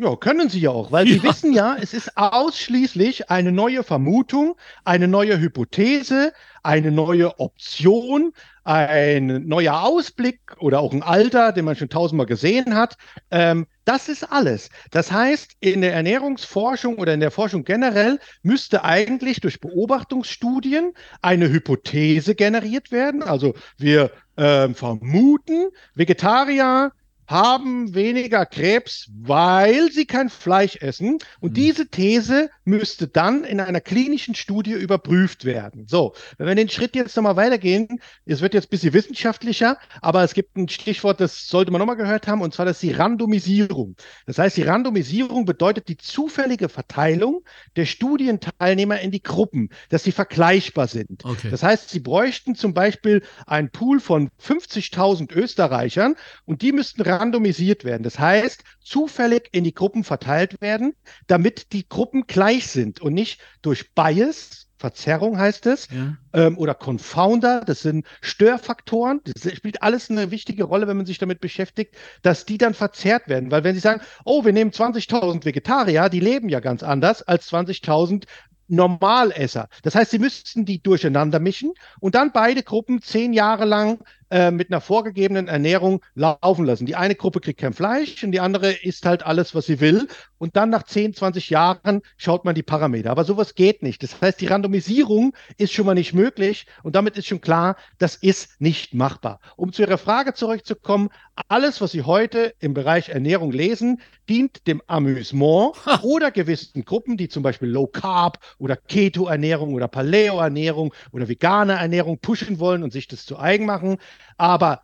Ja, 0.00 0.14
können 0.14 0.48
sie 0.48 0.60
ja 0.60 0.70
auch, 0.70 0.92
weil 0.92 1.08
ja. 1.08 1.14
sie 1.14 1.22
wissen 1.24 1.52
ja, 1.52 1.76
es 1.80 1.92
ist 1.92 2.16
ausschließlich 2.16 3.30
eine 3.30 3.50
neue 3.50 3.82
Vermutung, 3.82 4.54
eine 4.84 5.08
neue 5.08 5.40
Hypothese, 5.40 6.32
eine 6.62 6.92
neue 6.92 7.40
Option, 7.40 8.32
ein 8.62 9.48
neuer 9.48 9.82
Ausblick 9.82 10.38
oder 10.60 10.78
auch 10.78 10.92
ein 10.92 11.02
Alter, 11.02 11.50
den 11.50 11.64
man 11.64 11.74
schon 11.74 11.88
tausendmal 11.88 12.26
gesehen 12.26 12.76
hat. 12.76 12.96
Ähm, 13.32 13.66
das 13.86 14.08
ist 14.08 14.22
alles. 14.30 14.70
Das 14.92 15.10
heißt, 15.10 15.56
in 15.58 15.80
der 15.80 15.94
Ernährungsforschung 15.94 16.98
oder 16.98 17.12
in 17.12 17.20
der 17.20 17.32
Forschung 17.32 17.64
generell 17.64 18.20
müsste 18.42 18.84
eigentlich 18.84 19.40
durch 19.40 19.60
Beobachtungsstudien 19.60 20.92
eine 21.22 21.48
Hypothese 21.48 22.36
generiert 22.36 22.92
werden. 22.92 23.24
Also 23.24 23.54
wir 23.78 24.12
äh, 24.36 24.68
vermuten, 24.74 25.70
Vegetarier 25.96 26.92
haben 27.28 27.94
weniger 27.94 28.46
Krebs, 28.46 29.10
weil 29.12 29.92
sie 29.92 30.06
kein 30.06 30.30
Fleisch 30.30 30.76
essen. 30.76 31.18
Und 31.40 31.50
mhm. 31.50 31.54
diese 31.54 31.86
These 31.88 32.50
müsste 32.64 33.06
dann 33.06 33.44
in 33.44 33.60
einer 33.60 33.80
klinischen 33.80 34.34
Studie 34.34 34.72
überprüft 34.72 35.44
werden. 35.44 35.86
So, 35.86 36.14
wenn 36.38 36.46
wir 36.46 36.54
den 36.54 36.70
Schritt 36.70 36.96
jetzt 36.96 37.16
nochmal 37.16 37.36
weitergehen, 37.36 38.00
es 38.24 38.40
wird 38.40 38.54
jetzt 38.54 38.66
ein 38.66 38.70
bisschen 38.70 38.94
wissenschaftlicher, 38.94 39.78
aber 40.00 40.24
es 40.24 40.32
gibt 40.32 40.56
ein 40.56 40.68
Stichwort, 40.68 41.20
das 41.20 41.48
sollte 41.48 41.70
man 41.70 41.80
nochmal 41.80 41.96
gehört 41.96 42.26
haben, 42.26 42.40
und 42.40 42.54
zwar 42.54 42.64
das 42.64 42.78
ist 42.78 42.82
die 42.82 42.92
Randomisierung. 42.92 43.96
Das 44.26 44.38
heißt, 44.38 44.56
die 44.56 44.62
Randomisierung 44.62 45.44
bedeutet 45.44 45.88
die 45.88 45.98
zufällige 45.98 46.68
Verteilung 46.68 47.44
der 47.76 47.84
Studienteilnehmer 47.84 49.00
in 49.00 49.10
die 49.10 49.22
Gruppen, 49.22 49.68
dass 49.90 50.04
sie 50.04 50.12
vergleichbar 50.12 50.88
sind. 50.88 51.24
Okay. 51.24 51.50
Das 51.50 51.62
heißt, 51.62 51.90
sie 51.90 52.00
bräuchten 52.00 52.54
zum 52.54 52.72
Beispiel 52.72 53.22
einen 53.46 53.70
Pool 53.70 54.00
von 54.00 54.30
50.000 54.42 55.32
Österreichern 55.32 56.14
und 56.46 56.62
die 56.62 56.72
müssten 56.72 57.02
randomisiert 57.18 57.84
werden. 57.84 58.02
Das 58.02 58.18
heißt, 58.18 58.64
zufällig 58.80 59.48
in 59.52 59.64
die 59.64 59.74
Gruppen 59.74 60.04
verteilt 60.04 60.60
werden, 60.60 60.94
damit 61.26 61.72
die 61.72 61.88
Gruppen 61.88 62.26
gleich 62.26 62.68
sind 62.68 63.00
und 63.00 63.14
nicht 63.14 63.40
durch 63.62 63.94
Bias, 63.94 64.68
Verzerrung 64.78 65.38
heißt 65.38 65.66
es, 65.66 65.88
ja. 65.90 66.16
ähm, 66.32 66.56
oder 66.56 66.72
Confounder, 66.72 67.62
das 67.66 67.82
sind 67.82 68.06
Störfaktoren, 68.20 69.20
das 69.24 69.52
spielt 69.52 69.82
alles 69.82 70.08
eine 70.08 70.30
wichtige 70.30 70.64
Rolle, 70.64 70.86
wenn 70.86 70.96
man 70.96 71.06
sich 71.06 71.18
damit 71.18 71.40
beschäftigt, 71.40 71.96
dass 72.22 72.46
die 72.46 72.58
dann 72.58 72.74
verzerrt 72.74 73.28
werden. 73.28 73.50
Weil 73.50 73.64
wenn 73.64 73.74
Sie 73.74 73.80
sagen, 73.80 74.00
oh, 74.24 74.44
wir 74.44 74.52
nehmen 74.52 74.70
20.000 74.70 75.44
Vegetarier, 75.44 76.08
die 76.08 76.20
leben 76.20 76.48
ja 76.48 76.60
ganz 76.60 76.82
anders 76.82 77.22
als 77.22 77.50
20.000 77.52 78.24
Normalesser. 78.68 79.68
Das 79.82 79.94
heißt, 79.94 80.10
Sie 80.10 80.18
müssten 80.18 80.66
die 80.66 80.82
durcheinander 80.82 81.40
mischen 81.40 81.72
und 82.00 82.14
dann 82.14 82.32
beide 82.32 82.62
Gruppen 82.62 83.00
zehn 83.00 83.32
Jahre 83.32 83.64
lang 83.64 84.04
äh, 84.30 84.50
mit 84.50 84.70
einer 84.70 84.80
vorgegebenen 84.80 85.48
Ernährung 85.48 86.02
laufen 86.14 86.64
lassen. 86.64 86.86
Die 86.86 86.96
eine 86.96 87.14
Gruppe 87.14 87.40
kriegt 87.40 87.60
kein 87.60 87.72
Fleisch 87.72 88.22
und 88.22 88.32
die 88.32 88.40
andere 88.40 88.72
isst 88.72 89.06
halt 89.06 89.24
alles, 89.24 89.54
was 89.54 89.66
sie 89.66 89.80
will. 89.80 90.06
Und 90.38 90.56
dann 90.56 90.70
nach 90.70 90.84
10, 90.84 91.14
20 91.14 91.50
Jahren 91.50 92.02
schaut 92.16 92.44
man 92.44 92.54
die 92.54 92.62
Parameter. 92.62 93.10
Aber 93.10 93.24
sowas 93.24 93.54
geht 93.54 93.82
nicht. 93.82 94.02
Das 94.02 94.20
heißt, 94.20 94.40
die 94.40 94.46
Randomisierung 94.46 95.34
ist 95.56 95.72
schon 95.72 95.86
mal 95.86 95.94
nicht 95.94 96.14
möglich 96.14 96.66
und 96.82 96.94
damit 96.94 97.16
ist 97.16 97.26
schon 97.26 97.40
klar, 97.40 97.76
das 97.98 98.16
ist 98.16 98.60
nicht 98.60 98.94
machbar. 98.94 99.40
Um 99.56 99.72
zu 99.72 99.82
Ihrer 99.82 99.98
Frage 99.98 100.34
zurückzukommen, 100.34 101.08
alles, 101.48 101.80
was 101.80 101.92
Sie 101.92 102.02
heute 102.02 102.54
im 102.60 102.74
Bereich 102.74 103.08
Ernährung 103.08 103.52
lesen, 103.52 104.00
dient 104.28 104.66
dem 104.66 104.82
Amüsement 104.86 105.74
ha. 105.86 106.00
oder 106.02 106.30
gewissen 106.30 106.84
Gruppen, 106.84 107.16
die 107.16 107.28
zum 107.28 107.42
Beispiel 107.42 107.68
Low 107.68 107.86
Carb 107.86 108.38
oder 108.58 108.76
Keto-Ernährung 108.76 109.74
oder 109.74 109.88
Paleo-Ernährung 109.88 110.92
oder 111.12 111.28
vegane 111.28 111.74
Ernährung 111.74 112.18
pushen 112.18 112.58
wollen 112.58 112.82
und 112.82 112.92
sich 112.92 113.08
das 113.08 113.24
zu 113.24 113.38
eigen 113.38 113.66
machen. 113.66 113.98
Aber 114.36 114.82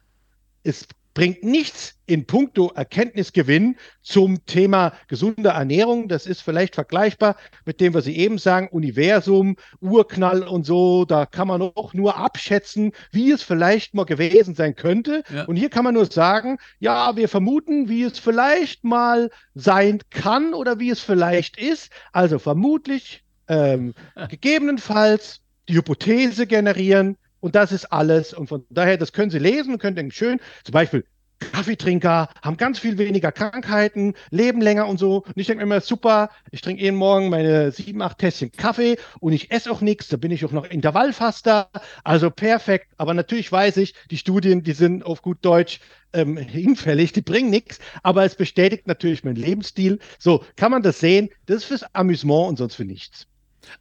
es 0.62 0.86
bringt 1.14 1.44
nichts 1.44 1.94
in 2.06 2.26
puncto 2.26 2.72
Erkenntnisgewinn 2.74 3.76
zum 4.02 4.44
Thema 4.44 4.92
gesunde 5.08 5.50
Ernährung. 5.50 6.08
Das 6.08 6.26
ist 6.26 6.42
vielleicht 6.42 6.74
vergleichbar 6.74 7.36
mit 7.64 7.80
dem, 7.80 7.94
was 7.94 8.04
Sie 8.04 8.16
eben 8.16 8.36
sagen, 8.36 8.68
Universum, 8.68 9.56
Urknall 9.80 10.42
und 10.42 10.66
so. 10.66 11.04
Da 11.04 11.24
kann 11.24 11.48
man 11.48 11.62
auch 11.62 11.94
nur 11.94 12.16
abschätzen, 12.18 12.92
wie 13.12 13.30
es 13.30 13.42
vielleicht 13.42 13.94
mal 13.94 14.04
gewesen 14.04 14.54
sein 14.54 14.74
könnte. 14.74 15.22
Ja. 15.32 15.44
Und 15.44 15.56
hier 15.56 15.70
kann 15.70 15.84
man 15.84 15.94
nur 15.94 16.06
sagen, 16.06 16.58
ja, 16.80 17.16
wir 17.16 17.28
vermuten, 17.28 17.88
wie 17.88 18.02
es 18.02 18.18
vielleicht 18.18 18.84
mal 18.84 19.30
sein 19.54 20.00
kann 20.10 20.52
oder 20.52 20.80
wie 20.80 20.90
es 20.90 21.00
vielleicht 21.00 21.56
ist. 21.56 21.92
Also 22.12 22.38
vermutlich, 22.40 23.22
ähm, 23.46 23.94
gegebenenfalls 24.28 25.40
die 25.68 25.76
Hypothese 25.76 26.46
generieren, 26.46 27.16
und 27.44 27.54
das 27.54 27.72
ist 27.72 27.92
alles. 27.92 28.32
Und 28.32 28.48
von 28.48 28.64
daher, 28.70 28.96
das 28.96 29.12
können 29.12 29.30
Sie 29.30 29.38
lesen 29.38 29.76
können 29.76 29.96
denken, 29.96 30.12
schön, 30.12 30.40
zum 30.64 30.72
Beispiel 30.72 31.04
Kaffeetrinker 31.52 32.30
haben 32.40 32.56
ganz 32.56 32.78
viel 32.78 32.96
weniger 32.96 33.32
Krankheiten, 33.32 34.14
leben 34.30 34.62
länger 34.62 34.88
und 34.88 34.98
so. 34.98 35.24
Und 35.24 35.36
ich 35.36 35.46
denke 35.46 35.58
mir 35.58 35.74
immer, 35.74 35.82
super, 35.82 36.30
ich 36.52 36.62
trinke 36.62 36.80
jeden 36.80 36.96
Morgen 36.96 37.28
meine 37.28 37.70
sieben, 37.70 38.00
acht 38.00 38.16
Tässchen 38.16 38.50
Kaffee 38.50 38.96
und 39.20 39.34
ich 39.34 39.50
esse 39.50 39.70
auch 39.70 39.82
nichts, 39.82 40.08
da 40.08 40.16
bin 40.16 40.30
ich 40.30 40.42
auch 40.46 40.52
noch 40.52 40.64
Intervallfaster, 40.64 41.68
also 42.02 42.30
perfekt. 42.30 42.86
Aber 42.96 43.12
natürlich 43.12 43.52
weiß 43.52 43.76
ich, 43.76 43.92
die 44.10 44.16
Studien, 44.16 44.62
die 44.62 44.72
sind 44.72 45.04
auf 45.04 45.20
gut 45.20 45.38
Deutsch 45.42 45.80
ähm, 46.14 46.38
hinfällig, 46.38 47.12
die 47.12 47.20
bringen 47.20 47.50
nichts, 47.50 47.78
aber 48.02 48.24
es 48.24 48.36
bestätigt 48.36 48.86
natürlich 48.86 49.22
meinen 49.22 49.36
Lebensstil. 49.36 49.98
So, 50.18 50.42
kann 50.56 50.70
man 50.70 50.82
das 50.82 50.98
sehen? 50.98 51.28
Das 51.44 51.58
ist 51.58 51.64
fürs 51.64 51.94
Amüsement 51.94 52.48
und 52.48 52.56
sonst 52.56 52.76
für 52.76 52.86
nichts. 52.86 53.26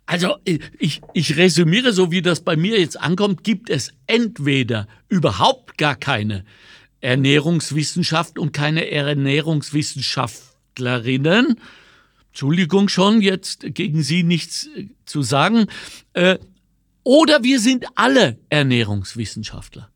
Also 0.05 0.35
ich, 0.43 1.01
ich 1.13 1.37
resümiere, 1.37 1.93
so 1.93 2.11
wie 2.11 2.21
das 2.21 2.41
bei 2.41 2.55
mir 2.55 2.79
jetzt 2.79 2.99
ankommt, 2.99 3.43
gibt 3.43 3.69
es 3.69 3.91
entweder 4.07 4.87
überhaupt 5.09 5.77
gar 5.77 5.95
keine 5.95 6.43
Ernährungswissenschaft 7.01 8.39
und 8.39 8.53
keine 8.53 8.89
Ernährungswissenschaftlerinnen. 8.89 11.59
Entschuldigung 12.27 12.89
schon, 12.89 13.21
jetzt 13.21 13.75
gegen 13.75 14.01
Sie 14.01 14.23
nichts 14.23 14.67
äh, 14.75 14.87
zu 15.05 15.21
sagen. 15.21 15.67
Äh, 16.13 16.39
oder 17.03 17.43
wir 17.43 17.59
sind 17.59 17.85
alle 17.95 18.39
Ernährungswissenschaftler. 18.49 19.89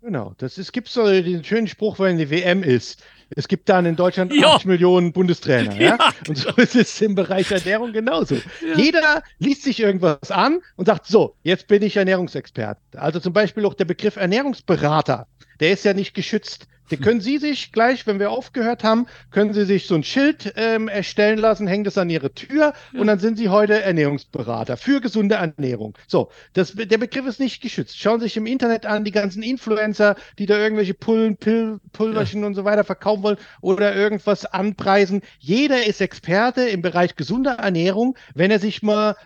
Genau, 0.00 0.34
das 0.38 0.72
gibt 0.72 0.88
so 0.88 1.06
den 1.06 1.44
schönen 1.44 1.68
Spruch, 1.68 1.98
wenn 1.98 2.16
die 2.16 2.30
WM 2.30 2.62
ist. 2.62 3.02
Es 3.36 3.48
gibt 3.48 3.68
dann 3.68 3.86
in 3.86 3.96
Deutschland 3.96 4.34
ja. 4.34 4.54
80 4.54 4.66
Millionen 4.66 5.12
Bundestrainer. 5.12 5.74
Ja. 5.74 5.96
ja. 5.96 6.10
Und 6.28 6.36
so 6.36 6.50
ist 6.56 6.74
es 6.74 7.00
im 7.00 7.14
Bereich 7.14 7.50
Ernährung 7.50 7.92
genauso. 7.92 8.34
Ja. 8.34 8.76
Jeder 8.76 9.22
liest 9.38 9.62
sich 9.62 9.80
irgendwas 9.80 10.30
an 10.30 10.60
und 10.76 10.86
sagt, 10.86 11.06
so, 11.06 11.36
jetzt 11.42 11.68
bin 11.68 11.82
ich 11.82 11.96
Ernährungsexperte. 11.96 12.80
Also 12.96 13.20
zum 13.20 13.32
Beispiel 13.32 13.64
auch 13.66 13.74
der 13.74 13.84
Begriff 13.84 14.16
Ernährungsberater 14.16 15.26
der 15.60 15.72
ist 15.72 15.84
ja 15.84 15.94
nicht 15.94 16.14
geschützt. 16.14 16.66
Können 16.96 17.20
Sie 17.20 17.38
sich 17.38 17.72
gleich, 17.72 18.06
wenn 18.06 18.18
wir 18.18 18.30
aufgehört 18.30 18.84
haben, 18.84 19.06
können 19.30 19.52
Sie 19.52 19.64
sich 19.64 19.86
so 19.86 19.94
ein 19.94 20.04
Schild 20.04 20.52
ähm, 20.56 20.88
erstellen 20.88 21.38
lassen, 21.38 21.66
hängen 21.66 21.84
das 21.84 21.98
an 21.98 22.10
Ihre 22.10 22.32
Tür 22.32 22.72
ja. 22.92 23.00
und 23.00 23.06
dann 23.06 23.18
sind 23.18 23.36
Sie 23.36 23.48
heute 23.48 23.80
Ernährungsberater 23.80 24.76
für 24.76 25.00
gesunde 25.00 25.36
Ernährung. 25.36 25.96
So, 26.06 26.30
das, 26.52 26.72
der 26.72 26.98
Begriff 26.98 27.26
ist 27.26 27.40
nicht 27.40 27.62
geschützt. 27.62 27.98
Schauen 27.98 28.20
Sie 28.20 28.24
sich 28.24 28.36
im 28.36 28.46
Internet 28.46 28.86
an, 28.86 29.04
die 29.04 29.10
ganzen 29.10 29.42
Influencer, 29.42 30.16
die 30.38 30.46
da 30.46 30.58
irgendwelche 30.58 30.94
Pullen, 30.94 31.36
Pill, 31.36 31.78
Pulverchen 31.92 32.40
ja. 32.40 32.46
und 32.46 32.54
so 32.54 32.64
weiter 32.64 32.84
verkaufen 32.84 33.22
wollen 33.22 33.38
oder 33.60 33.94
irgendwas 33.94 34.44
anpreisen. 34.46 35.22
Jeder 35.38 35.86
ist 35.86 36.00
Experte 36.00 36.62
im 36.62 36.82
Bereich 36.82 37.16
gesunder 37.16 37.52
Ernährung, 37.52 38.16
wenn 38.34 38.50
er 38.50 38.58
sich 38.58 38.82
mal 38.82 39.16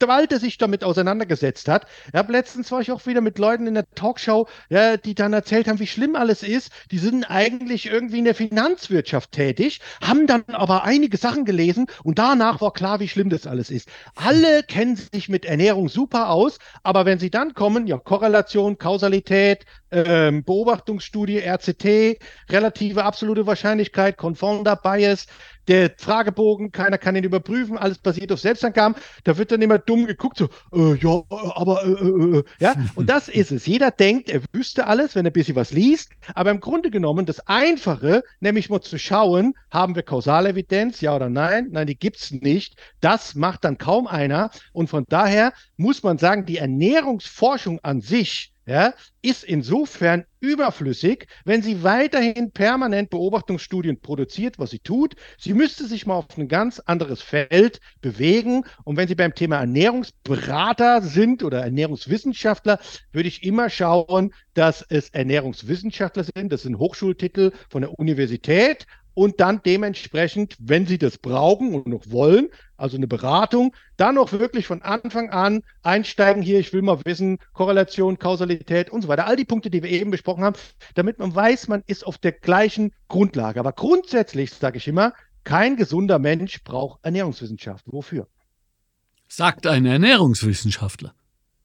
zu 0.00 0.08
Walter 0.08 0.38
sich 0.38 0.56
damit 0.58 0.82
auseinandergesetzt 0.82 1.68
hat. 1.68 1.86
Habe 2.14 2.32
letztens 2.32 2.72
war 2.72 2.80
ich 2.80 2.90
auch 2.90 3.04
wieder 3.06 3.20
mit 3.20 3.38
Leuten 3.38 3.66
in 3.66 3.74
der 3.74 3.88
Talkshow, 3.94 4.48
ja, 4.70 4.96
die 4.96 5.14
dann 5.14 5.32
erzählt 5.32 5.68
haben, 5.68 5.78
wie 5.78 5.86
schlimm 5.86 6.16
alles 6.16 6.42
ist. 6.42 6.72
Die 6.90 6.98
sind 6.98 7.24
eigentlich 7.24 7.86
irgendwie 7.86 8.18
in 8.18 8.24
der 8.24 8.34
Finanzwirtschaft 8.34 9.32
tätig, 9.32 9.80
haben 10.02 10.26
dann 10.26 10.44
aber 10.48 10.84
einige 10.84 11.16
Sachen 11.18 11.44
gelesen 11.44 11.86
und 12.02 12.18
danach 12.18 12.60
war 12.60 12.72
klar, 12.72 13.00
wie 13.00 13.08
schlimm 13.08 13.28
das 13.28 13.46
alles 13.46 13.70
ist. 13.70 13.88
Alle 14.14 14.62
kennen 14.62 14.96
sich 14.96 15.28
mit 15.28 15.44
Ernährung 15.44 15.88
super 15.88 16.30
aus, 16.30 16.58
aber 16.82 17.04
wenn 17.04 17.18
sie 17.18 17.30
dann 17.30 17.54
kommen, 17.54 17.86
ja, 17.86 17.98
Korrelation, 17.98 18.78
Kausalität, 18.78 19.66
ähm, 19.92 20.44
Beobachtungsstudie, 20.44 21.40
RCT, 21.40 22.18
relative 22.48 23.04
absolute 23.04 23.46
Wahrscheinlichkeit, 23.46 24.16
Confounder 24.16 24.76
Bias, 24.76 25.26
der 25.68 25.92
Fragebogen, 25.96 26.72
keiner 26.72 26.98
kann 26.98 27.16
ihn 27.16 27.24
überprüfen, 27.24 27.78
alles 27.78 27.98
basiert 27.98 28.32
auf 28.32 28.40
Selbstangaben. 28.40 28.96
Da 29.24 29.38
wird 29.38 29.52
dann 29.52 29.62
immer 29.62 29.78
dumm 29.78 30.06
geguckt, 30.06 30.38
so, 30.38 30.48
äh, 30.72 30.96
ja, 30.96 31.22
aber, 31.30 31.84
äh, 31.84 31.90
äh, 31.90 32.38
äh, 32.38 32.44
ja, 32.58 32.74
und 32.94 33.08
das 33.08 33.28
ist 33.28 33.52
es. 33.52 33.66
Jeder 33.66 33.90
denkt, 33.90 34.30
er 34.30 34.40
wüsste 34.52 34.86
alles, 34.86 35.14
wenn 35.14 35.26
er 35.26 35.30
ein 35.30 35.34
bisschen 35.34 35.56
was 35.56 35.72
liest, 35.72 36.10
aber 36.34 36.50
im 36.50 36.60
Grunde 36.60 36.90
genommen 36.90 37.26
das 37.26 37.46
Einfache, 37.46 38.22
nämlich 38.40 38.70
mal 38.70 38.80
zu 38.80 38.98
schauen, 38.98 39.54
haben 39.70 39.94
wir 39.94 40.02
Kausalevidenz, 40.02 41.00
ja 41.00 41.14
oder 41.14 41.28
nein? 41.28 41.68
Nein, 41.70 41.86
die 41.86 41.98
gibt's 41.98 42.30
nicht. 42.30 42.76
Das 43.00 43.34
macht 43.34 43.64
dann 43.64 43.78
kaum 43.78 44.06
einer 44.06 44.50
und 44.72 44.88
von 44.88 45.04
daher 45.08 45.52
muss 45.76 46.02
man 46.02 46.18
sagen, 46.18 46.46
die 46.46 46.58
Ernährungsforschung 46.58 47.80
an 47.82 48.00
sich, 48.00 48.52
ja, 48.66 48.94
ist 49.22 49.44
insofern 49.44 50.24
überflüssig, 50.40 51.26
wenn 51.44 51.62
sie 51.62 51.82
weiterhin 51.82 52.50
permanent 52.50 53.10
Beobachtungsstudien 53.10 54.00
produziert, 54.00 54.58
was 54.58 54.70
sie 54.70 54.78
tut. 54.78 55.16
Sie 55.38 55.54
müsste 55.54 55.86
sich 55.86 56.06
mal 56.06 56.14
auf 56.14 56.36
ein 56.38 56.48
ganz 56.48 56.78
anderes 56.80 57.20
Feld 57.22 57.80
bewegen. 58.00 58.64
Und 58.84 58.96
wenn 58.96 59.08
Sie 59.08 59.14
beim 59.14 59.34
Thema 59.34 59.58
Ernährungsberater 59.58 61.02
sind 61.02 61.42
oder 61.42 61.62
Ernährungswissenschaftler, 61.62 62.78
würde 63.12 63.28
ich 63.28 63.42
immer 63.42 63.70
schauen, 63.70 64.32
dass 64.54 64.84
es 64.88 65.10
Ernährungswissenschaftler 65.10 66.24
sind. 66.24 66.52
Das 66.52 66.62
sind 66.62 66.78
Hochschultitel 66.78 67.52
von 67.68 67.82
der 67.82 67.98
Universität 67.98 68.86
und 69.20 69.38
dann 69.38 69.60
dementsprechend, 69.62 70.56
wenn 70.58 70.86
Sie 70.86 70.96
das 70.96 71.18
brauchen 71.18 71.74
und 71.74 71.86
noch 71.86 72.10
wollen, 72.10 72.48
also 72.78 72.96
eine 72.96 73.06
Beratung, 73.06 73.76
dann 73.98 74.16
auch 74.16 74.32
wirklich 74.32 74.66
von 74.66 74.80
Anfang 74.80 75.28
an 75.28 75.62
einsteigen 75.82 76.42
hier, 76.42 76.58
ich 76.58 76.72
will 76.72 76.80
mal 76.80 77.04
wissen, 77.04 77.36
Korrelation, 77.52 78.18
Kausalität 78.18 78.88
und 78.88 79.02
so 79.02 79.08
weiter. 79.08 79.26
All 79.26 79.36
die 79.36 79.44
Punkte, 79.44 79.68
die 79.68 79.82
wir 79.82 79.90
eben 79.90 80.10
besprochen 80.10 80.42
haben, 80.42 80.56
damit 80.94 81.18
man 81.18 81.34
weiß, 81.34 81.68
man 81.68 81.82
ist 81.86 82.06
auf 82.06 82.16
der 82.16 82.32
gleichen 82.32 82.94
Grundlage. 83.08 83.60
Aber 83.60 83.74
grundsätzlich 83.74 84.54
sage 84.54 84.78
ich 84.78 84.88
immer, 84.88 85.12
kein 85.44 85.76
gesunder 85.76 86.18
Mensch 86.18 86.64
braucht 86.64 87.04
Ernährungswissenschaft. 87.04 87.84
Wofür? 87.88 88.26
Sagt 89.28 89.66
ein 89.66 89.84
Ernährungswissenschaftler. 89.84 91.14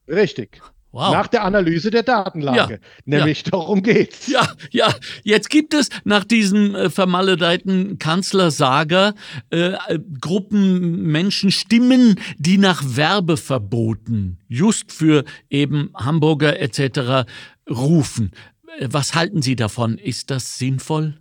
Richtig. 0.06 0.60
Wow. 0.96 1.12
Nach 1.12 1.26
der 1.26 1.44
Analyse 1.44 1.90
der 1.90 2.04
Datenlage. 2.04 2.72
Ja, 2.72 2.78
Nämlich 3.04 3.42
ja. 3.44 3.50
darum 3.50 3.82
geht's. 3.82 4.28
Ja, 4.28 4.48
ja. 4.70 4.94
Jetzt 5.24 5.50
gibt 5.50 5.74
es 5.74 5.90
nach 6.04 6.24
diesem 6.24 6.74
äh, 6.74 6.88
vermaledeiten 6.88 7.98
Kanzlersager 7.98 9.14
äh, 9.50 9.72
äh, 9.72 9.98
Gruppen 10.18 11.02
Menschen, 11.02 11.50
Stimmen, 11.50 12.18
die 12.38 12.56
nach 12.56 12.82
Werbeverboten 12.82 14.38
just 14.48 14.90
für 14.90 15.24
eben 15.50 15.90
Hamburger 15.94 16.58
etc. 16.60 17.28
rufen. 17.68 18.30
Äh, 18.78 18.88
was 18.90 19.14
halten 19.14 19.42
Sie 19.42 19.54
davon? 19.54 19.98
Ist 19.98 20.30
das 20.30 20.56
sinnvoll? 20.56 21.18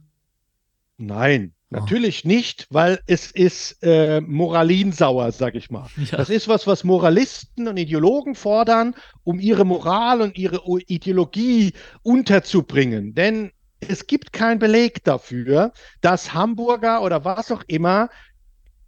Nein, 0.97 1.51
Natürlich 1.69 2.23
nicht, 2.25 2.67
weil 2.69 2.99
es 3.07 3.31
ist 3.31 3.81
äh, 3.81 4.21
moralinsauer, 4.21 5.31
sag 5.31 5.55
ich 5.55 5.71
mal. 5.71 5.87
Ja. 5.97 6.17
Das 6.17 6.29
ist 6.29 6.47
was, 6.47 6.67
was 6.67 6.83
Moralisten 6.83 7.67
und 7.67 7.77
Ideologen 7.77 8.35
fordern, 8.35 8.95
um 9.23 9.39
ihre 9.39 9.65
Moral 9.65 10.21
und 10.21 10.37
ihre 10.37 10.61
Ideologie 10.87 11.73
unterzubringen. 12.03 13.15
Denn 13.15 13.51
es 13.79 14.07
gibt 14.07 14.31
keinen 14.31 14.59
Beleg 14.59 15.03
dafür, 15.03 15.73
dass 16.01 16.33
Hamburger 16.33 17.01
oder 17.01 17.25
was 17.25 17.51
auch 17.51 17.63
immer 17.67 18.09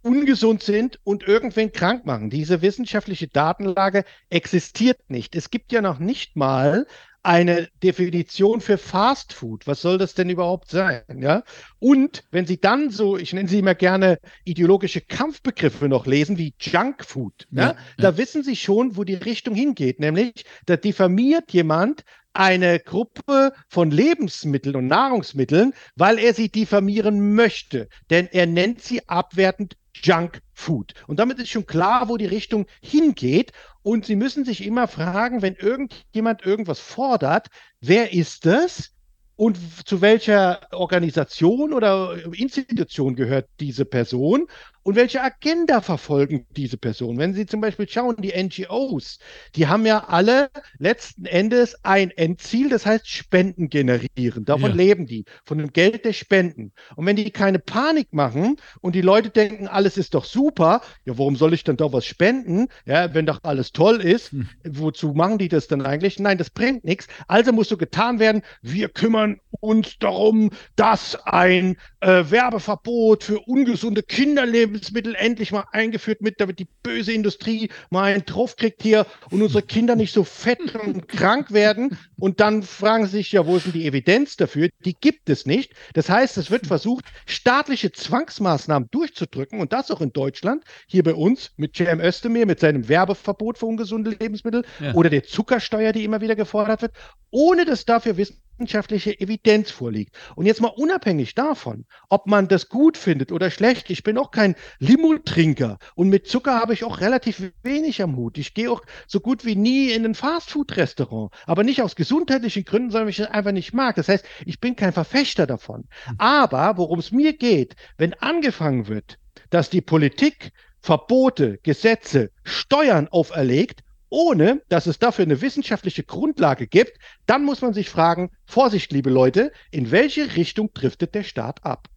ungesund 0.02 0.62
sind 0.62 0.98
und 1.04 1.24
irgendwen 1.26 1.72
krank 1.72 2.06
machen. 2.06 2.30
Diese 2.30 2.62
wissenschaftliche 2.62 3.28
Datenlage 3.28 4.04
existiert 4.30 4.98
nicht. 5.08 5.34
Es 5.34 5.50
gibt 5.50 5.72
ja 5.72 5.82
noch 5.82 5.98
nicht 5.98 6.36
mal 6.36 6.86
eine 7.28 7.68
Definition 7.82 8.62
für 8.62 8.78
Fast 8.78 9.34
Food. 9.34 9.66
Was 9.66 9.82
soll 9.82 9.98
das 9.98 10.14
denn 10.14 10.30
überhaupt 10.30 10.70
sein? 10.70 11.02
Ja? 11.20 11.42
Und 11.78 12.24
wenn 12.30 12.46
Sie 12.46 12.58
dann 12.58 12.88
so, 12.88 13.18
ich 13.18 13.34
nenne 13.34 13.50
sie 13.50 13.58
immer 13.58 13.74
gerne 13.74 14.18
ideologische 14.44 15.02
Kampfbegriffe 15.02 15.90
noch 15.90 16.06
lesen, 16.06 16.38
wie 16.38 16.54
Junk 16.58 17.04
Food, 17.04 17.46
ja, 17.50 17.62
ja, 17.62 17.76
da 17.98 18.16
wissen 18.16 18.42
Sie 18.42 18.56
schon, 18.56 18.96
wo 18.96 19.04
die 19.04 19.12
Richtung 19.12 19.54
hingeht. 19.54 20.00
Nämlich, 20.00 20.46
da 20.64 20.78
diffamiert 20.78 21.52
jemand 21.52 22.02
eine 22.38 22.78
Gruppe 22.78 23.52
von 23.68 23.90
Lebensmitteln 23.90 24.76
und 24.76 24.86
Nahrungsmitteln, 24.86 25.74
weil 25.96 26.20
er 26.20 26.34
sie 26.34 26.48
diffamieren 26.48 27.34
möchte. 27.34 27.88
Denn 28.10 28.28
er 28.30 28.46
nennt 28.46 28.80
sie 28.80 29.08
abwertend 29.08 29.76
Junk 29.92 30.40
Food. 30.54 30.94
Und 31.08 31.18
damit 31.18 31.40
ist 31.40 31.48
schon 31.50 31.66
klar, 31.66 32.08
wo 32.08 32.16
die 32.16 32.26
Richtung 32.26 32.66
hingeht. 32.80 33.50
Und 33.82 34.06
Sie 34.06 34.14
müssen 34.14 34.44
sich 34.44 34.64
immer 34.64 34.86
fragen, 34.86 35.42
wenn 35.42 35.56
irgendjemand 35.56 36.46
irgendwas 36.46 36.78
fordert, 36.78 37.48
wer 37.80 38.12
ist 38.12 38.46
das? 38.46 38.90
Und 39.34 39.58
zu 39.86 40.00
welcher 40.00 40.60
Organisation 40.72 41.72
oder 41.72 42.16
Institution 42.32 43.16
gehört 43.16 43.48
diese 43.58 43.84
Person? 43.84 44.46
Und 44.88 44.96
welche 44.96 45.22
Agenda 45.22 45.82
verfolgen 45.82 46.46
diese 46.56 46.78
Personen? 46.78 47.18
Wenn 47.18 47.34
Sie 47.34 47.44
zum 47.44 47.60
Beispiel 47.60 47.86
schauen, 47.86 48.16
die 48.20 48.32
NGOs, 48.32 49.18
die 49.54 49.66
haben 49.66 49.84
ja 49.84 50.04
alle 50.08 50.48
letzten 50.78 51.26
Endes 51.26 51.84
ein 51.84 52.10
Endziel, 52.10 52.70
das 52.70 52.86
heißt 52.86 53.06
Spenden 53.06 53.68
generieren. 53.68 54.46
Davon 54.46 54.70
ja. 54.70 54.76
leben 54.76 55.04
die, 55.04 55.26
von 55.44 55.58
dem 55.58 55.74
Geld 55.74 56.06
der 56.06 56.14
Spenden. 56.14 56.72
Und 56.96 57.04
wenn 57.04 57.16
die 57.16 57.30
keine 57.30 57.58
Panik 57.58 58.14
machen 58.14 58.56
und 58.80 58.94
die 58.94 59.02
Leute 59.02 59.28
denken, 59.28 59.68
alles 59.68 59.98
ist 59.98 60.14
doch 60.14 60.24
super, 60.24 60.80
ja, 61.04 61.18
warum 61.18 61.36
soll 61.36 61.52
ich 61.52 61.64
dann 61.64 61.76
doch 61.76 61.92
was 61.92 62.06
spenden? 62.06 62.68
Ja, 62.86 63.12
wenn 63.12 63.26
doch 63.26 63.40
alles 63.42 63.72
toll 63.72 64.00
ist, 64.00 64.32
hm. 64.32 64.48
wozu 64.64 65.12
machen 65.12 65.36
die 65.36 65.50
das 65.50 65.68
dann 65.68 65.82
eigentlich? 65.82 66.18
Nein, 66.18 66.38
das 66.38 66.48
bringt 66.48 66.84
nichts. 66.84 67.08
Also 67.26 67.52
muss 67.52 67.68
so 67.68 67.76
getan 67.76 68.20
werden, 68.20 68.40
wir 68.62 68.88
kümmern 68.88 69.38
uns 69.60 69.98
darum, 69.98 70.48
dass 70.76 71.14
ein 71.26 71.76
äh, 72.00 72.24
Werbeverbot 72.30 73.24
für 73.24 73.40
ungesunde 73.40 74.02
Kinderlebensmittel 74.02 74.77
Lebensmittel 74.78 75.16
endlich 75.16 75.50
mal 75.50 75.64
eingeführt 75.72 76.22
mit, 76.22 76.40
damit 76.40 76.60
die 76.60 76.68
böse 76.82 77.12
Industrie 77.12 77.68
mal 77.90 78.12
einen 78.12 78.24
Truff 78.24 78.54
kriegt 78.56 78.82
hier 78.82 79.06
und 79.30 79.42
unsere 79.42 79.62
Kinder 79.62 79.96
nicht 79.96 80.12
so 80.12 80.22
fett 80.22 80.74
und 80.76 81.08
krank 81.08 81.52
werden. 81.52 81.98
Und 82.16 82.38
dann 82.40 82.62
fragen 82.62 83.06
sie 83.06 83.18
sich, 83.18 83.32
ja, 83.32 83.44
wo 83.46 83.56
ist 83.56 83.66
denn 83.66 83.72
die 83.72 83.86
Evidenz 83.86 84.36
dafür? 84.36 84.68
Die 84.84 84.94
gibt 84.94 85.28
es 85.28 85.46
nicht. 85.46 85.72
Das 85.94 86.08
heißt, 86.08 86.38
es 86.38 86.50
wird 86.50 86.66
versucht, 86.66 87.06
staatliche 87.26 87.90
Zwangsmaßnahmen 87.90 88.88
durchzudrücken 88.90 89.60
und 89.60 89.72
das 89.72 89.90
auch 89.90 90.00
in 90.00 90.12
Deutschland, 90.12 90.62
hier 90.86 91.02
bei 91.02 91.14
uns 91.14 91.52
mit 91.56 91.76
Cem 91.76 92.00
Özdemir, 92.00 92.46
mit 92.46 92.60
seinem 92.60 92.88
Werbeverbot 92.88 93.58
für 93.58 93.66
ungesunde 93.66 94.10
Lebensmittel 94.10 94.64
ja. 94.80 94.94
oder 94.94 95.10
der 95.10 95.24
Zuckersteuer, 95.24 95.92
die 95.92 96.04
immer 96.04 96.20
wieder 96.20 96.36
gefordert 96.36 96.82
wird, 96.82 96.92
ohne 97.30 97.64
dass 97.64 97.84
dafür 97.84 98.16
Wissen 98.16 98.40
wissenschaftliche 98.58 99.18
Evidenz 99.20 99.70
vorliegt. 99.70 100.16
Und 100.34 100.46
jetzt 100.46 100.60
mal 100.60 100.68
unabhängig 100.68 101.34
davon, 101.34 101.86
ob 102.08 102.26
man 102.26 102.48
das 102.48 102.68
gut 102.68 102.96
findet 102.96 103.30
oder 103.30 103.50
schlecht, 103.50 103.88
ich 103.90 104.02
bin 104.02 104.18
auch 104.18 104.30
kein 104.30 104.56
Limo-Trinker 104.80 105.78
und 105.94 106.08
mit 106.08 106.26
Zucker 106.26 106.58
habe 106.60 106.74
ich 106.74 106.84
auch 106.84 107.00
relativ 107.00 107.52
wenig 107.62 108.02
am 108.02 108.16
Hut. 108.16 108.36
Ich 108.36 108.54
gehe 108.54 108.70
auch 108.70 108.82
so 109.06 109.20
gut 109.20 109.44
wie 109.44 109.54
nie 109.54 109.90
in 109.90 110.04
ein 110.04 110.14
Fastfood-Restaurant, 110.14 111.32
aber 111.46 111.62
nicht 111.62 111.82
aus 111.82 111.94
gesundheitlichen 111.94 112.64
Gründen, 112.64 112.90
sondern 112.90 113.06
weil 113.06 113.10
ich 113.10 113.20
es 113.20 113.26
einfach 113.26 113.52
nicht 113.52 113.72
mag. 113.72 113.96
Das 113.96 114.08
heißt, 114.08 114.24
ich 114.44 114.60
bin 114.60 114.74
kein 114.74 114.92
Verfechter 114.92 115.46
davon. 115.46 115.84
Hm. 116.04 116.14
Aber 116.18 116.76
worum 116.76 116.98
es 116.98 117.12
mir 117.12 117.36
geht, 117.36 117.76
wenn 117.96 118.14
angefangen 118.14 118.88
wird, 118.88 119.18
dass 119.50 119.70
die 119.70 119.80
Politik 119.80 120.52
Verbote, 120.80 121.58
Gesetze, 121.62 122.30
Steuern 122.44 123.08
auferlegt, 123.08 123.82
ohne 124.10 124.62
dass 124.68 124.86
es 124.86 124.98
dafür 124.98 125.24
eine 125.24 125.40
wissenschaftliche 125.40 126.02
Grundlage 126.02 126.66
gibt, 126.66 126.98
dann 127.26 127.44
muss 127.44 127.60
man 127.60 127.74
sich 127.74 127.88
fragen, 127.88 128.30
Vorsicht, 128.46 128.92
liebe 128.92 129.10
Leute, 129.10 129.52
in 129.70 129.90
welche 129.90 130.36
Richtung 130.36 130.72
driftet 130.72 131.14
der 131.14 131.24
Staat 131.24 131.64
ab? 131.64 131.88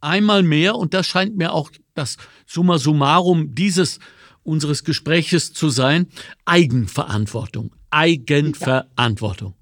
Einmal 0.00 0.42
mehr, 0.42 0.76
und 0.76 0.92
das 0.92 1.06
scheint 1.06 1.36
mir 1.36 1.52
auch 1.52 1.70
das 1.94 2.16
Summa 2.46 2.78
summarum 2.78 3.54
dieses 3.54 4.00
unseres 4.42 4.84
Gespräches 4.84 5.52
zu 5.52 5.70
sein, 5.70 6.08
Eigenverantwortung. 6.44 7.74
Eigenverantwortung. 7.90 9.54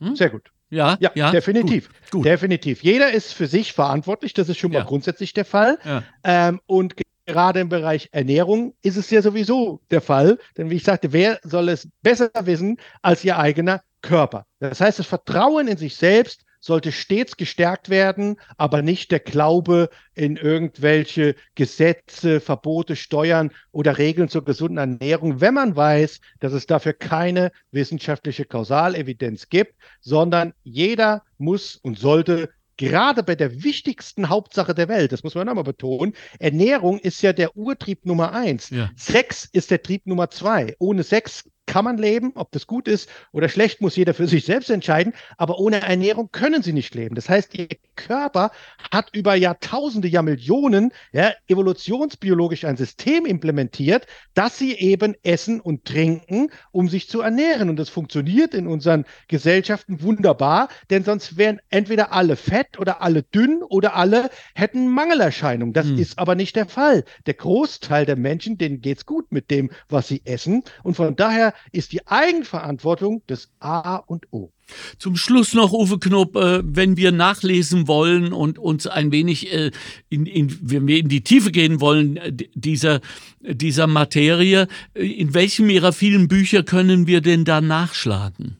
Hm? 0.00 0.16
Sehr 0.16 0.30
gut. 0.30 0.50
Ja, 0.70 0.96
ja, 1.00 1.10
ja 1.14 1.30
definitiv. 1.30 1.88
Gut, 1.88 2.10
gut. 2.10 2.24
Definitiv. 2.24 2.82
Jeder 2.82 3.12
ist 3.12 3.32
für 3.32 3.46
sich 3.46 3.72
verantwortlich, 3.72 4.34
das 4.34 4.48
ist 4.48 4.58
schon 4.58 4.72
mal 4.72 4.78
ja. 4.78 4.84
grundsätzlich 4.84 5.32
der 5.32 5.44
Fall. 5.44 5.78
Ja. 5.84 6.02
Ähm, 6.22 6.60
und 6.66 6.94
gerade 7.30 7.60
im 7.60 7.68
Bereich 7.68 8.08
Ernährung 8.12 8.74
ist 8.82 8.96
es 8.96 9.10
ja 9.10 9.22
sowieso 9.22 9.80
der 9.90 10.00
Fall. 10.00 10.38
Denn 10.56 10.70
wie 10.70 10.76
ich 10.76 10.84
sagte, 10.84 11.12
wer 11.12 11.38
soll 11.42 11.68
es 11.68 11.88
besser 12.02 12.30
wissen 12.42 12.78
als 13.02 13.24
ihr 13.24 13.38
eigener 13.38 13.82
Körper? 14.02 14.46
Das 14.58 14.80
heißt, 14.80 14.98
das 14.98 15.06
Vertrauen 15.06 15.68
in 15.68 15.76
sich 15.76 15.96
selbst 15.96 16.44
sollte 16.60 16.92
stets 16.92 17.36
gestärkt 17.36 17.88
werden, 17.88 18.36
aber 18.58 18.82
nicht 18.82 19.10
der 19.10 19.20
Glaube 19.20 19.88
in 20.14 20.36
irgendwelche 20.36 21.34
Gesetze, 21.54 22.40
Verbote, 22.40 22.96
Steuern 22.96 23.50
oder 23.72 23.96
Regeln 23.96 24.28
zur 24.28 24.44
gesunden 24.44 24.76
Ernährung, 24.76 25.40
wenn 25.40 25.54
man 25.54 25.74
weiß, 25.74 26.20
dass 26.38 26.52
es 26.52 26.66
dafür 26.66 26.92
keine 26.92 27.50
wissenschaftliche 27.70 28.44
Kausalevidenz 28.44 29.48
gibt, 29.48 29.74
sondern 30.00 30.52
jeder 30.62 31.22
muss 31.38 31.76
und 31.76 31.98
sollte 31.98 32.50
gerade 32.80 33.22
bei 33.22 33.34
der 33.34 33.62
wichtigsten 33.62 34.30
Hauptsache 34.30 34.74
der 34.74 34.88
Welt, 34.88 35.12
das 35.12 35.22
muss 35.22 35.34
man 35.34 35.46
nochmal 35.46 35.64
betonen, 35.64 36.14
Ernährung 36.38 36.98
ist 36.98 37.20
ja 37.20 37.34
der 37.34 37.54
Urtrieb 37.54 38.06
Nummer 38.06 38.32
eins. 38.32 38.70
Ja. 38.70 38.90
Sex 38.96 39.46
ist 39.52 39.70
der 39.70 39.82
Trieb 39.82 40.06
Nummer 40.06 40.30
zwei. 40.30 40.74
Ohne 40.78 41.02
Sex 41.02 41.44
kann 41.70 41.84
man 41.84 41.98
leben, 41.98 42.32
ob 42.34 42.50
das 42.50 42.66
gut 42.66 42.88
ist 42.88 43.08
oder 43.30 43.48
schlecht, 43.48 43.80
muss 43.80 43.94
jeder 43.94 44.12
für 44.12 44.26
sich 44.26 44.44
selbst 44.44 44.70
entscheiden. 44.70 45.12
Aber 45.36 45.60
ohne 45.60 45.80
Ernährung 45.80 46.30
können 46.32 46.64
sie 46.64 46.72
nicht 46.72 46.96
leben. 46.96 47.14
Das 47.14 47.28
heißt, 47.28 47.56
ihr 47.56 47.68
Körper 47.94 48.50
hat 48.90 49.10
über 49.14 49.36
Jahrtausende, 49.36 50.08
ja 50.08 50.22
Millionen, 50.22 50.92
ja, 51.12 51.30
evolutionsbiologisch 51.46 52.64
ein 52.64 52.76
System 52.76 53.24
implementiert, 53.24 54.08
dass 54.34 54.58
sie 54.58 54.72
eben 54.74 55.14
essen 55.22 55.60
und 55.60 55.84
trinken, 55.84 56.50
um 56.72 56.88
sich 56.88 57.08
zu 57.08 57.20
ernähren. 57.20 57.70
Und 57.70 57.76
das 57.76 57.88
funktioniert 57.88 58.52
in 58.52 58.66
unseren 58.66 59.04
Gesellschaften 59.28 60.02
wunderbar, 60.02 60.70
denn 60.90 61.04
sonst 61.04 61.36
wären 61.36 61.60
entweder 61.68 62.12
alle 62.12 62.34
fett 62.34 62.80
oder 62.80 63.00
alle 63.00 63.22
dünn 63.22 63.62
oder 63.62 63.94
alle 63.94 64.30
hätten 64.56 64.88
Mangelerscheinungen. 64.88 65.72
Das 65.72 65.86
hm. 65.86 65.98
ist 65.98 66.18
aber 66.18 66.34
nicht 66.34 66.56
der 66.56 66.66
Fall. 66.66 67.04
Der 67.26 67.34
Großteil 67.34 68.06
der 68.06 68.16
Menschen, 68.16 68.58
denen 68.58 68.80
geht 68.80 68.98
es 68.98 69.06
gut 69.06 69.30
mit 69.30 69.52
dem, 69.52 69.70
was 69.88 70.08
sie 70.08 70.22
essen. 70.24 70.64
Und 70.82 70.96
von 70.96 71.14
daher 71.14 71.54
ist 71.72 71.92
die 71.92 72.06
Eigenverantwortung 72.06 73.22
das 73.26 73.50
A 73.60 73.96
und 73.96 74.26
O. 74.32 74.52
Zum 74.98 75.16
Schluss 75.16 75.54
noch, 75.54 75.72
Uwe 75.72 75.98
Knopp, 75.98 76.36
äh, 76.36 76.62
wenn 76.64 76.96
wir 76.96 77.12
nachlesen 77.12 77.88
wollen 77.88 78.32
und 78.32 78.58
uns 78.58 78.86
ein 78.86 79.10
wenig 79.12 79.52
äh, 79.52 79.70
in, 80.08 80.26
in, 80.26 80.56
wenn 80.62 80.86
wir 80.86 80.98
in 80.98 81.08
die 81.08 81.22
Tiefe 81.22 81.50
gehen 81.50 81.80
wollen, 81.80 82.16
äh, 82.16 82.32
dieser, 82.54 83.00
dieser 83.40 83.86
Materie, 83.86 84.68
in 84.94 85.34
welchem 85.34 85.70
Ihrer 85.70 85.92
vielen 85.92 86.28
Bücher 86.28 86.62
können 86.62 87.06
wir 87.06 87.20
denn 87.20 87.44
da 87.44 87.60
nachschlagen? 87.60 88.59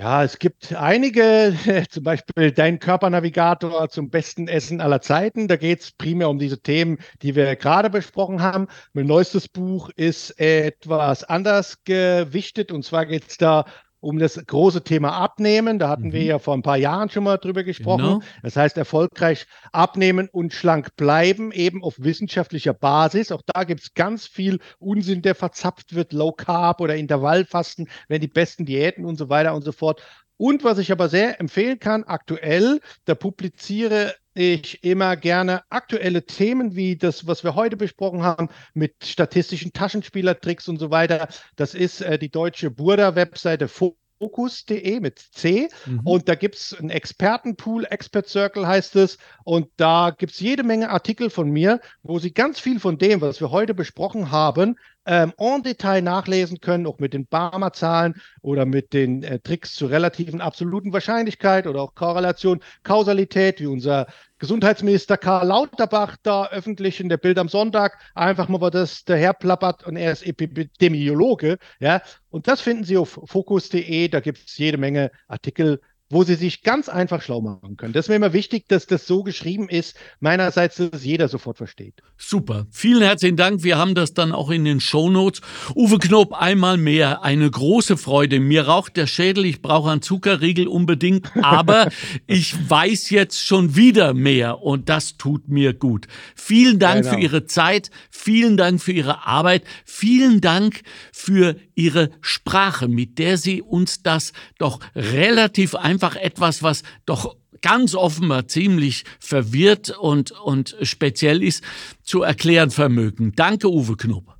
Ja, 0.00 0.22
es 0.22 0.38
gibt 0.38 0.72
einige, 0.74 1.56
zum 1.90 2.04
Beispiel 2.04 2.52
Dein 2.52 2.78
Körpernavigator 2.78 3.88
zum 3.88 4.10
besten 4.10 4.46
Essen 4.46 4.80
aller 4.80 5.00
Zeiten. 5.00 5.48
Da 5.48 5.56
geht 5.56 5.80
es 5.80 5.90
primär 5.90 6.28
um 6.28 6.38
diese 6.38 6.60
Themen, 6.62 6.98
die 7.22 7.34
wir 7.34 7.56
gerade 7.56 7.90
besprochen 7.90 8.40
haben. 8.40 8.68
Mein 8.92 9.06
neuestes 9.06 9.48
Buch 9.48 9.90
ist 9.96 10.38
etwas 10.38 11.24
anders 11.24 11.82
gewichtet 11.82 12.70
und 12.70 12.84
zwar 12.84 13.06
geht 13.06 13.26
es 13.28 13.38
da 13.38 13.64
um 14.00 14.18
das 14.18 14.40
große 14.44 14.82
Thema 14.82 15.12
Abnehmen. 15.12 15.78
Da 15.78 15.88
hatten 15.88 16.08
mhm. 16.08 16.12
wir 16.12 16.22
ja 16.22 16.38
vor 16.38 16.54
ein 16.54 16.62
paar 16.62 16.76
Jahren 16.76 17.10
schon 17.10 17.24
mal 17.24 17.38
drüber 17.38 17.64
gesprochen. 17.64 18.04
Genau. 18.04 18.20
Das 18.42 18.56
heißt, 18.56 18.76
erfolgreich 18.76 19.46
abnehmen 19.72 20.28
und 20.30 20.52
schlank 20.52 20.96
bleiben, 20.96 21.52
eben 21.52 21.82
auf 21.82 21.94
wissenschaftlicher 21.98 22.74
Basis. 22.74 23.32
Auch 23.32 23.42
da 23.46 23.64
gibt 23.64 23.80
es 23.80 23.94
ganz 23.94 24.26
viel 24.26 24.60
Unsinn, 24.78 25.22
der 25.22 25.34
verzapft 25.34 25.94
wird, 25.94 26.12
Low 26.12 26.32
Carb 26.32 26.80
oder 26.80 26.96
Intervallfasten, 26.96 27.88
wenn 28.08 28.20
die 28.20 28.28
besten 28.28 28.64
Diäten 28.66 29.04
und 29.04 29.16
so 29.16 29.28
weiter 29.28 29.54
und 29.54 29.64
so 29.64 29.72
fort. 29.72 30.02
Und 30.38 30.64
was 30.64 30.78
ich 30.78 30.92
aber 30.92 31.08
sehr 31.08 31.40
empfehlen 31.40 31.78
kann, 31.80 32.04
aktuell, 32.04 32.80
da 33.04 33.14
publiziere 33.14 34.14
ich 34.34 34.84
immer 34.84 35.16
gerne 35.16 35.62
aktuelle 35.68 36.24
Themen 36.24 36.76
wie 36.76 36.96
das, 36.96 37.26
was 37.26 37.42
wir 37.42 37.56
heute 37.56 37.76
besprochen 37.76 38.22
haben, 38.22 38.48
mit 38.72 38.94
statistischen 39.04 39.72
Taschenspielertricks 39.72 40.68
und 40.68 40.78
so 40.78 40.90
weiter. 40.90 41.28
Das 41.56 41.74
ist 41.74 42.00
äh, 42.02 42.20
die 42.20 42.30
deutsche 42.30 42.70
Burda-Webseite 42.70 43.66
Focus.de 43.66 45.00
mit 45.00 45.18
C. 45.18 45.68
Mhm. 45.86 46.00
Und 46.04 46.28
da 46.28 46.36
gibt 46.36 46.54
es 46.54 46.72
einen 46.72 46.90
Expertenpool, 46.90 47.84
Expert 47.90 48.28
Circle 48.28 48.64
heißt 48.64 48.94
es. 48.94 49.18
Und 49.42 49.68
da 49.76 50.14
gibt 50.16 50.32
es 50.34 50.38
jede 50.38 50.62
Menge 50.62 50.90
Artikel 50.90 51.30
von 51.30 51.50
mir, 51.50 51.80
wo 52.04 52.20
Sie 52.20 52.32
ganz 52.32 52.60
viel 52.60 52.78
von 52.78 52.96
dem, 52.96 53.20
was 53.20 53.40
wir 53.40 53.50
heute 53.50 53.74
besprochen 53.74 54.30
haben, 54.30 54.78
ähm, 55.08 55.32
en 55.38 55.62
Detail 55.62 56.02
nachlesen 56.02 56.60
können, 56.60 56.86
auch 56.86 56.98
mit 56.98 57.14
den 57.14 57.26
Barmer-Zahlen 57.26 58.20
oder 58.42 58.66
mit 58.66 58.92
den 58.92 59.22
äh, 59.22 59.40
Tricks 59.40 59.74
zur 59.74 59.90
relativen 59.90 60.42
absoluten 60.42 60.92
Wahrscheinlichkeit 60.92 61.66
oder 61.66 61.80
auch 61.80 61.94
Korrelation, 61.94 62.60
Kausalität, 62.82 63.60
wie 63.60 63.66
unser 63.66 64.06
Gesundheitsminister 64.38 65.16
Karl 65.16 65.48
Lauterbach 65.48 66.16
da 66.22 66.46
öffentlich 66.48 67.00
in 67.00 67.08
der 67.08 67.16
Bild 67.16 67.38
am 67.38 67.48
Sonntag 67.48 67.98
einfach 68.14 68.48
mal 68.48 68.70
das 68.70 69.04
daherplappert 69.04 69.84
und 69.84 69.96
er 69.96 70.12
ist 70.12 70.26
Epidemiologe, 70.26 71.58
ja. 71.80 72.02
Und 72.30 72.46
das 72.46 72.60
finden 72.60 72.84
Sie 72.84 72.98
auf 72.98 73.18
fokus.de, 73.24 74.08
da 74.08 74.20
gibt 74.20 74.46
es 74.46 74.58
jede 74.58 74.76
Menge 74.76 75.10
Artikel 75.26 75.80
wo 76.10 76.24
sie 76.24 76.36
sich 76.36 76.62
ganz 76.62 76.88
einfach 76.88 77.20
schlau 77.20 77.40
machen 77.40 77.76
können. 77.76 77.92
Das 77.92 78.06
ist 78.06 78.08
mir 78.08 78.16
immer 78.16 78.32
wichtig, 78.32 78.66
dass 78.68 78.86
das 78.86 79.06
so 79.06 79.22
geschrieben 79.22 79.68
ist, 79.68 79.96
meinerseits, 80.20 80.76
dass 80.76 81.04
jeder 81.04 81.28
sofort 81.28 81.58
versteht. 81.58 82.02
Super. 82.16 82.66
Vielen 82.70 83.02
herzlichen 83.02 83.36
Dank. 83.36 83.62
Wir 83.62 83.76
haben 83.76 83.94
das 83.94 84.14
dann 84.14 84.32
auch 84.32 84.50
in 84.50 84.64
den 84.64 84.80
Shownotes. 84.80 85.42
Uwe 85.74 85.98
Knob, 85.98 86.32
einmal 86.32 86.78
mehr. 86.78 87.22
Eine 87.22 87.50
große 87.50 87.98
Freude. 87.98 88.40
Mir 88.40 88.66
raucht 88.66 88.96
der 88.96 89.06
Schädel. 89.06 89.44
Ich 89.44 89.60
brauche 89.60 89.90
einen 89.90 90.02
Zuckerriegel 90.02 90.66
unbedingt. 90.66 91.30
Aber 91.42 91.88
ich 92.26 92.54
weiß 92.70 93.10
jetzt 93.10 93.44
schon 93.44 93.76
wieder 93.76 94.14
mehr 94.14 94.62
und 94.62 94.88
das 94.88 95.18
tut 95.18 95.48
mir 95.48 95.74
gut. 95.74 96.06
Vielen 96.34 96.78
Dank 96.78 97.02
genau. 97.02 97.14
für 97.14 97.20
Ihre 97.20 97.44
Zeit. 97.44 97.90
Vielen 98.10 98.56
Dank 98.56 98.80
für 98.80 98.92
Ihre 98.92 99.26
Arbeit. 99.26 99.64
Vielen 99.84 100.40
Dank 100.40 100.80
für 101.12 101.56
Ihre 101.74 102.10
Sprache, 102.22 102.88
mit 102.88 103.18
der 103.18 103.36
Sie 103.36 103.60
uns 103.60 104.02
das 104.02 104.32
doch 104.58 104.80
relativ 104.96 105.74
einfach 105.74 105.97
einfach 105.98 106.16
etwas, 106.16 106.62
was 106.62 106.82
doch 107.06 107.36
ganz 107.60 107.96
offenbar 107.96 108.46
ziemlich 108.46 109.04
verwirrt 109.18 109.90
und, 109.90 110.30
und 110.30 110.76
speziell 110.82 111.42
ist, 111.42 111.64
zu 112.02 112.22
erklären 112.22 112.70
vermögen. 112.70 113.32
Danke, 113.34 113.68
Uwe 113.68 113.96
Knob. 113.96 114.36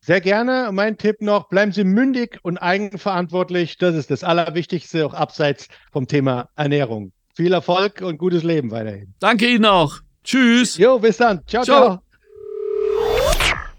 Sehr 0.00 0.22
gerne. 0.22 0.70
Mein 0.72 0.96
Tipp 0.96 1.20
noch, 1.20 1.50
bleiben 1.50 1.72
Sie 1.72 1.84
mündig 1.84 2.38
und 2.42 2.56
eigenverantwortlich. 2.56 3.76
Das 3.76 3.94
ist 3.94 4.10
das 4.10 4.24
Allerwichtigste, 4.24 5.04
auch 5.04 5.12
abseits 5.12 5.68
vom 5.92 6.06
Thema 6.06 6.48
Ernährung. 6.56 7.12
Viel 7.36 7.52
Erfolg 7.52 8.00
und 8.00 8.16
gutes 8.16 8.42
Leben 8.42 8.70
weiterhin. 8.70 9.12
Danke 9.20 9.46
Ihnen 9.46 9.66
auch. 9.66 9.98
Tschüss. 10.24 10.78
Jo, 10.78 10.98
bis 10.98 11.18
dann. 11.18 11.42
ciao. 11.46 11.64
ciao. 11.64 11.84
ciao. 11.84 12.07